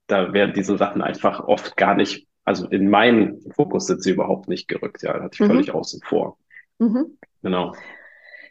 da 0.07 0.33
werden 0.33 0.53
diese 0.55 0.77
Sachen 0.77 1.01
einfach 1.01 1.47
oft 1.47 1.77
gar 1.77 1.95
nicht, 1.95 2.27
also 2.43 2.67
in 2.67 2.89
meinen 2.89 3.51
Fokus 3.51 3.85
sind 3.85 4.01
sie 4.01 4.11
überhaupt 4.11 4.49
nicht 4.49 4.67
gerückt. 4.67 5.03
Ja, 5.03 5.13
da 5.13 5.23
hatte 5.23 5.35
ich 5.35 5.39
mhm. 5.39 5.47
völlig 5.47 5.71
außen 5.71 6.01
vor. 6.03 6.37
Mhm. 6.79 7.17
Genau. 7.43 7.75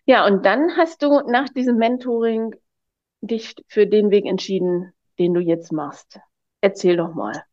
Ja, 0.07 0.25
und 0.27 0.47
dann 0.47 0.77
hast 0.77 1.03
du 1.03 1.21
nach 1.29 1.49
diesem 1.49 1.77
Mentoring 1.77 2.55
dich 3.21 3.55
für 3.69 3.87
den 3.87 4.11
Weg 4.11 4.25
entschieden, 4.25 4.93
den 5.19 5.35
du 5.35 5.41
jetzt 5.41 5.73
machst. 5.73 6.21
Erzähl 6.61 6.97
doch 6.97 7.15
mal. 7.15 7.45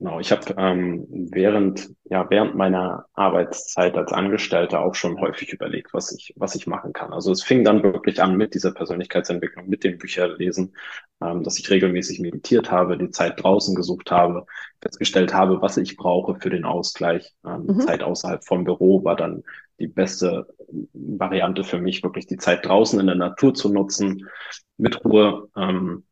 Genau, 0.00 0.20
ich 0.20 0.30
habe 0.30 0.54
ähm, 0.58 1.06
während 1.32 1.90
ja 2.04 2.30
während 2.30 2.54
meiner 2.54 3.06
Arbeitszeit 3.14 3.96
als 3.96 4.12
Angestellter 4.12 4.80
auch 4.80 4.94
schon 4.94 5.20
häufig 5.20 5.52
überlegt, 5.52 5.92
was 5.92 6.12
ich 6.12 6.32
was 6.36 6.54
ich 6.54 6.68
machen 6.68 6.92
kann. 6.92 7.12
Also 7.12 7.32
es 7.32 7.42
fing 7.42 7.64
dann 7.64 7.82
wirklich 7.82 8.22
an 8.22 8.36
mit 8.36 8.54
dieser 8.54 8.72
Persönlichkeitsentwicklung, 8.72 9.68
mit 9.68 9.82
dem 9.82 9.98
Bücherlesen, 9.98 10.76
ähm, 11.20 11.42
dass 11.42 11.58
ich 11.58 11.68
regelmäßig 11.68 12.20
meditiert 12.20 12.70
habe, 12.70 12.96
die 12.96 13.10
Zeit 13.10 13.42
draußen 13.42 13.74
gesucht 13.74 14.12
habe, 14.12 14.46
festgestellt 14.80 15.34
habe, 15.34 15.60
was 15.62 15.76
ich 15.76 15.96
brauche 15.96 16.36
für 16.36 16.50
den 16.50 16.64
Ausgleich. 16.64 17.34
Ähm, 17.44 17.64
mhm. 17.66 17.80
Zeit 17.80 18.04
außerhalb 18.04 18.44
vom 18.44 18.62
Büro 18.62 19.02
war 19.02 19.16
dann 19.16 19.42
die 19.80 19.88
beste 19.88 20.46
Variante 20.92 21.64
für 21.64 21.80
mich, 21.80 22.04
wirklich 22.04 22.28
die 22.28 22.36
Zeit 22.36 22.64
draußen 22.64 23.00
in 23.00 23.06
der 23.06 23.16
Natur 23.16 23.52
zu 23.52 23.68
nutzen, 23.72 24.28
mit 24.76 25.04
Ruhe. 25.04 25.48
Ähm, 25.56 26.04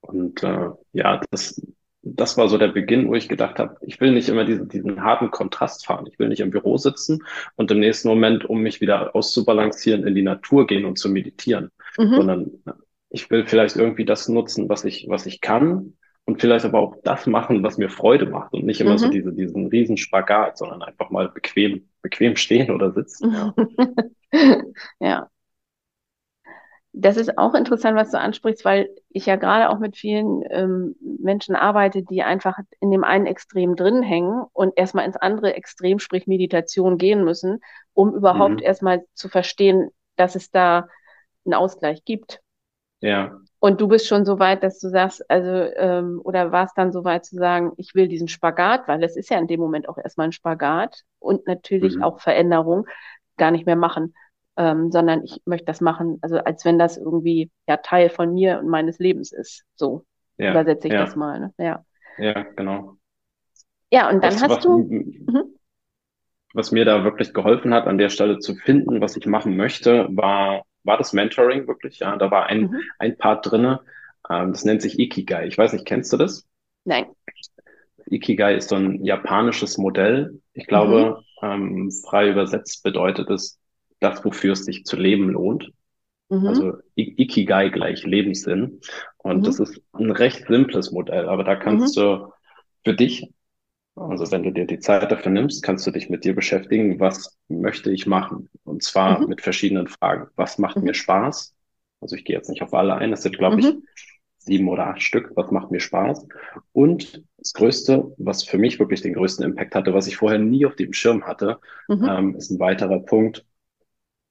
und 0.00 0.42
äh, 0.42 0.70
ja, 0.92 1.20
das 1.30 1.60
das 2.02 2.36
war 2.36 2.48
so 2.48 2.58
der 2.58 2.68
Beginn, 2.68 3.08
wo 3.08 3.14
ich 3.14 3.28
gedacht 3.28 3.58
habe, 3.58 3.76
ich 3.80 4.00
will 4.00 4.12
nicht 4.12 4.28
immer 4.28 4.44
diesen, 4.44 4.68
diesen 4.68 5.02
harten 5.02 5.30
Kontrast 5.30 5.86
fahren. 5.86 6.06
Ich 6.10 6.18
will 6.18 6.28
nicht 6.28 6.40
im 6.40 6.50
Büro 6.50 6.76
sitzen 6.76 7.24
und 7.56 7.70
im 7.70 7.80
nächsten 7.80 8.08
Moment, 8.08 8.44
um 8.44 8.60
mich 8.60 8.80
wieder 8.80 9.14
auszubalancieren, 9.14 10.06
in 10.06 10.14
die 10.14 10.22
Natur 10.22 10.66
gehen 10.66 10.84
und 10.84 10.98
zu 10.98 11.08
meditieren, 11.08 11.70
mhm. 11.96 12.14
sondern 12.14 12.50
ich 13.10 13.30
will 13.30 13.46
vielleicht 13.46 13.76
irgendwie 13.76 14.04
das 14.04 14.28
nutzen, 14.28 14.68
was 14.68 14.84
ich, 14.84 15.06
was 15.08 15.26
ich 15.26 15.40
kann 15.40 15.94
und 16.24 16.40
vielleicht 16.40 16.64
aber 16.64 16.78
auch 16.78 16.96
das 17.04 17.26
machen, 17.26 17.62
was 17.62 17.78
mir 17.78 17.88
Freude 17.88 18.26
macht 18.26 18.52
und 18.52 18.64
nicht 18.64 18.80
immer 18.80 18.92
mhm. 18.92 18.98
so 18.98 19.08
diese, 19.08 19.32
diesen 19.32 19.66
riesen 19.66 19.96
Spagat, 19.96 20.58
sondern 20.58 20.82
einfach 20.82 21.10
mal 21.10 21.28
bequem, 21.28 21.88
bequem 22.02 22.36
stehen 22.36 22.70
oder 22.70 22.92
sitzen. 22.92 23.52
Ja. 24.30 24.62
ja 25.00 25.28
das 27.00 27.16
ist 27.16 27.38
auch 27.38 27.54
interessant, 27.54 27.96
was 27.96 28.10
du 28.10 28.18
ansprichst, 28.18 28.64
weil 28.64 28.90
ich 29.08 29.26
ja 29.26 29.36
gerade 29.36 29.70
auch 29.70 29.78
mit 29.78 29.96
vielen 29.96 30.42
ähm, 30.50 30.96
Menschen 31.00 31.54
arbeite, 31.54 32.02
die 32.02 32.24
einfach 32.24 32.58
in 32.80 32.90
dem 32.90 33.04
einen 33.04 33.26
Extrem 33.26 33.76
drin 33.76 34.02
hängen 34.02 34.44
und 34.52 34.76
erstmal 34.76 35.06
ins 35.06 35.16
andere 35.16 35.54
Extrem, 35.54 36.00
sprich 36.00 36.26
Meditation, 36.26 36.98
gehen 36.98 37.22
müssen, 37.22 37.60
um 37.94 38.12
überhaupt 38.16 38.56
mhm. 38.56 38.62
erstmal 38.62 39.04
zu 39.14 39.28
verstehen, 39.28 39.90
dass 40.16 40.34
es 40.34 40.50
da 40.50 40.88
einen 41.44 41.54
Ausgleich 41.54 42.04
gibt. 42.04 42.40
Ja. 43.00 43.38
Und 43.60 43.80
du 43.80 43.86
bist 43.86 44.08
schon 44.08 44.24
so 44.24 44.40
weit, 44.40 44.64
dass 44.64 44.80
du 44.80 44.88
sagst, 44.88 45.24
also, 45.30 45.72
ähm, 45.76 46.20
oder 46.24 46.50
warst 46.50 46.76
dann 46.76 46.90
so 46.90 47.04
weit 47.04 47.24
zu 47.24 47.36
sagen, 47.36 47.74
ich 47.76 47.94
will 47.94 48.08
diesen 48.08 48.26
Spagat, 48.26 48.88
weil 48.88 49.04
es 49.04 49.16
ist 49.16 49.30
ja 49.30 49.38
in 49.38 49.46
dem 49.46 49.60
Moment 49.60 49.88
auch 49.88 49.98
erstmal 49.98 50.28
ein 50.28 50.32
Spagat 50.32 51.02
und 51.20 51.46
natürlich 51.46 51.94
mhm. 51.94 52.02
auch 52.02 52.18
Veränderung, 52.18 52.88
gar 53.36 53.52
nicht 53.52 53.66
mehr 53.66 53.76
machen 53.76 54.14
ähm, 54.58 54.90
sondern 54.90 55.22
ich 55.22 55.40
möchte 55.46 55.66
das 55.66 55.80
machen, 55.80 56.18
also 56.20 56.38
als 56.38 56.64
wenn 56.64 56.78
das 56.78 56.98
irgendwie 56.98 57.50
ja 57.68 57.76
Teil 57.76 58.10
von 58.10 58.34
mir 58.34 58.58
und 58.58 58.68
meines 58.68 58.98
Lebens 58.98 59.32
ist. 59.32 59.64
So 59.76 60.04
ja, 60.36 60.50
übersetze 60.50 60.88
ich 60.88 60.94
ja. 60.94 61.00
das 61.00 61.14
mal. 61.14 61.38
Ne? 61.38 61.54
Ja. 61.58 61.84
ja, 62.18 62.42
genau. 62.56 62.96
Ja, 63.90 64.10
und 64.10 64.22
dann 64.22 64.34
was, 64.34 64.42
hast 64.42 64.50
was, 64.50 64.64
du. 64.64 64.78
Mhm. 64.78 65.54
Was 66.54 66.72
mir 66.72 66.84
da 66.84 67.04
wirklich 67.04 67.32
geholfen 67.32 67.72
hat, 67.72 67.86
an 67.86 67.98
der 67.98 68.08
Stelle 68.08 68.40
zu 68.40 68.56
finden, 68.56 69.00
was 69.00 69.16
ich 69.16 69.26
machen 69.26 69.56
möchte, 69.56 70.08
war, 70.10 70.64
war 70.82 70.98
das 70.98 71.12
Mentoring 71.12 71.68
wirklich. 71.68 72.00
Ja, 72.00 72.16
da 72.16 72.30
war 72.30 72.46
ein, 72.46 72.62
mhm. 72.62 72.80
ein 72.98 73.16
Part 73.16 73.48
drinne. 73.48 73.80
Ähm, 74.28 74.52
das 74.52 74.64
nennt 74.64 74.82
sich 74.82 74.98
Ikigai. 74.98 75.46
Ich 75.46 75.56
weiß 75.56 75.72
nicht, 75.72 75.86
kennst 75.86 76.12
du 76.12 76.16
das? 76.16 76.46
Nein. 76.84 77.06
Ikigai 78.06 78.56
ist 78.56 78.70
so 78.70 78.76
ein 78.76 79.04
japanisches 79.04 79.78
Modell. 79.78 80.40
Ich 80.52 80.66
glaube, 80.66 81.22
mhm. 81.42 81.48
ähm, 81.48 81.90
frei 81.90 82.30
übersetzt 82.30 82.82
bedeutet 82.82 83.30
es 83.30 83.60
das, 84.00 84.24
wofür 84.24 84.52
es 84.52 84.64
sich 84.64 84.84
zu 84.84 84.96
leben 84.96 85.28
lohnt. 85.30 85.72
Mhm. 86.28 86.46
Also 86.46 86.74
Ikigai 86.94 87.70
gleich 87.70 88.04
Lebenssinn. 88.04 88.80
Und 89.18 89.38
mhm. 89.38 89.42
das 89.44 89.60
ist 89.60 89.80
ein 89.92 90.10
recht 90.10 90.46
simples 90.48 90.90
Modell, 90.90 91.28
aber 91.28 91.44
da 91.44 91.56
kannst 91.56 91.96
mhm. 91.96 92.00
du 92.00 92.32
für 92.84 92.94
dich, 92.94 93.30
also 93.94 94.30
wenn 94.30 94.42
du 94.42 94.52
dir 94.52 94.66
die 94.66 94.78
Zeit 94.78 95.10
dafür 95.10 95.32
nimmst, 95.32 95.62
kannst 95.62 95.86
du 95.86 95.90
dich 95.90 96.08
mit 96.08 96.24
dir 96.24 96.34
beschäftigen, 96.34 97.00
was 97.00 97.36
möchte 97.48 97.90
ich 97.90 98.06
machen? 98.06 98.48
Und 98.64 98.82
zwar 98.82 99.20
mhm. 99.20 99.28
mit 99.28 99.42
verschiedenen 99.42 99.88
Fragen. 99.88 100.28
Was 100.36 100.58
macht 100.58 100.76
mhm. 100.76 100.84
mir 100.84 100.94
Spaß? 100.94 101.54
Also 102.00 102.14
ich 102.14 102.24
gehe 102.24 102.36
jetzt 102.36 102.48
nicht 102.48 102.62
auf 102.62 102.74
alle 102.74 102.94
ein, 102.94 103.10
das 103.10 103.22
sind, 103.22 103.36
glaube 103.36 103.58
ich, 103.58 103.66
mhm. 103.66 103.82
sieben 104.38 104.68
oder 104.68 104.86
acht 104.86 105.02
Stück. 105.02 105.32
Was 105.34 105.50
macht 105.50 105.70
mir 105.72 105.80
Spaß? 105.80 106.26
Und 106.72 107.24
das 107.38 107.54
Größte, 107.54 108.14
was 108.18 108.44
für 108.44 108.58
mich 108.58 108.78
wirklich 108.78 109.00
den 109.00 109.14
größten 109.14 109.44
Impact 109.44 109.74
hatte, 109.74 109.94
was 109.94 110.06
ich 110.06 110.16
vorher 110.16 110.38
nie 110.38 110.64
auf 110.64 110.76
dem 110.76 110.92
Schirm 110.92 111.26
hatte, 111.26 111.58
ähm, 111.88 112.36
ist 112.36 112.50
ein 112.50 112.60
weiterer 112.60 113.00
Punkt, 113.00 113.44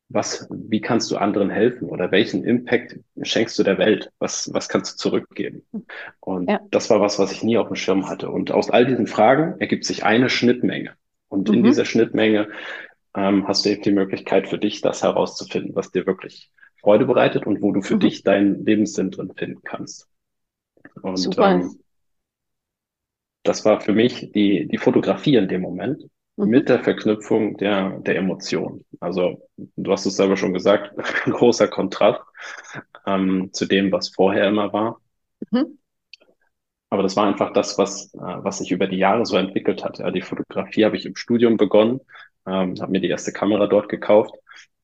was, 0.09 0.47
wie 0.49 0.79
kannst 0.79 1.11
du 1.11 1.17
anderen 1.17 1.49
helfen 1.49 1.89
oder 1.89 2.11
welchen 2.11 2.45
Impact 2.45 2.97
schenkst 3.21 3.59
du 3.59 3.63
der 3.63 3.77
Welt? 3.77 4.11
Was, 4.19 4.53
was 4.53 4.69
kannst 4.69 4.93
du 4.93 4.97
zurückgeben? 4.97 5.63
Und 6.21 6.49
ja. 6.49 6.61
das 6.71 6.89
war 6.89 7.01
was, 7.01 7.19
was 7.19 7.31
ich 7.31 7.43
nie 7.43 7.57
auf 7.57 7.67
dem 7.67 7.75
Schirm 7.75 8.07
hatte. 8.07 8.29
Und 8.29 8.51
aus 8.51 8.69
all 8.69 8.85
diesen 8.85 9.07
Fragen 9.07 9.59
ergibt 9.59 9.83
sich 9.83 10.05
eine 10.05 10.29
Schnittmenge. 10.29 10.93
Und 11.27 11.49
mhm. 11.49 11.55
in 11.55 11.63
dieser 11.63 11.83
Schnittmenge 11.83 12.49
ähm, 13.15 13.47
hast 13.47 13.65
du 13.65 13.69
eben 13.69 13.81
die 13.81 13.91
Möglichkeit 13.91 14.47
für 14.47 14.57
dich, 14.57 14.81
das 14.81 15.03
herauszufinden, 15.03 15.75
was 15.75 15.91
dir 15.91 16.05
wirklich 16.05 16.51
Freude 16.79 17.05
bereitet 17.05 17.45
und 17.45 17.61
wo 17.61 17.71
du 17.73 17.81
für 17.81 17.95
mhm. 17.95 18.01
dich 18.01 18.23
deinen 18.23 18.65
Lebenssinn 18.65 19.11
drin 19.11 19.33
finden 19.35 19.61
kannst. 19.63 20.07
Und 21.01 21.17
Super. 21.17 21.51
Ähm, 21.51 21.79
das 23.43 23.65
war 23.65 23.81
für 23.81 23.93
mich 23.93 24.31
die, 24.31 24.67
die 24.67 24.77
Fotografie 24.77 25.35
in 25.35 25.47
dem 25.47 25.61
Moment. 25.61 26.05
Mit 26.37 26.69
der 26.69 26.83
Verknüpfung 26.83 27.57
der, 27.57 27.99
der 27.99 28.15
Emotionen. 28.15 28.85
Also 28.99 29.49
du 29.57 29.91
hast 29.91 30.05
es 30.05 30.15
selber 30.15 30.37
schon 30.37 30.53
gesagt, 30.53 30.95
ein 31.25 31.31
großer 31.31 31.67
Kontrast 31.67 32.21
ähm, 33.05 33.49
zu 33.53 33.65
dem, 33.65 33.91
was 33.91 34.09
vorher 34.09 34.47
immer 34.47 34.71
war. 34.71 35.01
Mhm. 35.51 35.79
Aber 36.89 37.03
das 37.03 37.15
war 37.15 37.27
einfach 37.27 37.51
das, 37.53 37.77
was, 37.77 38.13
äh, 38.13 38.19
was 38.19 38.59
sich 38.59 38.71
über 38.71 38.87
die 38.87 38.97
Jahre 38.97 39.25
so 39.25 39.35
entwickelt 39.35 39.83
hat. 39.83 39.99
Ja, 39.99 40.11
die 40.11 40.21
Fotografie 40.21 40.85
habe 40.85 40.95
ich 40.95 41.05
im 41.05 41.15
Studium 41.15 41.57
begonnen, 41.57 41.99
ähm, 42.45 42.75
habe 42.79 42.91
mir 42.91 43.01
die 43.01 43.09
erste 43.09 43.33
Kamera 43.33 43.67
dort 43.67 43.89
gekauft 43.89 44.33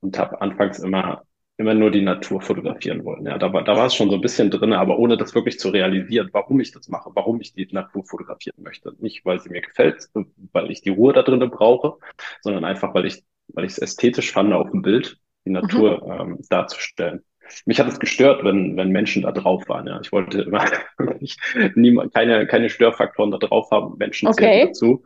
und 0.02 0.18
habe 0.18 0.42
anfangs 0.42 0.80
immer 0.80 1.24
immer 1.58 1.74
nur 1.74 1.92
die 1.92 2.02
Natur 2.02 2.42
fotografieren 2.42 3.06
wollen. 3.06 3.26
Ja, 3.26 3.38
da 3.38 3.54
war, 3.54 3.64
da 3.64 3.76
war 3.76 3.86
es 3.86 3.96
schon 3.96 4.10
so 4.10 4.16
ein 4.16 4.22
bisschen 4.22 4.50
drin, 4.50 4.74
aber 4.74 4.98
ohne 4.98 5.18
das 5.18 5.36
wirklich 5.36 5.60
zu 5.60 5.70
realisieren, 5.70 6.30
warum 6.32 6.60
ich 6.60 6.72
das 6.72 6.90
mache, 6.90 7.12
warum 7.14 7.40
ich 7.42 7.54
die 7.54 7.68
Natur 7.72 8.04
fotografieren 8.06 8.64
möchte. 8.64 8.94
Nicht, 9.00 9.24
weil 9.26 9.40
sie 9.40 9.50
mir 9.50 9.62
gefällt, 9.62 10.10
weil 10.52 10.72
ich 10.72 10.82
die 10.82 10.90
Ruhe 10.90 11.14
da 11.14 11.22
drinnen 11.22 11.52
brauche, 11.52 11.98
sondern 12.42 12.66
einfach, 12.66 12.94
weil 12.96 13.06
ich, 13.06 13.24
weil 13.50 13.66
ich 13.66 13.74
es 13.74 13.78
ästhetisch 13.78 14.32
fand, 14.32 14.52
auf 14.54 14.72
dem 14.72 14.82
Bild 14.82 15.18
die 15.46 15.52
Natur 15.52 16.04
mhm. 16.06 16.32
ähm, 16.34 16.40
darzustellen. 16.50 17.24
Mich 17.66 17.80
hat 17.80 17.88
es 17.88 18.00
gestört, 18.00 18.44
wenn, 18.44 18.78
wenn 18.78 18.90
Menschen 18.90 19.22
da 19.22 19.32
drauf 19.32 19.68
waren. 19.68 19.86
Ja. 19.86 20.00
Ich 20.02 20.12
wollte 20.12 20.42
immer 20.42 20.66
niemand, 21.76 22.14
keine, 22.14 22.48
keine 22.48 22.70
Störfaktoren 22.70 23.32
da 23.32 23.38
drauf 23.38 23.70
haben. 23.70 23.98
Menschen 23.98 24.28
okay. 24.28 24.68
dazu. 24.68 25.04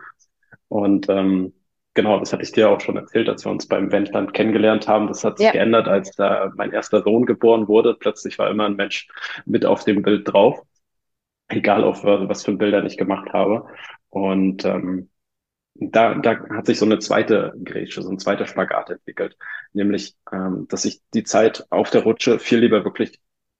Und 0.70 1.10
ähm, 1.10 1.54
genau, 1.98 2.20
das 2.20 2.32
hatte 2.32 2.44
ich 2.44 2.52
dir 2.52 2.70
auch 2.70 2.80
schon 2.80 2.96
erzählt, 2.96 3.28
als 3.28 3.44
wir 3.44 3.52
uns 3.52 3.68
beim 3.68 3.92
Wendland 3.92 4.34
kennengelernt 4.36 4.88
haben. 4.88 5.08
Das 5.08 5.24
hat 5.24 5.40
sich 5.40 5.48
ja. 5.48 5.52
geändert, 5.52 5.88
als 5.88 6.12
da 6.12 6.54
mein 6.56 6.72
erster 6.72 7.02
Sohn 7.02 7.26
geboren 7.26 7.68
wurde. 7.68 7.96
Plötzlich 8.00 8.38
war 8.38 8.52
immer 8.52 8.68
ein 8.68 8.76
Mensch 8.76 9.08
mit 9.46 9.66
auf 9.66 9.84
dem 9.84 10.04
Bild 10.04 10.32
drauf. 10.32 10.62
Egal 11.48 11.84
auf 11.84 12.04
was 12.04 12.46
für 12.46 12.54
Bilder 12.54 12.86
ich 12.86 12.98
gemacht 12.98 13.34
habe. 13.34 13.66
Und 14.10 14.64
ähm, 14.64 15.10
da, 15.74 16.14
da 16.14 16.40
hat 16.50 16.68
sich 16.68 16.78
so 16.78 16.86
eine 16.86 17.00
zweite 17.00 17.54
Grätsche, 17.64 18.04
so 18.04 18.12
ein 18.12 18.20
zweiter 18.20 18.46
Spagat 18.46 18.92
entwickelt. 18.92 19.36
Nämlich, 19.74 20.16
ähm, 20.32 20.68
dass 20.70 20.86
ich 20.86 21.02
die 21.16 21.24
Zeit 21.24 21.66
auf 21.72 21.90
der 21.90 22.04
Rutsche 22.04 22.38
viel 22.38 22.60
lieber 22.60 22.84
wirklich 22.84 23.20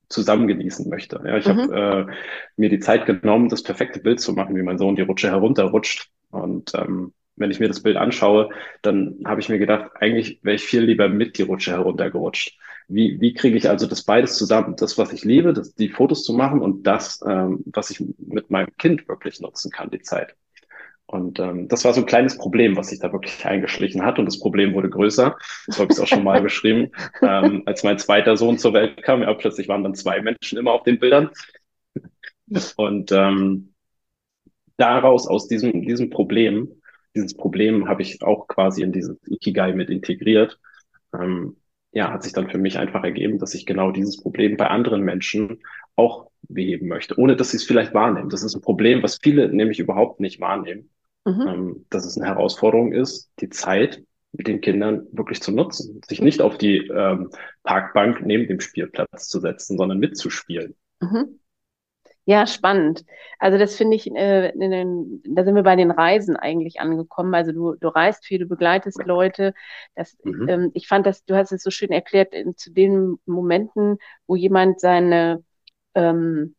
zusammen 0.10 0.48
genießen 0.48 0.88
möchte. 0.90 1.20
Ja, 1.26 1.38
ich 1.38 1.48
mhm. 1.48 1.72
habe 1.72 2.08
äh, 2.08 2.14
mir 2.56 2.70
die 2.70 2.80
Zeit 2.80 3.08
genommen, 3.08 3.50
das 3.50 3.64
perfekte 3.64 4.00
Bild 4.00 4.20
zu 4.20 4.34
machen, 4.34 4.56
wie 4.56 4.64
mein 4.64 4.78
Sohn 4.78 4.96
die 4.96 5.02
Rutsche 5.02 5.32
herunterrutscht. 5.32 6.12
Und 6.30 6.76
ähm, 6.76 7.14
wenn 7.38 7.52
ich 7.52 7.60
mir 7.60 7.68
das 7.68 7.82
Bild 7.82 7.98
anschaue, 7.98 8.50
dann 8.82 9.20
habe 9.26 9.40
ich 9.40 9.50
mir 9.50 9.60
gedacht, 9.60 9.92
eigentlich 10.00 10.40
wäre 10.44 10.56
ich 10.56 10.64
viel 10.64 10.82
lieber 10.82 11.08
mit 11.08 11.38
die 11.38 11.44
Rutsche 11.44 11.72
heruntergerutscht. 11.72 12.58
Wie, 12.88 13.20
wie 13.22 13.34
kriege 13.34 13.58
ich 13.58 13.70
also 13.70 13.86
das 13.86 14.04
beides 14.04 14.38
zusammen? 14.38 14.76
Das, 14.78 14.98
was 14.98 15.14
ich 15.14 15.24
liebe, 15.24 15.54
das, 15.54 15.76
die 15.76 15.90
Fotos 15.90 16.24
zu 16.24 16.34
machen 16.34 16.62
und 16.62 16.84
das, 16.84 17.24
ähm, 17.28 17.64
was 17.68 17.90
ich 17.90 18.04
mit 18.18 18.50
meinem 18.50 18.76
Kind 18.78 19.08
wirklich 19.08 19.40
nutzen 19.40 19.72
kann, 19.72 19.90
die 19.90 20.02
Zeit. 20.02 20.36
Und 21.06 21.40
ähm, 21.40 21.70
das 21.70 21.86
war 21.86 21.94
so 21.94 22.02
ein 22.02 22.06
kleines 22.06 22.38
Problem, 22.38 22.76
was 22.76 22.90
sich 22.90 23.00
da 23.00 23.14
wirklich 23.14 23.46
eingeschlichen 23.46 24.04
hat. 24.04 24.20
Und 24.20 24.26
das 24.26 24.40
Problem 24.40 24.74
wurde 24.74 24.90
größer. 24.90 25.38
So 25.68 25.82
habe 25.82 25.94
ich 25.94 26.00
auch 26.00 26.08
schon 26.08 26.24
mal 26.24 26.42
beschrieben. 26.44 26.92
Ähm, 27.22 27.64
als 27.66 27.84
mein 27.84 27.98
zweiter 27.98 28.36
Sohn 28.36 28.58
zur 28.58 28.74
Welt 28.74 29.02
kam, 29.04 29.22
ja, 29.22 29.34
plötzlich 29.34 29.70
waren 29.70 29.84
dann 29.84 29.96
zwei 29.96 30.22
Menschen 30.22 30.58
immer 30.58 30.74
auf 30.74 30.84
den 30.84 31.00
Bildern. 31.00 31.30
Und 32.76 33.12
ähm, 33.14 33.74
daraus, 34.76 35.28
aus 35.28 35.48
diesem, 35.48 35.82
diesem 35.82 36.10
Problem, 36.10 36.82
dieses 37.16 37.36
Problem 37.36 37.88
habe 37.88 38.02
ich 38.02 38.22
auch 38.22 38.48
quasi 38.48 38.84
in 38.84 38.92
dieses 38.92 39.18
Ikigai 39.28 39.74
mit 39.74 39.90
integriert. 39.90 40.60
Ähm, 41.14 41.58
ja, 41.92 42.12
hat 42.12 42.24
sich 42.24 42.34
dann 42.34 42.50
für 42.50 42.58
mich 42.58 42.78
einfach 42.78 43.04
ergeben, 43.04 43.40
dass 43.40 43.54
ich 43.54 43.66
genau 43.66 43.92
dieses 43.92 44.22
Problem 44.22 44.58
bei 44.58 44.68
anderen 44.68 45.02
Menschen 45.02 45.62
auch 45.96 46.30
beheben 46.44 46.88
möchte, 46.88 47.18
ohne 47.18 47.36
dass 47.36 47.52
sie 47.52 47.58
es 47.58 47.64
vielleicht 47.64 47.94
wahrnehmen. 47.94 48.30
Das 48.30 48.44
ist 48.44 48.56
ein 48.56 48.62
Problem, 48.62 49.02
was 49.04 49.20
viele 49.22 49.50
nämlich 49.50 49.80
überhaupt 49.80 50.20
nicht 50.20 50.40
wahrnehmen 50.40 50.90
mhm. 51.28 51.48
ähm, 51.48 51.86
dass 51.90 52.06
es 52.06 52.18
eine 52.18 52.28
Herausforderung 52.28 52.94
ist, 52.94 53.30
die 53.40 53.50
Zeit 53.50 54.04
mit 54.32 54.48
den 54.48 54.62
Kindern 54.62 55.08
wirklich 55.12 55.42
zu 55.42 55.52
nutzen, 55.52 56.02
sich 56.08 56.22
nicht 56.22 56.42
auf 56.42 56.58
die 56.58 56.78
ähm, 56.88 57.30
Parkbank 57.64 58.22
neben 58.26 58.48
dem 58.48 58.60
Spielplatz 58.60 59.28
zu 59.28 59.40
setzen, 59.40 59.78
sondern 59.78 60.00
mitzuspielen. 60.00 60.76
Mhm. 61.02 61.40
Ja, 62.30 62.46
spannend. 62.46 63.06
Also 63.40 63.58
das 63.58 63.76
finde 63.78 63.96
ich, 63.96 64.14
äh, 64.14 64.52
den, 64.52 65.22
da 65.26 65.46
sind 65.46 65.56
wir 65.56 65.64
bei 65.64 65.78
den 65.78 65.92
Reisen 65.92 66.36
eigentlich 66.36 66.82
angekommen. 66.82 67.34
Also 67.34 67.54
du, 67.54 67.76
du 67.76 67.88
reist 67.88 68.26
viel, 68.26 68.40
du 68.40 68.48
begleitest 68.48 69.02
Leute. 69.06 69.54
Das, 69.96 70.18
mhm. 70.24 70.50
ähm, 70.50 70.72
ich 70.74 70.88
fand 70.90 71.06
das, 71.06 71.24
du 71.24 71.36
hast 71.38 71.54
es 71.54 71.64
so 71.64 71.72
schön 71.72 71.90
erklärt, 71.92 72.34
in, 72.34 72.58
zu 72.58 72.74
den 72.74 73.18
Momenten, 73.26 73.98
wo 74.28 74.36
jemand 74.36 74.82
seine 74.82 75.42
ähm, 75.96 76.56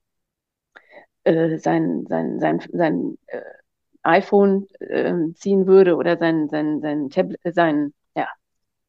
äh, 1.24 1.58
sein, 1.58 2.06
sein, 2.08 2.40
sein, 2.40 2.60
sein 2.72 3.18
äh, 3.26 3.42
iPhone 4.04 4.68
äh, 4.80 5.14
ziehen 5.34 5.66
würde 5.66 5.96
oder 5.96 6.16
sein, 6.18 6.48
sein, 6.48 6.80
sein 6.80 7.10
Tablet, 7.10 7.40
äh, 7.44 7.52
sein, 7.52 7.92
ja, 8.16 8.28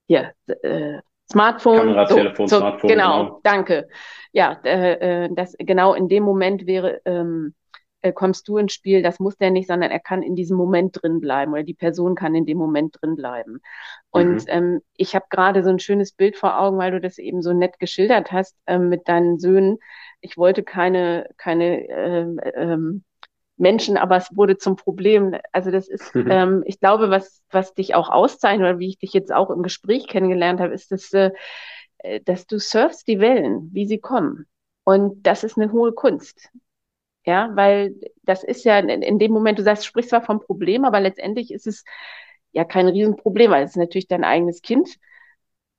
hier, 0.07 0.33
äh, 0.63 0.99
Smartphone. 1.31 1.77
Kamera, 1.77 2.07
so, 2.07 2.15
Telefon, 2.15 2.47
so, 2.47 2.57
Smartphone. 2.57 2.89
Genau, 2.89 3.23
genau. 3.23 3.39
danke. 3.43 3.87
Ja, 4.31 4.59
äh, 4.63 5.25
äh, 5.25 5.29
das 5.33 5.55
genau 5.59 5.93
in 5.93 6.07
dem 6.07 6.23
Moment 6.23 6.65
wäre, 6.65 7.01
ähm, 7.05 7.53
äh, 8.01 8.13
kommst 8.13 8.47
du 8.47 8.57
ins 8.57 8.73
Spiel. 8.73 9.01
Das 9.01 9.19
muss 9.19 9.37
der 9.37 9.51
nicht, 9.51 9.67
sondern 9.67 9.91
er 9.91 9.99
kann 9.99 10.23
in 10.23 10.35
diesem 10.35 10.57
Moment 10.57 11.01
drin 11.01 11.19
bleiben 11.19 11.51
oder 11.51 11.63
die 11.63 11.73
Person 11.73 12.15
kann 12.15 12.35
in 12.35 12.45
dem 12.45 12.57
Moment 12.57 12.97
drin 12.99 13.15
bleiben. 13.15 13.61
Und 14.09 14.35
mhm. 14.35 14.45
ähm, 14.47 14.81
ich 14.95 15.15
habe 15.15 15.25
gerade 15.29 15.63
so 15.63 15.69
ein 15.69 15.79
schönes 15.79 16.13
Bild 16.13 16.37
vor 16.37 16.59
Augen, 16.59 16.77
weil 16.77 16.91
du 16.91 17.01
das 17.01 17.17
eben 17.17 17.41
so 17.41 17.53
nett 17.53 17.79
geschildert 17.79 18.31
hast 18.31 18.55
ähm, 18.67 18.89
mit 18.89 19.07
deinen 19.07 19.39
Söhnen. 19.39 19.77
Ich 20.21 20.37
wollte 20.37 20.63
keine, 20.63 21.29
keine 21.37 21.87
ähm, 21.89 22.39
ähm, 22.55 23.03
Menschen, 23.59 23.97
aber 23.97 24.17
es 24.17 24.35
wurde 24.35 24.57
zum 24.57 24.75
Problem. 24.75 25.35
Also 25.51 25.71
das 25.71 25.87
ist, 25.87 26.15
mhm. 26.15 26.31
ähm, 26.31 26.63
ich 26.65 26.79
glaube, 26.79 27.09
was, 27.09 27.43
was 27.51 27.73
dich 27.73 27.95
auch 27.95 28.09
auszeichnet 28.09 28.69
oder 28.69 28.79
wie 28.79 28.89
ich 28.89 28.97
dich 28.97 29.13
jetzt 29.13 29.33
auch 29.33 29.49
im 29.49 29.63
Gespräch 29.63 30.07
kennengelernt 30.07 30.59
habe, 30.59 30.73
ist, 30.73 30.91
dass, 30.91 31.13
äh, 31.13 31.31
dass 32.25 32.47
du 32.47 32.59
surfst 32.59 33.07
die 33.07 33.19
Wellen, 33.19 33.69
wie 33.73 33.87
sie 33.87 33.99
kommen. 33.99 34.47
Und 34.83 35.23
das 35.27 35.43
ist 35.43 35.57
eine 35.57 35.71
hohe 35.71 35.91
Kunst. 35.91 36.49
Ja, 37.25 37.51
weil 37.53 37.95
das 38.23 38.43
ist 38.43 38.63
ja 38.63 38.79
in, 38.79 39.01
in 39.01 39.19
dem 39.19 39.31
Moment, 39.31 39.59
du 39.59 39.63
sagst, 39.63 39.83
du 39.83 39.87
sprichst 39.87 40.09
zwar 40.09 40.23
vom 40.23 40.39
Problem, 40.39 40.85
aber 40.85 40.99
letztendlich 40.99 41.51
ist 41.51 41.67
es 41.67 41.83
ja 42.53 42.63
kein 42.63 42.87
Riesenproblem, 42.87 43.51
weil 43.51 43.63
es 43.65 43.71
ist 43.71 43.77
natürlich 43.77 44.07
dein 44.07 44.23
eigenes 44.23 44.61
Kind. 44.61 44.97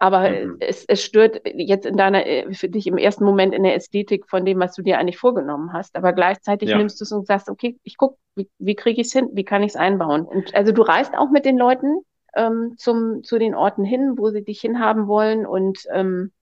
Aber 0.03 0.31
mhm. 0.31 0.57
es, 0.61 0.87
es 0.87 1.05
stört 1.05 1.43
jetzt 1.45 1.85
in 1.85 1.97
deiner, 1.99 2.27
äh, 2.27 2.55
für 2.55 2.71
dich 2.71 2.87
im 2.87 2.97
ersten 2.97 3.23
Moment 3.23 3.55
in 3.55 3.63
der 3.63 3.75
Ästhetik 3.75 4.29
von 4.29 4.47
dem, 4.47 4.59
was 4.59 4.75
du 4.75 4.81
dir 4.81 4.99
eigentlich 4.99 5.19
vorgenommen 5.19 5.75
hast. 5.75 5.95
Aber 5.95 6.15
gleichzeitig 6.15 6.71
ja. 6.71 6.79
nimmst 6.79 6.99
du 7.01 7.05
es 7.05 7.13
und 7.13 7.27
sagst, 7.27 7.51
okay, 7.51 7.79
ich 7.83 7.99
guck, 7.99 8.17
wie, 8.35 8.49
wie 8.59 8.75
kriege 8.75 9.03
ich 9.03 9.09
es 9.09 9.13
hin? 9.13 9.29
Wie 9.35 9.45
kann 9.45 9.63
ich 9.63 9.73
es 9.73 9.77
einbauen? 9.77 10.23
Und 10.23 10.55
also 10.55 10.73
du 10.73 10.81
reist 10.81 11.13
auch 11.15 11.31
mit 11.31 11.45
den 11.45 11.59
Leuten 11.59 12.01
ähm, 12.35 12.75
zum, 12.79 13.23
zu 13.25 13.39
den 13.39 13.55
Orten 13.55 13.85
hin, 13.85 14.15
wo 14.17 14.31
sie 14.31 14.43
dich 14.43 14.63
hinhaben 14.63 15.07
wollen 15.07 15.45
und 15.45 15.81
ähm, 15.93 16.33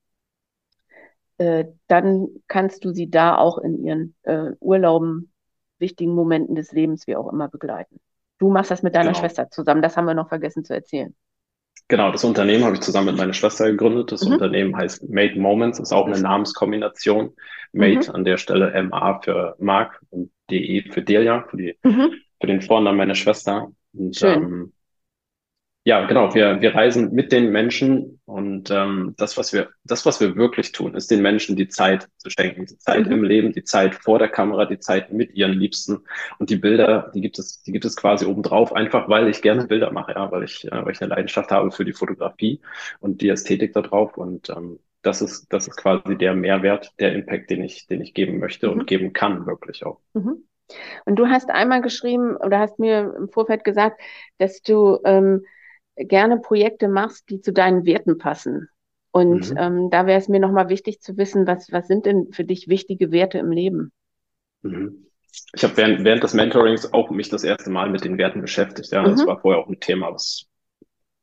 äh, 1.38 1.64
dann 1.88 2.28
kannst 2.46 2.84
du 2.84 2.92
sie 2.92 3.10
da 3.10 3.36
auch 3.36 3.58
in 3.58 3.84
ihren 3.84 4.14
äh, 4.22 4.52
Urlauben, 4.60 5.32
wichtigen 5.80 6.14
Momenten 6.14 6.54
des 6.54 6.70
Lebens, 6.70 7.08
wie 7.08 7.16
auch 7.16 7.32
immer, 7.32 7.48
begleiten. 7.48 7.98
Du 8.38 8.50
machst 8.50 8.70
das 8.70 8.84
mit 8.84 8.94
deiner 8.94 9.10
genau. 9.10 9.18
Schwester 9.18 9.50
zusammen, 9.50 9.82
das 9.82 9.96
haben 9.96 10.04
wir 10.04 10.14
noch 10.14 10.28
vergessen 10.28 10.64
zu 10.64 10.74
erzählen. 10.74 11.12
Genau, 11.88 12.12
das 12.12 12.22
Unternehmen 12.22 12.64
habe 12.64 12.74
ich 12.74 12.82
zusammen 12.82 13.06
mit 13.06 13.16
meiner 13.16 13.32
Schwester 13.32 13.70
gegründet. 13.70 14.12
Das 14.12 14.22
mhm. 14.22 14.34
Unternehmen 14.34 14.76
heißt 14.76 15.08
Made 15.08 15.40
Moments, 15.40 15.78
ist 15.78 15.92
auch 15.92 16.06
eine 16.06 16.20
Namenskombination. 16.20 17.34
Made 17.72 18.08
mhm. 18.08 18.14
an 18.14 18.24
der 18.24 18.36
Stelle 18.36 18.82
MA 18.82 19.20
für 19.20 19.56
Mark 19.58 20.00
und 20.10 20.30
DE 20.50 20.84
für 20.90 21.02
Delia, 21.02 21.46
für, 21.48 21.56
die, 21.56 21.76
mhm. 21.82 22.12
für 22.40 22.46
den 22.46 22.60
Vornamen 22.60 22.98
meiner 22.98 23.14
Schwester. 23.14 23.72
Und, 23.94 24.16
Schön. 24.16 24.42
Ähm, 24.42 24.72
ja, 25.84 26.04
genau, 26.04 26.34
wir, 26.34 26.60
wir 26.60 26.74
reisen 26.74 27.14
mit 27.14 27.32
den 27.32 27.50
Menschen 27.50 28.17
und 28.28 28.70
ähm, 28.70 29.14
das, 29.16 29.38
was 29.38 29.54
wir, 29.54 29.70
das, 29.84 30.04
was 30.04 30.20
wir 30.20 30.36
wirklich 30.36 30.72
tun, 30.72 30.94
ist 30.94 31.10
den 31.10 31.22
Menschen 31.22 31.56
die 31.56 31.68
Zeit 31.68 32.10
zu 32.18 32.28
schenken, 32.28 32.66
die 32.66 32.76
Zeit 32.76 33.06
mhm. 33.06 33.12
im 33.12 33.24
Leben, 33.24 33.52
die 33.54 33.64
Zeit 33.64 33.94
vor 33.94 34.18
der 34.18 34.28
Kamera, 34.28 34.66
die 34.66 34.78
Zeit 34.78 35.10
mit 35.14 35.32
ihren 35.32 35.54
Liebsten. 35.54 36.00
Und 36.38 36.50
die 36.50 36.56
Bilder, 36.56 37.10
die 37.14 37.22
gibt 37.22 37.38
es, 37.38 37.62
die 37.62 37.72
gibt 37.72 37.86
es 37.86 37.96
quasi 37.96 38.26
obendrauf, 38.26 38.74
einfach 38.74 39.08
weil 39.08 39.28
ich 39.28 39.40
gerne 39.40 39.66
Bilder 39.66 39.92
mache, 39.92 40.12
ja, 40.12 40.30
weil 40.30 40.42
ich, 40.42 40.70
äh, 40.70 40.84
weil 40.84 40.92
ich 40.92 41.00
eine 41.00 41.08
Leidenschaft 41.08 41.50
habe 41.50 41.70
für 41.70 41.86
die 41.86 41.94
Fotografie 41.94 42.60
und 43.00 43.22
die 43.22 43.30
Ästhetik 43.30 43.72
da 43.72 43.80
drauf. 43.80 44.18
Und 44.18 44.50
ähm, 44.50 44.78
das 45.00 45.22
ist, 45.22 45.50
das 45.50 45.66
ist 45.66 45.78
quasi 45.78 46.18
der 46.18 46.34
Mehrwert, 46.34 46.92
der 47.00 47.14
Impact, 47.14 47.48
den 47.48 47.64
ich, 47.64 47.86
den 47.86 48.02
ich 48.02 48.12
geben 48.12 48.40
möchte 48.40 48.66
mhm. 48.66 48.80
und 48.80 48.86
geben 48.86 49.14
kann, 49.14 49.46
wirklich 49.46 49.86
auch. 49.86 50.00
Mhm. 50.12 50.44
Und 51.06 51.16
du 51.16 51.28
hast 51.28 51.48
einmal 51.48 51.80
geschrieben 51.80 52.36
oder 52.36 52.58
hast 52.58 52.78
mir 52.78 53.14
im 53.16 53.30
Vorfeld 53.30 53.64
gesagt, 53.64 53.98
dass 54.36 54.60
du 54.60 54.98
ähm, 55.06 55.46
gerne 55.98 56.38
Projekte 56.38 56.88
machst, 56.88 57.28
die 57.30 57.40
zu 57.40 57.52
deinen 57.52 57.84
Werten 57.84 58.18
passen. 58.18 58.68
Und 59.10 59.50
mhm. 59.50 59.56
ähm, 59.58 59.90
da 59.90 60.06
wäre 60.06 60.18
es 60.18 60.28
mir 60.28 60.40
nochmal 60.40 60.68
wichtig 60.68 61.00
zu 61.00 61.16
wissen, 61.16 61.46
was, 61.46 61.72
was 61.72 61.86
sind 61.86 62.06
denn 62.06 62.28
für 62.32 62.44
dich 62.44 62.68
wichtige 62.68 63.10
Werte 63.10 63.38
im 63.38 63.50
Leben? 63.50 63.92
Mhm. 64.62 65.06
Ich 65.54 65.62
habe 65.62 65.76
während, 65.76 66.04
während 66.04 66.22
des 66.22 66.34
Mentorings 66.34 66.92
auch 66.92 67.10
mich 67.10 67.28
das 67.28 67.44
erste 67.44 67.70
Mal 67.70 67.90
mit 67.90 68.04
den 68.04 68.18
Werten 68.18 68.40
beschäftigt. 68.40 68.90
Ja, 68.92 69.02
mhm. 69.02 69.10
das 69.10 69.26
war 69.26 69.40
vorher 69.40 69.62
auch 69.62 69.68
ein 69.68 69.80
Thema, 69.80 70.12
was 70.12 70.47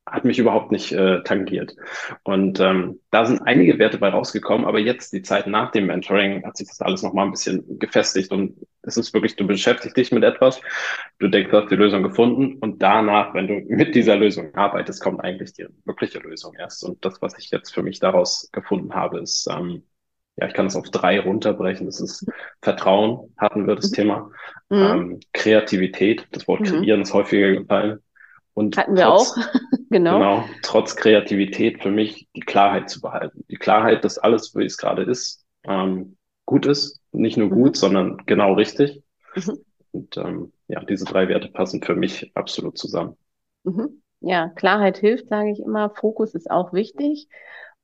hat 0.06 0.24
mich 0.24 0.38
überhaupt 0.38 0.72
nicht 0.72 0.92
äh, 0.92 1.24
tangiert. 1.24 1.76
Und 2.24 2.60
ähm, 2.60 3.00
da 3.10 3.26
sind 3.26 3.42
einige 3.42 3.80
Werte 3.80 3.98
bei 3.98 4.10
rausgekommen, 4.10 4.66
aber 4.66 4.80
jetzt 4.80 5.14
die 5.14 5.24
Zeit 5.24 5.48
nach 5.48 5.72
dem 5.72 5.88
Mentoring 5.88 6.46
hat 6.46 6.58
sich 6.58 6.68
das 6.68 6.82
alles 6.82 7.02
nochmal 7.02 7.26
ein 7.26 7.32
bisschen 7.32 7.80
gefestigt 7.80 8.32
und 8.32 8.56
es 8.84 8.98
ist 8.98 9.14
wirklich, 9.14 9.36
du 9.36 9.48
beschäftigst 9.48 9.98
dich 9.98 10.12
mit 10.12 10.24
etwas, 10.24 10.62
du 11.18 11.28
denkst, 11.28 11.50
du 11.50 11.58
hast 11.58 11.72
die 11.72 11.76
Lösung 11.76 12.04
gefunden 12.04 12.58
und 12.60 12.84
danach, 12.84 13.34
wenn 13.34 13.48
du 13.48 13.62
mit 13.68 13.96
dieser 13.96 14.16
Lösung 14.16 14.54
arbeitest, 14.54 15.02
kommt 15.02 15.24
eigentlich 15.24 15.54
die 15.54 15.66
wirkliche 15.86 16.20
Lösung 16.20 16.54
erst. 16.54 16.84
Und 16.84 17.04
das, 17.04 17.20
was 17.22 17.38
ich 17.40 17.50
jetzt 17.50 17.74
für 17.74 17.82
mich 17.82 18.00
daraus 18.00 18.50
gefunden 18.52 18.94
habe, 18.94 19.20
ist, 19.20 19.48
ähm, 19.50 19.84
ja, 20.38 20.48
ich 20.48 20.54
kann 20.54 20.68
es 20.68 20.76
auf 20.76 20.90
drei 20.92 21.20
runterbrechen. 21.20 21.86
Das 21.86 22.00
ist 22.00 22.30
Vertrauen, 22.62 23.34
hatten 23.38 23.68
wir 23.68 23.76
das 23.76 23.90
mhm. 23.92 23.96
Thema. 23.96 24.32
Mhm. 24.70 24.78
Ähm, 24.78 25.20
Kreativität, 25.34 26.28
das 26.32 26.48
Wort 26.48 26.62
mhm. 26.62 26.66
kreieren 26.66 27.02
ist 27.02 27.14
häufiger 27.14 27.54
gefallen. 27.54 28.00
Und 28.56 28.78
hatten 28.78 28.96
wir 28.96 29.04
trotz, 29.04 29.38
auch, 29.38 29.38
genau. 29.90 30.18
genau. 30.18 30.44
Trotz 30.64 30.96
Kreativität 30.96 31.84
für 31.84 31.92
mich 31.92 32.28
die 32.36 32.42
Klarheit 32.42 32.90
zu 32.90 33.02
behalten. 33.02 33.44
Die 33.50 33.58
Klarheit, 33.58 34.04
dass 34.06 34.18
alles, 34.18 34.56
wie 34.56 34.66
es 34.66 34.78
gerade 34.78 35.04
ist, 35.04 35.46
ähm, 35.66 36.18
gut 36.46 36.66
ist. 36.66 37.02
Nicht 37.12 37.38
nur 37.38 37.50
gut, 37.50 37.72
mhm. 37.72 37.76
sondern 37.76 38.18
genau 38.26 38.54
richtig. 38.54 39.04
Mhm. 39.36 39.60
Und 39.92 40.18
ähm, 40.18 40.54
ja, 40.68 40.84
diese 40.86 41.04
drei 41.04 41.28
Werte 41.28 41.50
passen 41.50 41.84
für 41.84 41.96
mich 41.96 42.32
absolut 42.34 42.78
zusammen. 42.78 43.18
Mhm. 43.64 44.02
Ja, 44.22 44.48
Klarheit 44.50 44.98
hilft, 44.98 45.28
sage 45.28 45.52
ich 45.52 45.60
immer. 45.60 45.90
Fokus 45.90 46.34
ist 46.34 46.50
auch 46.50 46.72
wichtig. 46.72 47.28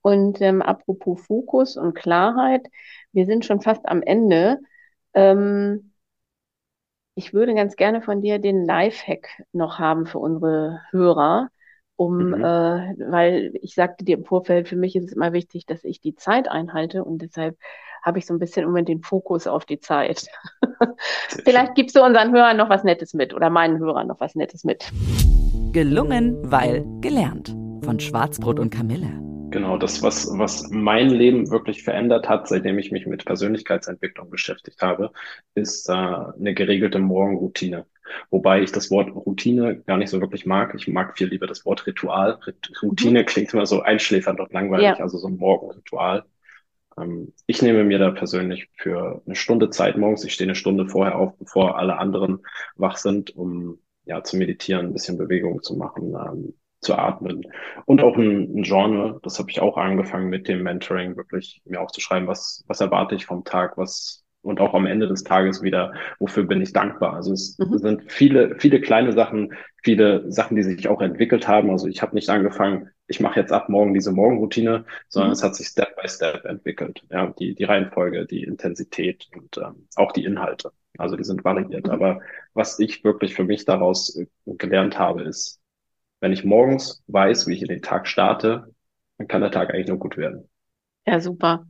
Und 0.01 0.41
ähm, 0.41 0.61
apropos 0.61 1.21
Fokus 1.21 1.75
und 1.75 1.95
Klarheit, 1.95 2.65
wir 3.11 3.25
sind 3.25 3.45
schon 3.45 3.61
fast 3.61 3.87
am 3.87 4.01
Ende. 4.01 4.59
Ähm, 5.13 5.90
ich 7.15 7.33
würde 7.33 7.53
ganz 7.53 7.75
gerne 7.75 8.01
von 8.01 8.21
dir 8.21 8.39
den 8.39 8.65
Lifehack 8.65 9.27
noch 9.51 9.79
haben 9.79 10.05
für 10.05 10.19
unsere 10.19 10.81
Hörer, 10.91 11.49
um, 11.95 12.29
mhm. 12.29 12.43
äh, 12.43 12.95
weil 13.09 13.51
ich 13.61 13.75
sagte 13.75 14.05
dir 14.05 14.17
im 14.17 14.25
Vorfeld, 14.25 14.67
für 14.67 14.75
mich 14.75 14.95
ist 14.95 15.05
es 15.05 15.13
immer 15.13 15.33
wichtig, 15.33 15.65
dass 15.65 15.83
ich 15.83 16.01
die 16.01 16.15
Zeit 16.15 16.47
einhalte 16.47 17.03
und 17.03 17.21
deshalb 17.21 17.57
habe 18.01 18.17
ich 18.17 18.25
so 18.25 18.33
ein 18.33 18.39
bisschen 18.39 18.63
im 18.63 18.69
Moment 18.69 18.89
den 18.89 19.01
Fokus 19.01 19.45
auf 19.45 19.65
die 19.65 19.79
Zeit. 19.79 20.25
Vielleicht 21.43 21.75
gibst 21.75 21.95
du 21.95 22.03
unseren 22.03 22.31
Hörern 22.31 22.57
noch 22.57 22.69
was 22.69 22.83
Nettes 22.83 23.13
mit 23.13 23.33
oder 23.33 23.51
meinen 23.51 23.77
Hörern 23.77 24.07
noch 24.07 24.19
was 24.19 24.33
Nettes 24.33 24.63
mit. 24.63 24.91
Gelungen, 25.71 26.51
weil 26.51 26.83
gelernt 27.01 27.55
von 27.83 27.99
Schwarzbrot 27.99 28.59
und 28.59 28.71
Kamille. 28.71 29.30
Genau, 29.51 29.77
das, 29.77 30.01
was, 30.01 30.29
was 30.37 30.69
mein 30.69 31.09
Leben 31.09 31.51
wirklich 31.51 31.83
verändert 31.83 32.29
hat, 32.29 32.47
seitdem 32.47 32.79
ich 32.79 32.91
mich 32.91 33.05
mit 33.05 33.25
Persönlichkeitsentwicklung 33.25 34.29
beschäftigt 34.29 34.81
habe, 34.81 35.11
ist 35.55 35.89
äh, 35.89 35.91
eine 35.93 36.53
geregelte 36.53 36.99
Morgenroutine. 36.99 37.85
Wobei 38.29 38.61
ich 38.61 38.71
das 38.71 38.89
Wort 38.91 39.13
Routine 39.13 39.81
gar 39.81 39.97
nicht 39.97 40.09
so 40.09 40.21
wirklich 40.21 40.45
mag. 40.45 40.73
Ich 40.75 40.87
mag 40.87 41.17
viel 41.17 41.27
lieber 41.27 41.47
das 41.47 41.65
Wort 41.65 41.85
Ritual. 41.85 42.39
Routine 42.81 43.21
mhm. 43.21 43.25
klingt 43.25 43.53
immer 43.53 43.65
so 43.65 43.81
einschläfernd 43.81 44.39
und 44.39 44.53
langweilig, 44.53 44.85
ja. 44.85 44.95
also 44.95 45.17
so 45.17 45.27
ein 45.27 45.37
Morgenritual. 45.37 46.23
Ähm, 46.97 47.33
ich 47.45 47.61
nehme 47.61 47.83
mir 47.83 47.99
da 47.99 48.11
persönlich 48.11 48.69
für 48.77 49.21
eine 49.25 49.35
Stunde 49.35 49.69
Zeit 49.69 49.97
morgens. 49.97 50.23
Ich 50.23 50.33
stehe 50.33 50.47
eine 50.47 50.55
Stunde 50.55 50.87
vorher 50.87 51.17
auf, 51.17 51.37
bevor 51.37 51.77
alle 51.77 51.97
anderen 51.97 52.39
wach 52.75 52.97
sind, 52.97 53.35
um 53.35 53.79
ja 54.05 54.23
zu 54.23 54.37
meditieren, 54.37 54.87
ein 54.87 54.93
bisschen 54.93 55.17
Bewegung 55.17 55.61
zu 55.61 55.75
machen, 55.75 56.15
ähm, 56.15 56.53
zu 56.81 56.95
atmen. 56.95 57.47
Und 57.85 58.01
auch 58.01 58.17
ein, 58.17 58.57
ein 58.57 58.63
Genre, 58.63 59.19
das 59.23 59.39
habe 59.39 59.49
ich 59.49 59.61
auch 59.61 59.77
angefangen 59.77 60.29
mit 60.29 60.47
dem 60.47 60.63
Mentoring, 60.63 61.15
wirklich 61.15 61.61
mir 61.65 61.79
aufzuschreiben, 61.79 62.27
was, 62.27 62.63
was 62.67 62.81
erwarte 62.81 63.15
ich 63.15 63.25
vom 63.25 63.43
Tag, 63.43 63.77
was 63.77 64.21
und 64.43 64.59
auch 64.59 64.73
am 64.73 64.85
Ende 64.85 65.07
des 65.07 65.23
Tages 65.23 65.61
wieder, 65.61 65.93
wofür 66.19 66.43
bin 66.43 66.61
ich 66.61 66.73
dankbar. 66.73 67.13
Also 67.13 67.33
es 67.33 67.57
mhm. 67.59 67.77
sind 67.77 68.11
viele, 68.11 68.55
viele 68.57 68.81
kleine 68.81 69.13
Sachen, 69.13 69.53
viele 69.83 70.31
Sachen, 70.31 70.55
die 70.55 70.63
sich 70.63 70.87
auch 70.87 71.01
entwickelt 71.01 71.47
haben. 71.47 71.69
Also 71.69 71.87
ich 71.87 72.01
habe 72.01 72.15
nicht 72.15 72.29
angefangen, 72.29 72.89
ich 73.07 73.19
mache 73.19 73.39
jetzt 73.39 73.51
ab 73.51 73.69
morgen 73.69 73.93
diese 73.93 74.11
Morgenroutine, 74.11 74.85
sondern 75.09 75.29
mhm. 75.29 75.33
es 75.33 75.43
hat 75.43 75.55
sich 75.55 75.67
Step 75.67 75.95
by 76.01 76.07
Step 76.07 76.45
entwickelt. 76.45 77.03
Ja, 77.11 77.27
die, 77.37 77.53
die 77.53 77.63
Reihenfolge, 77.63 78.25
die 78.25 78.43
Intensität 78.43 79.27
und 79.35 79.57
ähm, 79.57 79.87
auch 79.95 80.11
die 80.11 80.23
Inhalte. 80.23 80.71
Also 80.97 81.15
die 81.15 81.23
sind 81.23 81.43
variiert. 81.43 81.85
Mhm. 81.85 81.91
Aber 81.91 82.21
was 82.53 82.79
ich 82.79 83.03
wirklich 83.03 83.35
für 83.35 83.43
mich 83.43 83.65
daraus 83.65 84.15
äh, 84.17 84.25
gelernt 84.45 84.97
habe, 84.97 85.21
ist, 85.21 85.60
wenn 86.21 86.31
ich 86.31 86.45
morgens 86.45 87.03
weiß, 87.07 87.47
wie 87.47 87.53
ich 87.55 87.61
in 87.61 87.67
den 87.67 87.81
Tag 87.81 88.07
starte, 88.07 88.73
dann 89.17 89.27
kann 89.27 89.41
der 89.41 89.51
Tag 89.51 89.71
eigentlich 89.73 89.87
nur 89.87 89.99
gut 89.99 90.15
werden. 90.17 90.49
Ja, 91.05 91.19
super. 91.19 91.65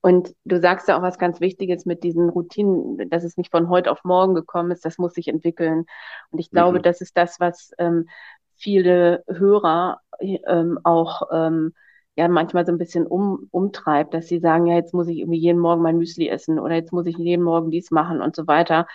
Und 0.00 0.34
du 0.44 0.60
sagst 0.60 0.88
ja 0.88 0.98
auch 0.98 1.02
was 1.02 1.18
ganz 1.18 1.40
Wichtiges 1.40 1.86
mit 1.86 2.04
diesen 2.04 2.28
Routinen, 2.28 3.08
dass 3.10 3.24
es 3.24 3.36
nicht 3.36 3.50
von 3.50 3.68
heute 3.68 3.90
auf 3.90 4.04
morgen 4.04 4.34
gekommen 4.34 4.70
ist, 4.70 4.84
das 4.84 4.98
muss 4.98 5.14
sich 5.14 5.28
entwickeln. 5.28 5.86
Und 6.30 6.38
ich 6.38 6.50
glaube, 6.50 6.78
mhm. 6.78 6.82
das 6.82 7.00
ist 7.00 7.16
das, 7.16 7.40
was 7.40 7.72
ähm, 7.78 8.08
viele 8.54 9.24
Hörer 9.26 10.00
ähm, 10.20 10.78
auch 10.84 11.22
ähm, 11.32 11.72
ja 12.16 12.28
manchmal 12.28 12.66
so 12.66 12.72
ein 12.72 12.78
bisschen 12.78 13.06
um, 13.06 13.48
umtreibt, 13.50 14.14
dass 14.14 14.28
sie 14.28 14.38
sagen, 14.38 14.66
ja, 14.66 14.74
jetzt 14.74 14.94
muss 14.94 15.08
ich 15.08 15.18
irgendwie 15.18 15.38
jeden 15.40 15.58
Morgen 15.60 15.82
mein 15.82 15.98
Müsli 15.98 16.28
essen 16.28 16.58
oder 16.58 16.74
jetzt 16.74 16.92
muss 16.92 17.06
ich 17.06 17.18
jeden 17.18 17.42
Morgen 17.42 17.70
dies 17.70 17.90
machen 17.90 18.20
und 18.20 18.34
so 18.36 18.46
weiter. 18.46 18.86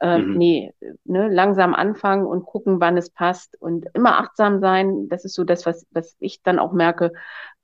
Äh, 0.00 0.18
mhm. 0.18 0.38
Nee, 0.38 0.74
ne, 1.04 1.28
langsam 1.28 1.74
anfangen 1.74 2.26
und 2.26 2.44
gucken, 2.44 2.80
wann 2.80 2.96
es 2.96 3.10
passt 3.10 3.60
und 3.60 3.86
immer 3.94 4.18
achtsam 4.18 4.60
sein. 4.60 5.08
Das 5.08 5.24
ist 5.24 5.34
so 5.34 5.44
das, 5.44 5.66
was, 5.66 5.86
was 5.90 6.16
ich 6.20 6.42
dann 6.42 6.58
auch 6.58 6.72
merke, 6.72 7.12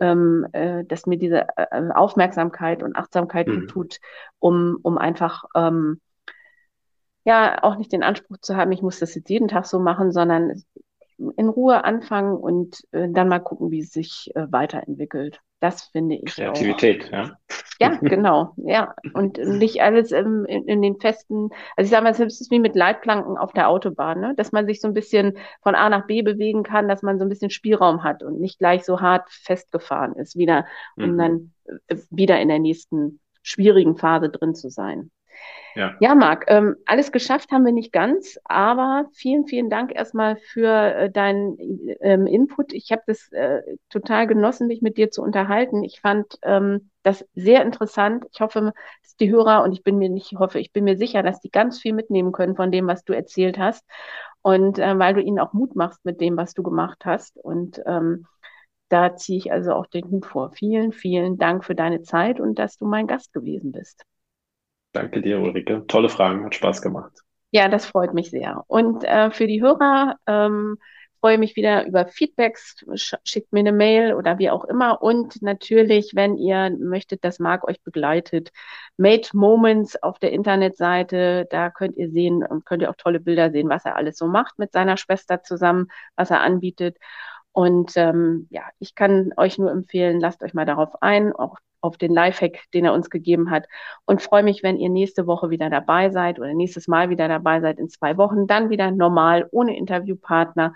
ähm, 0.01 0.47
äh, 0.53 0.85
dass 0.85 1.07
mir 1.07 1.19
diese 1.19 1.47
äh, 1.57 1.91
Aufmerksamkeit 1.95 2.83
und 2.83 2.97
Achtsamkeit 2.97 3.47
mhm. 3.47 3.69
tut, 3.69 3.99
um, 4.41 4.79
um 4.83 4.99
einfach 4.99 5.45
ähm, 5.55 6.01
ja 7.25 7.63
auch 7.63 7.77
nicht 7.77 7.93
den 7.93 8.03
Anspruch 8.03 8.39
zu 8.39 8.57
haben, 8.57 8.73
ich 8.73 8.83
muss 8.83 8.99
das 8.99 9.15
jetzt 9.15 9.31
jeden 9.31 9.49
Tag 9.49 9.67
so 9.67 9.79
machen, 9.79 10.11
sondern 10.13 10.63
in 11.37 11.49
Ruhe 11.49 11.85
anfangen 11.85 12.37
und 12.37 12.83
äh, 12.91 13.09
dann 13.09 13.29
mal 13.29 13.39
gucken, 13.39 13.71
wie 13.71 13.81
es 13.81 13.93
sich 13.93 14.31
äh, 14.35 14.47
weiterentwickelt. 14.51 15.41
Das 15.65 15.85
finde 15.85 16.17
ich. 16.17 16.27
Kreativität, 16.27 17.07
auch. 17.07 17.13
ja. 17.13 17.39
Ja, 17.81 17.97
genau, 18.03 18.53
ja. 18.59 18.95
Und 19.15 19.39
nicht 19.39 19.81
alles 19.81 20.13
ähm, 20.13 20.45
in, 20.47 20.69
in, 20.69 20.83
den 20.83 21.01
festen, 21.01 21.49
also 21.75 21.87
ich 21.87 21.91
sage 21.91 22.05
mal, 22.05 22.11
es 22.11 22.21
ist 22.21 22.51
wie 22.51 22.59
mit 22.59 22.77
Leitplanken 22.77 23.39
auf 23.39 23.55
der 23.55 23.71
Autobahn, 23.71 24.21
ne? 24.21 24.35
dass 24.37 24.53
man 24.53 24.67
sich 24.67 24.83
so 24.83 24.89
ein 24.89 24.93
bisschen 24.93 25.39
von 25.63 25.75
A 25.75 25.89
nach 25.89 26.07
B 26.07 26.21
bewegen 26.21 26.65
kann, 26.65 26.87
dass 26.87 27.01
man 27.01 27.19
so 27.19 27.25
ein 27.25 27.31
bisschen 27.31 27.49
Spielraum 27.49 28.05
hat 28.05 28.23
und 28.23 28.41
nicht 28.41 28.59
gleich 28.59 28.85
so 28.85 29.01
hart 29.01 29.31
festgefahren 29.31 30.17
ist, 30.17 30.37
wieder, 30.37 30.67
um 30.97 31.13
mhm. 31.13 31.19
dann 31.19 31.53
äh, 31.89 31.97
wieder 32.11 32.39
in 32.43 32.49
der 32.49 32.59
nächsten 32.59 33.21
schwierigen 33.43 33.97
Phase 33.97 34.29
drin 34.29 34.55
zu 34.55 34.69
sein. 34.69 35.11
Ja, 35.75 35.97
ja 36.01 36.15
Marc, 36.15 36.45
ähm, 36.49 36.77
alles 36.87 37.11
geschafft 37.11 37.51
haben 37.51 37.65
wir 37.65 37.73
nicht 37.73 37.93
ganz, 37.93 38.39
aber 38.45 39.07
vielen, 39.13 39.47
vielen 39.47 39.71
Dank 39.71 39.95
erstmal 39.95 40.37
für 40.37 40.69
äh, 40.69 41.11
deinen 41.11 41.59
ähm, 42.01 42.27
Input. 42.27 42.73
Ich 42.73 42.93
habe 42.93 43.03
das 43.07 43.31
äh, 43.33 43.63
total 43.91 44.27
genossen, 44.27 44.69
mich 44.69 44.83
mit 44.83 44.97
dir 44.97 45.11
zu 45.11 45.23
unterhalten. 45.23 45.83
Ich 45.83 46.01
fand 46.01 46.39
ähm, 46.43 46.91
das 47.03 47.25
sehr 47.35 47.63
interessant. 47.63 48.25
Ich 48.33 48.41
hoffe, 48.41 48.73
dass 49.03 49.17
die 49.17 49.31
Hörer 49.31 49.65
und 49.65 49.73
ich 49.73 49.83
bin 49.83 49.99
mir 49.99 50.09
nicht 50.09 50.33
hoffe, 50.39 50.61
ich 50.61 50.73
bin 50.73 50.85
mir 50.85 50.97
sicher, 50.97 51.23
dass 51.23 51.41
die 51.41 51.51
ganz 51.51 51.81
viel 51.81 51.93
mitnehmen 51.93 52.33
können 52.33 52.57
von 52.57 52.71
dem, 52.71 52.87
was 52.87 53.05
du 53.05 53.13
erzählt 53.13 53.59
hast 53.59 53.85
und 54.43 54.79
äh, 54.79 54.99
weil 54.99 55.15
du 55.15 55.21
ihnen 55.21 55.41
auch 55.41 55.53
Mut 55.53 55.75
machst 55.75 56.05
mit 56.05 56.21
dem, 56.21 56.37
was 56.37 56.55
du 56.55 56.63
gemacht 56.63 57.05
hast 57.05 57.37
und 57.39 57.83
ähm, 57.87 58.27
da 58.89 59.17
ziehe 59.17 59.39
ich 59.39 59.53
also 59.53 59.73
auch 59.73 59.87
den 59.87 60.05
Hut 60.11 60.27
vor. 60.27 60.53
Vielen, 60.53 60.93
vielen 60.93 61.37
Dank 61.39 61.65
für 61.65 61.75
deine 61.75 62.03
Zeit 62.03 62.39
und 62.39 62.59
dass 62.59 62.77
du 62.77 62.87
mein 62.87 63.07
Gast 63.07 63.33
gewesen 63.33 63.73
bist. 63.73 64.05
Danke 64.95 65.21
dir, 65.21 65.41
Ulrike. 65.41 65.85
Tolle 65.89 66.09
Fragen, 66.09 66.45
hat 66.45 66.55
Spaß 66.55 66.81
gemacht. 66.81 67.13
Ja, 67.51 67.69
das 67.69 67.85
freut 67.85 68.15
mich 68.15 68.31
sehr. 68.31 68.63
Und 68.69 69.05
äh, 69.05 69.31
für 69.31 69.47
die 69.47 69.61
Hörer 69.61 70.17
ähm, 70.27 70.79
freue 71.21 71.37
mich 71.39 71.57
wieder 71.57 71.85
über 71.87 72.07
Feedbacks. 72.07 72.77
Schickt 73.25 73.53
mir 73.53 73.61
eine 73.61 73.73
Mail 73.73 74.15
oder 74.15 74.39
wie 74.39 74.51
auch 74.51 74.65
immer. 74.65 75.03
Und 75.03 75.43
natürlich, 75.43 76.13
wenn 76.15 76.37
ihr 76.37 76.71
möchtet, 76.79 77.25
dass 77.25 77.41
Marc 77.41 77.67
euch 77.67 77.83
begleitet, 77.83 78.51
Made 78.97 79.29
Moments 79.33 80.01
auf 80.01 80.21
der 80.21 80.33
Internetseite. 80.33 81.47
Da 81.51 81.71
könnt 81.71 81.97
ihr 81.97 82.11
sehen 82.11 82.45
und 82.45 82.65
könnt 82.65 82.83
ihr 82.83 82.91
auch 82.91 82.97
tolle 82.97 83.19
Bilder 83.19 83.51
sehen, 83.51 83.69
was 83.69 83.85
er 83.85 83.97
alles 83.97 84.17
so 84.17 84.29
macht 84.29 84.59
mit 84.59 84.73
seiner 84.73 84.97
Schwester 84.97 85.43
zusammen, 85.43 85.89
was 86.15 86.31
er 86.31 86.41
anbietet. 86.41 86.99
Und 87.51 87.97
ähm, 87.97 88.47
ja, 88.51 88.63
ich 88.79 88.95
kann 88.95 89.33
euch 89.37 89.59
nur 89.59 89.73
empfehlen, 89.73 90.21
lasst 90.21 90.43
euch 90.43 90.55
mal 90.55 90.67
darauf 90.67 91.03
ein, 91.03 91.33
auch 91.33 91.57
auf 91.85 91.99
den 91.99 92.13
Lifehack, 92.13 92.59
den 92.73 92.85
er 92.85 92.95
uns 92.95 93.11
gegeben 93.11 93.51
hat. 93.51 93.67
Und 94.07 94.23
freue 94.23 94.43
mich, 94.43 94.63
wenn 94.63 94.79
ihr 94.79 94.89
nächste 94.89 95.27
Woche 95.27 95.51
wieder 95.51 95.71
dabei 95.71 96.11
seid 96.11 96.39
oder 96.39 96.55
nächstes 96.55 96.89
Mal 96.89 97.11
wieder 97.11 97.29
dabei 97.29 97.61
seid 97.61 97.79
in 97.79 97.89
zwei 97.89 98.17
Wochen. 98.17 98.47
Dann 98.47 98.71
wieder 98.71 98.91
normal, 98.91 99.47
ohne 99.51 99.77
Interviewpartner. 99.77 100.75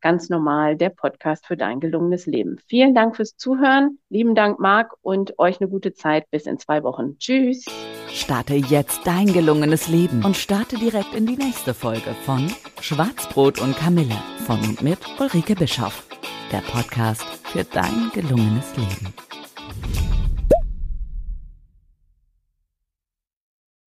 Ganz 0.00 0.28
normal, 0.28 0.76
der 0.76 0.90
Podcast 0.90 1.46
für 1.46 1.56
dein 1.56 1.80
gelungenes 1.80 2.26
Leben. 2.26 2.58
Vielen 2.66 2.94
Dank 2.94 3.16
fürs 3.16 3.36
Zuhören. 3.36 3.98
Lieben 4.08 4.34
Dank, 4.34 4.58
Marc, 4.58 4.94
und 5.02 5.38
euch 5.38 5.60
eine 5.60 5.68
gute 5.70 5.92
Zeit. 5.92 6.30
Bis 6.30 6.46
in 6.46 6.58
zwei 6.58 6.82
Wochen. 6.82 7.18
Tschüss. 7.18 7.64
Starte 8.08 8.54
jetzt 8.54 9.06
dein 9.06 9.26
gelungenes 9.26 9.88
Leben 9.88 10.24
und 10.24 10.36
starte 10.36 10.76
direkt 10.76 11.14
in 11.14 11.26
die 11.26 11.36
nächste 11.36 11.74
Folge 11.74 12.14
von 12.24 12.50
Schwarzbrot 12.80 13.60
und 13.60 13.76
Kamille 13.76 14.16
von 14.46 14.60
und 14.60 14.82
mit 14.82 14.98
Ulrike 15.18 15.54
Bischoff 15.54 16.06
der 16.52 16.58
Podcast 16.58 17.24
für 17.44 17.64
dein 17.64 18.10
gelungenes 18.14 18.76
Leben. 18.76 19.12